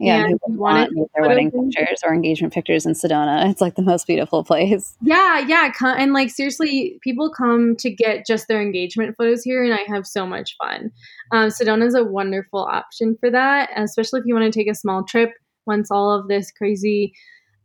Yeah 0.00 0.24
And 0.24 0.40
who 0.44 0.52
would 0.52 0.58
want 0.58 0.90
it- 0.96 1.10
their 1.14 1.28
wedding 1.28 1.50
in- 1.54 1.70
pictures 1.70 2.00
or 2.04 2.12
engagement 2.14 2.52
pictures 2.54 2.86
in 2.86 2.94
sedona 2.94 3.48
it's 3.50 3.60
like 3.60 3.74
the 3.76 3.82
most 3.82 4.06
beautiful 4.06 4.42
place 4.44 4.96
Yeah, 5.02 5.38
yeah. 5.40 5.70
And 5.82 6.12
like, 6.12 6.30
seriously, 6.30 6.98
people 7.02 7.30
come 7.30 7.76
to 7.76 7.90
get 7.90 8.26
just 8.26 8.48
their 8.48 8.60
engagement 8.62 9.14
photos 9.16 9.42
here, 9.42 9.62
and 9.62 9.72
I 9.74 9.82
have 9.88 10.06
so 10.06 10.26
much 10.26 10.56
fun. 10.56 10.90
Um, 11.32 11.48
Sedona 11.48 11.86
is 11.86 11.94
a 11.94 12.04
wonderful 12.04 12.60
option 12.64 13.16
for 13.20 13.30
that, 13.30 13.70
especially 13.76 14.20
if 14.20 14.26
you 14.26 14.34
want 14.34 14.52
to 14.52 14.58
take 14.58 14.70
a 14.70 14.74
small 14.74 15.04
trip 15.04 15.30
once 15.66 15.90
all 15.90 16.10
of 16.12 16.28
this 16.28 16.50
crazy 16.50 17.12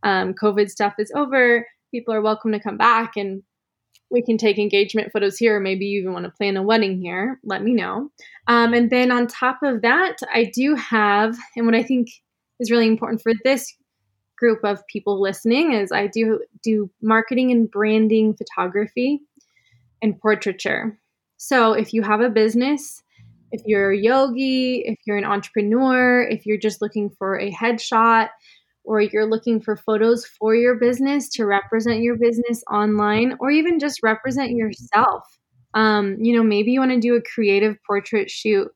um, 0.03 0.33
COVID 0.33 0.69
stuff 0.69 0.93
is 0.99 1.11
over. 1.15 1.65
People 1.91 2.13
are 2.13 2.21
welcome 2.21 2.51
to 2.51 2.59
come 2.59 2.77
back 2.77 3.13
and 3.15 3.41
we 4.11 4.21
can 4.21 4.38
take 4.38 4.57
engagement 4.59 5.11
photos 5.11 5.38
here. 5.38 5.59
Maybe 5.59 5.86
you 5.86 6.01
even 6.01 6.13
want 6.13 6.25
to 6.25 6.31
plan 6.31 6.57
a 6.57 6.63
wedding 6.63 6.99
here. 7.01 7.39
Let 7.43 7.63
me 7.63 7.73
know. 7.73 8.09
Um, 8.47 8.73
and 8.73 8.89
then 8.89 9.11
on 9.11 9.27
top 9.27 9.59
of 9.63 9.81
that, 9.81 10.17
I 10.33 10.51
do 10.53 10.75
have, 10.75 11.36
and 11.55 11.65
what 11.65 11.75
I 11.75 11.83
think 11.83 12.09
is 12.59 12.71
really 12.71 12.87
important 12.87 13.21
for 13.21 13.33
this 13.43 13.73
group 14.37 14.59
of 14.63 14.85
people 14.87 15.21
listening 15.21 15.71
is 15.73 15.91
I 15.91 16.07
do 16.07 16.41
do 16.61 16.89
marketing 17.01 17.51
and 17.51 17.69
branding 17.69 18.35
photography 18.35 19.21
and 20.01 20.19
portraiture. 20.19 20.99
So 21.37 21.73
if 21.73 21.93
you 21.93 22.01
have 22.01 22.21
a 22.21 22.29
business, 22.29 23.01
if 23.51 23.61
you're 23.65 23.91
a 23.91 23.97
yogi, 23.97 24.83
if 24.85 24.99
you're 25.05 25.17
an 25.17 25.25
entrepreneur, 25.25 26.23
if 26.23 26.45
you're 26.45 26.57
just 26.57 26.81
looking 26.81 27.09
for 27.09 27.39
a 27.39 27.51
headshot 27.51 28.29
or 28.83 29.01
you're 29.01 29.25
looking 29.25 29.61
for 29.61 29.75
photos 29.75 30.25
for 30.25 30.55
your 30.55 30.75
business 30.75 31.29
to 31.29 31.45
represent 31.45 32.01
your 32.01 32.17
business 32.17 32.63
online 32.71 33.35
or 33.39 33.49
even 33.49 33.79
just 33.79 34.01
represent 34.03 34.51
yourself. 34.51 35.23
Um, 35.73 36.17
you 36.19 36.35
know, 36.35 36.43
maybe 36.43 36.71
you 36.71 36.79
want 36.79 36.91
to 36.91 36.99
do 36.99 37.15
a 37.15 37.21
creative 37.21 37.77
portrait 37.85 38.29
shoot. 38.29 38.69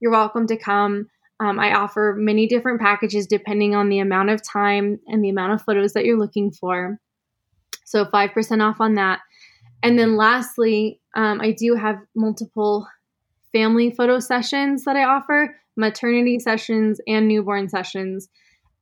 You're 0.00 0.12
welcome 0.12 0.46
to 0.48 0.56
come. 0.56 1.08
Um, 1.40 1.58
I 1.60 1.74
offer 1.74 2.14
many 2.18 2.46
different 2.46 2.80
packages 2.80 3.26
depending 3.26 3.74
on 3.74 3.88
the 3.88 4.00
amount 4.00 4.30
of 4.30 4.42
time 4.42 4.98
and 5.06 5.22
the 5.22 5.28
amount 5.28 5.52
of 5.52 5.62
photos 5.62 5.92
that 5.92 6.04
you're 6.04 6.18
looking 6.18 6.50
for. 6.50 6.98
So 7.84 8.04
5% 8.04 8.62
off 8.62 8.80
on 8.80 8.94
that. 8.94 9.20
And 9.82 9.98
then 9.98 10.16
lastly, 10.16 11.00
um, 11.14 11.40
I 11.40 11.52
do 11.52 11.74
have 11.74 11.96
multiple 12.14 12.88
family 13.52 13.90
photo 13.90 14.18
sessions 14.18 14.84
that 14.84 14.96
I 14.96 15.04
offer, 15.04 15.56
maternity 15.76 16.38
sessions, 16.40 17.00
and 17.06 17.28
newborn 17.28 17.68
sessions. 17.68 18.28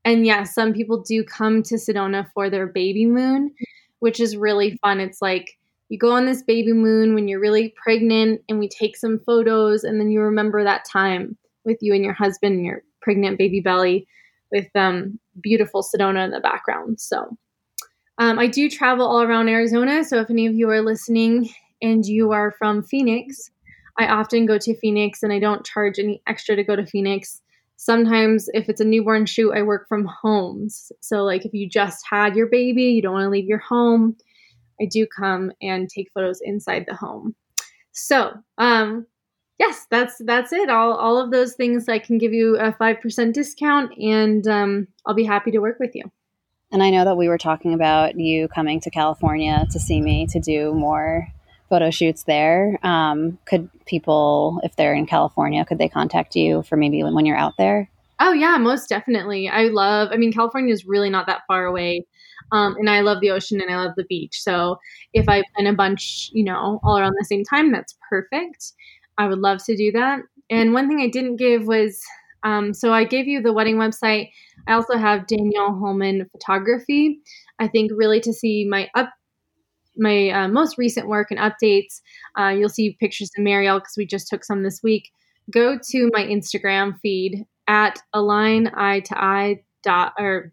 And 0.04 0.24
yes, 0.24 0.54
some 0.54 0.72
people 0.72 1.02
do 1.02 1.22
come 1.24 1.62
to 1.64 1.74
Sedona 1.74 2.26
for 2.32 2.48
their 2.48 2.66
baby 2.66 3.06
moon, 3.06 3.54
which 3.98 4.18
is 4.18 4.36
really 4.36 4.78
fun. 4.82 5.00
It's 5.00 5.20
like 5.20 5.58
you 5.88 5.98
go 5.98 6.10
on 6.10 6.26
this 6.26 6.42
baby 6.42 6.72
moon 6.72 7.14
when 7.14 7.28
you're 7.28 7.40
really 7.40 7.74
pregnant, 7.76 8.40
and 8.48 8.58
we 8.58 8.68
take 8.68 8.96
some 8.96 9.18
photos, 9.18 9.84
and 9.84 10.00
then 10.00 10.10
you 10.10 10.20
remember 10.20 10.64
that 10.64 10.84
time 10.84 11.36
with 11.66 11.78
you 11.80 11.92
and 11.92 12.04
your 12.04 12.14
husband 12.14 12.56
and 12.56 12.64
your 12.64 12.82
pregnant 13.02 13.36
baby 13.36 13.60
belly 13.60 14.06
with 14.52 14.68
um, 14.74 15.18
beautiful 15.42 15.82
Sedona 15.82 16.24
in 16.24 16.30
the 16.30 16.40
background. 16.40 17.00
So 17.00 17.36
um, 18.18 18.38
I 18.38 18.46
do 18.46 18.70
travel 18.70 19.06
all 19.06 19.22
around 19.22 19.48
Arizona. 19.48 20.04
So 20.04 20.20
if 20.20 20.30
any 20.30 20.46
of 20.46 20.54
you 20.54 20.70
are 20.70 20.80
listening 20.80 21.50
and 21.82 22.06
you 22.06 22.32
are 22.32 22.52
from 22.52 22.82
Phoenix, 22.82 23.50
I 23.98 24.06
often 24.06 24.46
go 24.46 24.58
to 24.58 24.78
Phoenix 24.78 25.22
and 25.22 25.32
I 25.32 25.38
don't 25.38 25.66
charge 25.66 25.98
any 25.98 26.22
extra 26.26 26.56
to 26.56 26.64
go 26.64 26.76
to 26.76 26.86
Phoenix. 26.86 27.42
Sometimes, 27.78 28.48
if 28.54 28.70
it's 28.70 28.80
a 28.80 28.84
newborn 28.84 29.26
shoot, 29.26 29.52
I 29.52 29.62
work 29.62 29.86
from 29.86 30.06
homes. 30.06 30.90
So, 31.00 31.24
like 31.24 31.44
if 31.44 31.52
you 31.52 31.68
just 31.68 32.06
had 32.08 32.34
your 32.34 32.46
baby, 32.46 32.84
you 32.84 33.02
don't 33.02 33.12
want 33.12 33.24
to 33.24 33.30
leave 33.30 33.48
your 33.48 33.58
home, 33.58 34.16
I 34.80 34.86
do 34.86 35.06
come 35.06 35.52
and 35.60 35.88
take 35.88 36.10
photos 36.12 36.40
inside 36.42 36.86
the 36.88 36.94
home. 36.94 37.34
So, 37.92 38.32
um, 38.58 39.06
yes, 39.58 39.86
that's 39.90 40.20
that's 40.24 40.52
it. 40.52 40.70
All 40.70 40.94
all 40.94 41.18
of 41.18 41.30
those 41.30 41.54
things 41.54 41.88
I 41.88 41.98
can 41.98 42.18
give 42.18 42.32
you 42.32 42.56
a 42.58 42.72
five 42.72 43.00
percent 43.00 43.34
discount, 43.34 43.96
and 43.98 44.46
um, 44.46 44.88
I'll 45.06 45.14
be 45.14 45.24
happy 45.24 45.50
to 45.52 45.58
work 45.58 45.78
with 45.78 45.94
you. 45.94 46.10
And 46.72 46.82
I 46.82 46.90
know 46.90 47.04
that 47.04 47.16
we 47.16 47.28
were 47.28 47.38
talking 47.38 47.74
about 47.74 48.18
you 48.18 48.48
coming 48.48 48.80
to 48.80 48.90
California 48.90 49.66
to 49.70 49.78
see 49.78 50.00
me 50.00 50.26
to 50.28 50.40
do 50.40 50.74
more 50.74 51.28
photo 51.68 51.90
shoots 51.90 52.24
there. 52.24 52.78
Um, 52.82 53.38
could 53.44 53.70
people, 53.86 54.60
if 54.64 54.76
they're 54.76 54.94
in 54.94 55.06
California, 55.06 55.64
could 55.64 55.78
they 55.78 55.88
contact 55.88 56.34
you 56.34 56.62
for 56.62 56.76
maybe 56.76 57.02
when 57.02 57.26
you're 57.26 57.36
out 57.36 57.54
there? 57.56 57.88
Oh 58.18 58.32
yeah, 58.32 58.56
most 58.58 58.88
definitely. 58.88 59.48
I 59.48 59.64
love. 59.64 60.08
I 60.10 60.16
mean, 60.16 60.32
California 60.32 60.72
is 60.72 60.86
really 60.86 61.10
not 61.10 61.26
that 61.26 61.42
far 61.46 61.66
away, 61.66 62.06
um, 62.52 62.76
and 62.78 62.88
I 62.88 63.00
love 63.00 63.20
the 63.20 63.30
ocean 63.30 63.60
and 63.60 63.70
I 63.70 63.76
love 63.76 63.92
the 63.96 64.04
beach. 64.04 64.40
So 64.40 64.78
if 65.12 65.28
I 65.28 65.42
plan 65.54 65.66
a 65.66 65.74
bunch, 65.74 66.30
you 66.32 66.44
know, 66.44 66.80
all 66.82 66.98
around 66.98 67.14
the 67.18 67.26
same 67.26 67.44
time, 67.44 67.72
that's 67.72 67.96
perfect. 68.08 68.72
I 69.18 69.28
would 69.28 69.38
love 69.38 69.64
to 69.64 69.76
do 69.76 69.92
that. 69.92 70.20
And 70.50 70.72
one 70.72 70.88
thing 70.88 71.00
I 71.00 71.08
didn't 71.08 71.36
give 71.36 71.66
was, 71.66 72.00
um, 72.42 72.72
so 72.72 72.92
I 72.92 73.04
gave 73.04 73.26
you 73.26 73.42
the 73.42 73.52
wedding 73.52 73.76
website. 73.76 74.30
I 74.68 74.74
also 74.74 74.96
have 74.96 75.26
Danielle 75.26 75.74
Holman 75.74 76.28
Photography. 76.30 77.20
I 77.58 77.68
think 77.68 77.90
really 77.94 78.20
to 78.20 78.32
see 78.32 78.66
my 78.68 78.88
up 78.94 79.10
my 79.96 80.28
uh, 80.28 80.48
most 80.48 80.76
recent 80.78 81.08
work 81.08 81.30
and 81.30 81.40
updates. 81.40 82.00
Uh, 82.38 82.48
you'll 82.48 82.68
see 82.68 82.96
pictures 83.00 83.30
of 83.36 83.42
Marielle 83.42 83.78
because 83.78 83.94
we 83.96 84.06
just 84.06 84.28
took 84.28 84.44
some 84.44 84.62
this 84.62 84.82
week. 84.82 85.10
Go 85.50 85.78
to 85.90 86.10
my 86.12 86.22
Instagram 86.22 86.98
feed 87.00 87.46
at 87.66 87.98
align 88.12 88.68
eye 88.76 89.00
to 89.00 89.18
eye 89.18 89.62
dot 89.82 90.12
or 90.18 90.52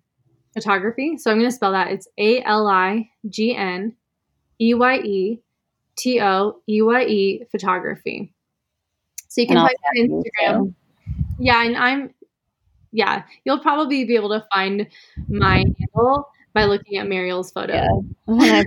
photography. 0.53 1.17
So 1.17 1.29
I'm 1.29 1.37
going 1.37 1.49
to 1.49 1.55
spell 1.55 1.71
that. 1.73 1.91
It's 1.91 2.07
A 2.17 2.41
L 2.43 2.67
I 2.67 3.09
G 3.29 3.55
N 3.55 3.95
E 4.61 4.73
Y 4.73 4.97
E 4.99 5.41
T 5.97 6.21
O 6.21 6.61
E 6.67 6.81
Y 6.81 7.03
E 7.03 7.45
photography. 7.51 8.33
So 9.33 9.41
you 9.41 9.47
can 9.47 9.57
And 9.57 9.67
I'll 9.67 9.69
in 9.95 10.09
tag 10.09 10.09
you, 10.09 10.23
Instagram. 10.47 10.73
Yeah, 11.39 11.63
and 11.63 11.75
I'm 11.75 12.13
yeah, 12.91 13.23
you'll 13.43 13.59
probably 13.59 14.05
be 14.05 14.15
able 14.15 14.29
to 14.29 14.45
find 14.53 14.87
my 15.27 15.65
handle 15.79 16.29
by 16.53 16.65
looking 16.65 16.99
at 16.99 17.07
Mariel's 17.07 17.51
photo. 17.51 17.73
Yeah. 17.73 17.87
I 18.29 18.63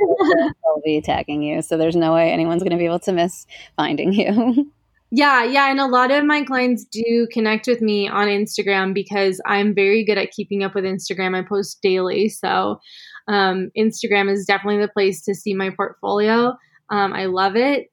will 0.65 0.83
be 0.85 1.01
tagging 1.01 1.45
you, 1.45 1.63
so 1.63 1.77
there's 1.77 1.95
no 1.95 2.13
way 2.13 2.33
anyone's 2.33 2.65
going 2.65 2.73
to 2.73 2.79
be 2.79 2.87
able 2.87 2.99
to 2.99 3.13
miss 3.13 3.47
finding 3.77 4.13
you. 4.13 4.73
Yeah, 5.13 5.45
yeah, 5.45 5.71
and 5.71 5.79
a 5.79 5.87
lot 5.87 6.11
of 6.11 6.25
my 6.25 6.43
clients 6.43 6.85
do 6.85 7.29
connect 7.31 7.69
with 7.69 7.81
me 7.81 8.09
on 8.09 8.27
Instagram 8.27 8.93
because 8.93 9.41
I'm 9.47 9.73
very 9.73 10.05
good 10.05 10.19
at 10.19 10.33
keeping 10.33 10.65
up 10.65 10.75
with 10.75 10.83
Instagram. 10.83 11.37
I 11.37 11.47
post 11.47 11.81
daily, 11.81 12.29
so 12.29 12.81
um, 13.29 13.71
Instagram 13.79 14.29
is 14.29 14.45
definitely 14.45 14.81
the 14.81 14.89
place 14.89 15.23
to 15.23 15.33
see 15.33 15.55
my 15.55 15.71
portfolio. 15.71 16.57
Um, 16.91 17.13
I 17.13 17.27
love 17.27 17.55
it. 17.55 17.87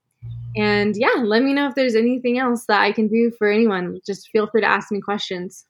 And 0.56 0.96
yeah, 0.96 1.22
let 1.24 1.42
me 1.42 1.54
know 1.54 1.68
if 1.68 1.76
there's 1.76 1.96
anything 1.96 2.38
else 2.38 2.66
that 2.68 2.82
I 2.82 2.92
can 2.92 3.08
do 3.08 3.32
for 3.38 3.50
anyone. 3.50 4.00
Just 4.06 4.30
feel 4.30 4.48
free 4.48 4.62
to 4.62 4.68
ask 4.68 4.92
me 4.92 5.02
questions. 5.02 5.66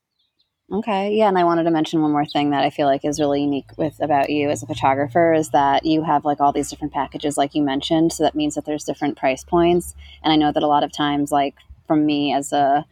Okay, 0.71 1.13
yeah, 1.13 1.27
and 1.27 1.37
I 1.37 1.43
wanted 1.43 1.63
to 1.65 1.71
mention 1.71 2.01
one 2.01 2.11
more 2.11 2.25
thing 2.25 2.49
that 2.51 2.63
I 2.63 2.69
feel 2.69 2.87
like 2.87 3.05
is 3.05 3.19
really 3.19 3.41
unique 3.41 3.69
with 3.77 4.01
about 4.01 4.29
you 4.29 4.49
as 4.49 4.63
a 4.63 4.65
photographer 4.65 5.33
is 5.33 5.49
that 5.49 5.85
you 5.85 6.03
have 6.03 6.25
like 6.25 6.39
all 6.39 6.51
these 6.51 6.69
different 6.69 6.93
packages, 6.93 7.37
like 7.37 7.53
you 7.53 7.61
mentioned. 7.61 8.13
So 8.13 8.23
that 8.23 8.33
means 8.33 8.55
that 8.55 8.65
there's 8.65 8.85
different 8.85 9.17
price 9.17 9.43
points, 9.43 9.93
and 10.23 10.33
I 10.33 10.35
know 10.35 10.51
that 10.51 10.63
a 10.63 10.67
lot 10.67 10.83
of 10.83 10.91
times, 10.91 11.31
like 11.31 11.55
from 11.85 12.05
me 12.05 12.33
as 12.33 12.53
a 12.53 12.85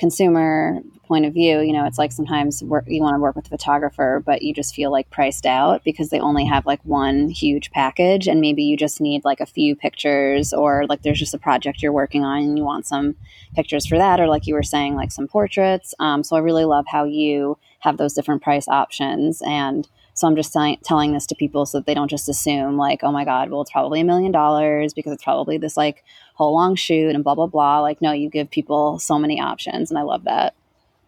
consumer 0.00 0.80
point 1.06 1.26
of 1.26 1.34
view, 1.34 1.60
you 1.60 1.72
know, 1.72 1.84
it's 1.84 1.98
like 1.98 2.10
sometimes 2.10 2.62
you 2.62 2.68
want 2.68 3.14
to 3.14 3.20
work 3.20 3.36
with 3.36 3.46
a 3.46 3.50
photographer, 3.50 4.22
but 4.24 4.42
you 4.42 4.54
just 4.54 4.74
feel 4.74 4.90
like 4.90 5.10
priced 5.10 5.44
out 5.44 5.84
because 5.84 6.08
they 6.08 6.18
only 6.18 6.44
have 6.46 6.64
like 6.66 6.80
one 6.84 7.28
huge 7.28 7.70
package, 7.70 8.26
and 8.26 8.40
maybe 8.40 8.62
you 8.62 8.76
just 8.76 9.00
need 9.00 9.24
like 9.24 9.40
a 9.40 9.46
few 9.46 9.76
pictures, 9.76 10.52
or 10.52 10.86
like 10.86 11.02
there's 11.02 11.18
just 11.18 11.34
a 11.34 11.38
project 11.38 11.82
you're 11.82 11.92
working 11.92 12.24
on 12.24 12.38
and 12.38 12.56
you 12.56 12.64
want 12.64 12.86
some 12.86 13.14
pictures 13.54 13.86
for 13.86 13.98
that, 13.98 14.20
or 14.20 14.26
like 14.26 14.46
you 14.46 14.54
were 14.54 14.62
saying, 14.62 14.94
like 14.94 15.12
some 15.12 15.28
portraits. 15.28 15.94
Um, 15.98 16.24
so 16.24 16.34
I 16.34 16.40
really 16.40 16.64
love 16.64 16.86
how 16.88 17.04
you 17.04 17.58
have 17.80 17.98
those 17.98 18.14
different 18.14 18.42
price 18.42 18.68
options 18.68 19.42
and 19.42 19.86
so 20.20 20.26
I'm 20.26 20.36
just 20.36 20.54
telling 20.84 21.12
this 21.12 21.26
to 21.26 21.34
people 21.34 21.64
so 21.64 21.78
that 21.78 21.86
they 21.86 21.94
don't 21.94 22.10
just 22.10 22.28
assume 22.28 22.76
like, 22.76 23.00
oh 23.02 23.10
my 23.10 23.24
God, 23.24 23.50
well, 23.50 23.62
it's 23.62 23.70
probably 23.70 24.00
a 24.00 24.04
million 24.04 24.32
dollars 24.32 24.92
because 24.92 25.14
it's 25.14 25.24
probably 25.24 25.56
this 25.56 25.78
like 25.78 26.04
whole 26.40 26.54
long 26.54 26.74
shoot 26.74 27.14
and 27.14 27.22
blah, 27.22 27.34
blah, 27.34 27.46
blah. 27.46 27.80
Like, 27.80 28.00
no, 28.00 28.12
you 28.12 28.30
give 28.30 28.50
people 28.50 28.98
so 28.98 29.18
many 29.18 29.40
options. 29.40 29.90
And 29.90 29.98
I 29.98 30.02
love 30.02 30.24
that. 30.24 30.54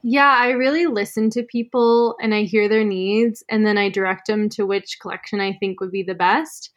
Yeah, 0.02 0.28
I 0.28 0.50
really 0.50 0.86
listen 0.86 1.30
to 1.30 1.42
people 1.42 2.16
and 2.20 2.34
I 2.34 2.42
hear 2.42 2.68
their 2.68 2.84
needs 2.84 3.42
and 3.48 3.64
then 3.64 3.78
I 3.78 3.88
direct 3.88 4.26
them 4.26 4.50
to 4.50 4.66
which 4.66 4.98
collection 5.00 5.40
I 5.40 5.54
think 5.54 5.80
would 5.80 5.92
be 5.92 6.02
the 6.02 6.14
best. 6.14 6.70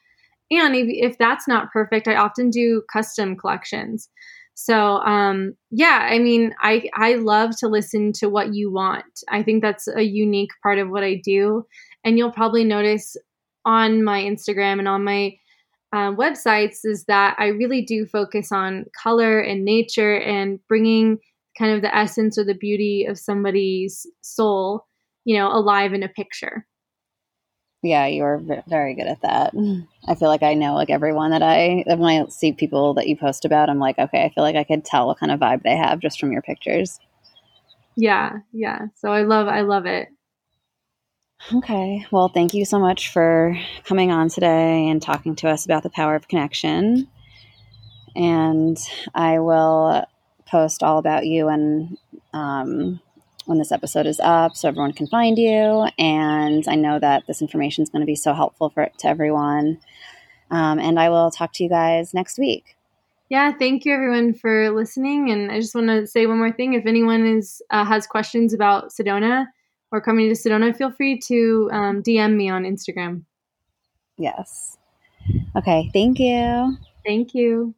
And 0.50 0.76
if, 0.76 0.88
if 0.88 1.18
that's 1.18 1.48
not 1.48 1.74
perfect, 1.74 2.08
I 2.08 2.16
often 2.16 2.50
do 2.50 2.84
custom 2.94 3.36
collections. 3.36 4.08
So, 4.54 5.00
um, 5.00 5.56
yeah, 5.70 6.08
I 6.10 6.20
mean, 6.20 6.54
I, 6.62 6.90
I 6.96 7.16
love 7.16 7.58
to 7.58 7.68
listen 7.68 8.14
to 8.14 8.30
what 8.30 8.54
you 8.54 8.72
want. 8.72 9.24
I 9.28 9.44
think 9.44 9.62
that's 9.62 9.88
a 9.88 10.04
unique 10.04 10.52
part 10.64 10.80
of 10.80 10.90
what 10.90 11.04
I 11.04 11.20
do. 11.22 11.66
And 12.06 12.18
you'll 12.18 12.32
probably 12.32 12.64
notice 12.64 13.18
on 13.66 14.04
my 14.04 14.22
Instagram 14.22 14.80
and 14.80 14.88
on 14.88 15.04
my 15.04 15.36
uh, 15.96 16.12
websites 16.12 16.80
is 16.84 17.06
that 17.06 17.38
I 17.40 17.48
really 17.48 17.82
do 17.82 18.06
focus 18.06 18.52
on 18.52 18.84
color 19.02 19.40
and 19.40 19.64
nature 19.64 20.20
and 20.20 20.60
bringing 20.68 21.20
kind 21.58 21.74
of 21.74 21.82
the 21.82 21.96
essence 21.96 22.38
or 22.38 22.44
the 22.44 22.54
beauty 22.54 23.06
of 23.06 23.18
somebody's 23.18 24.06
soul, 24.20 24.86
you 25.24 25.38
know, 25.38 25.48
alive 25.48 25.94
in 25.94 26.04
a 26.04 26.10
picture. 26.10 26.68
Yeah, 27.82 28.08
you're 28.08 28.42
very 28.68 28.94
good 28.96 29.08
at 29.08 29.22
that. 29.22 29.54
I 30.06 30.16
feel 30.16 30.28
like 30.28 30.44
I 30.44 30.54
know 30.54 30.74
like 30.74 30.90
everyone 30.90 31.32
that 31.32 31.44
I 31.44 31.86
when 31.86 32.04
I 32.04 32.26
see 32.28 32.52
people 32.52 32.96
that 32.96 33.08
you 33.08 33.16
post 33.16 33.46
about, 33.46 33.70
I'm 33.70 33.80
like, 33.80 33.98
okay, 33.98 34.26
I 34.26 34.30
feel 34.30 34.44
like 34.44 34.58
I 34.58 34.66
could 34.66 34.84
tell 34.84 35.08
what 35.08 35.20
kind 35.20 35.32
of 35.32 35.40
vibe 35.40 35.64
they 35.64 35.78
have 35.78 36.02
just 36.02 36.20
from 36.20 36.34
your 36.34 36.42
pictures. 36.42 37.00
Yeah, 37.96 38.40
yeah. 38.52 38.88
So 38.96 39.14
I 39.14 39.22
love 39.22 39.48
I 39.48 39.62
love 39.62 39.86
it. 39.86 40.10
Okay. 41.54 42.06
Well, 42.12 42.30
thank 42.30 42.54
you 42.54 42.66
so 42.66 42.80
much 42.80 43.12
for 43.12 43.58
coming 43.84 44.12
on 44.12 44.30
today 44.30 44.90
and 44.90 45.02
talking 45.02 45.36
to 45.38 45.50
us 45.50 45.66
about 45.66 45.84
the 45.84 45.90
power 45.90 46.16
of 46.16 46.28
connection. 46.28 47.08
And 48.16 48.78
I 49.14 49.40
will 49.40 50.06
post 50.48 50.82
all 50.82 50.98
about 50.98 51.26
you 51.26 51.48
and 51.48 51.98
um, 52.34 53.00
when 53.46 53.60
this 53.60 53.72
episode 53.72 54.08
is 54.08 54.20
up 54.22 54.56
so 54.56 54.68
everyone 54.68 54.94
can 54.94 55.08
find 55.08 55.38
you. 55.38 55.88
And 56.00 56.68
I 56.68 56.76
know 56.76 57.00
that 57.00 57.28
this 57.28 57.42
information 57.42 57.84
is 57.84 57.90
going 57.90 58.02
to 58.02 58.08
be 58.08 58.16
so 58.16 58.34
helpful 58.34 58.70
for 58.70 58.90
to 58.98 59.08
everyone. 59.08 59.80
Um, 60.50 60.80
and 60.80 61.00
I 61.00 61.10
will 61.10 61.32
talk 61.32 61.54
to 61.54 61.64
you 61.64 61.70
guys 61.70 62.14
next 62.14 62.38
week. 62.38 62.76
Yeah, 63.30 63.52
thank 63.58 63.86
you 63.86 63.94
everyone 63.94 64.34
for 64.34 64.70
listening. 64.70 65.32
And 65.32 65.52
I 65.52 65.60
just 65.60 65.74
want 65.74 65.88
to 65.88 66.06
say 66.06 66.28
one 66.28 66.38
more 66.38 66.52
thing: 66.52 66.74
if 66.74 66.86
anyone 66.86 67.26
is 67.26 67.62
uh, 67.72 67.84
has 67.84 68.06
questions 68.06 68.54
about 68.54 68.90
Sedona, 68.90 69.48
or 69.96 70.02
coming 70.02 70.28
to 70.28 70.36
Sedona, 70.36 70.76
feel 70.76 70.92
free 70.92 71.18
to 71.20 71.70
um, 71.72 72.04
DM 72.04 72.36
me 72.36 72.50
on 72.50 72.64
Instagram. 72.64 73.24
Yes. 74.18 74.78
Okay. 75.56 75.90
Thank 75.94 76.20
you. 76.20 76.78
Thank 77.06 77.34
you. 77.34 77.74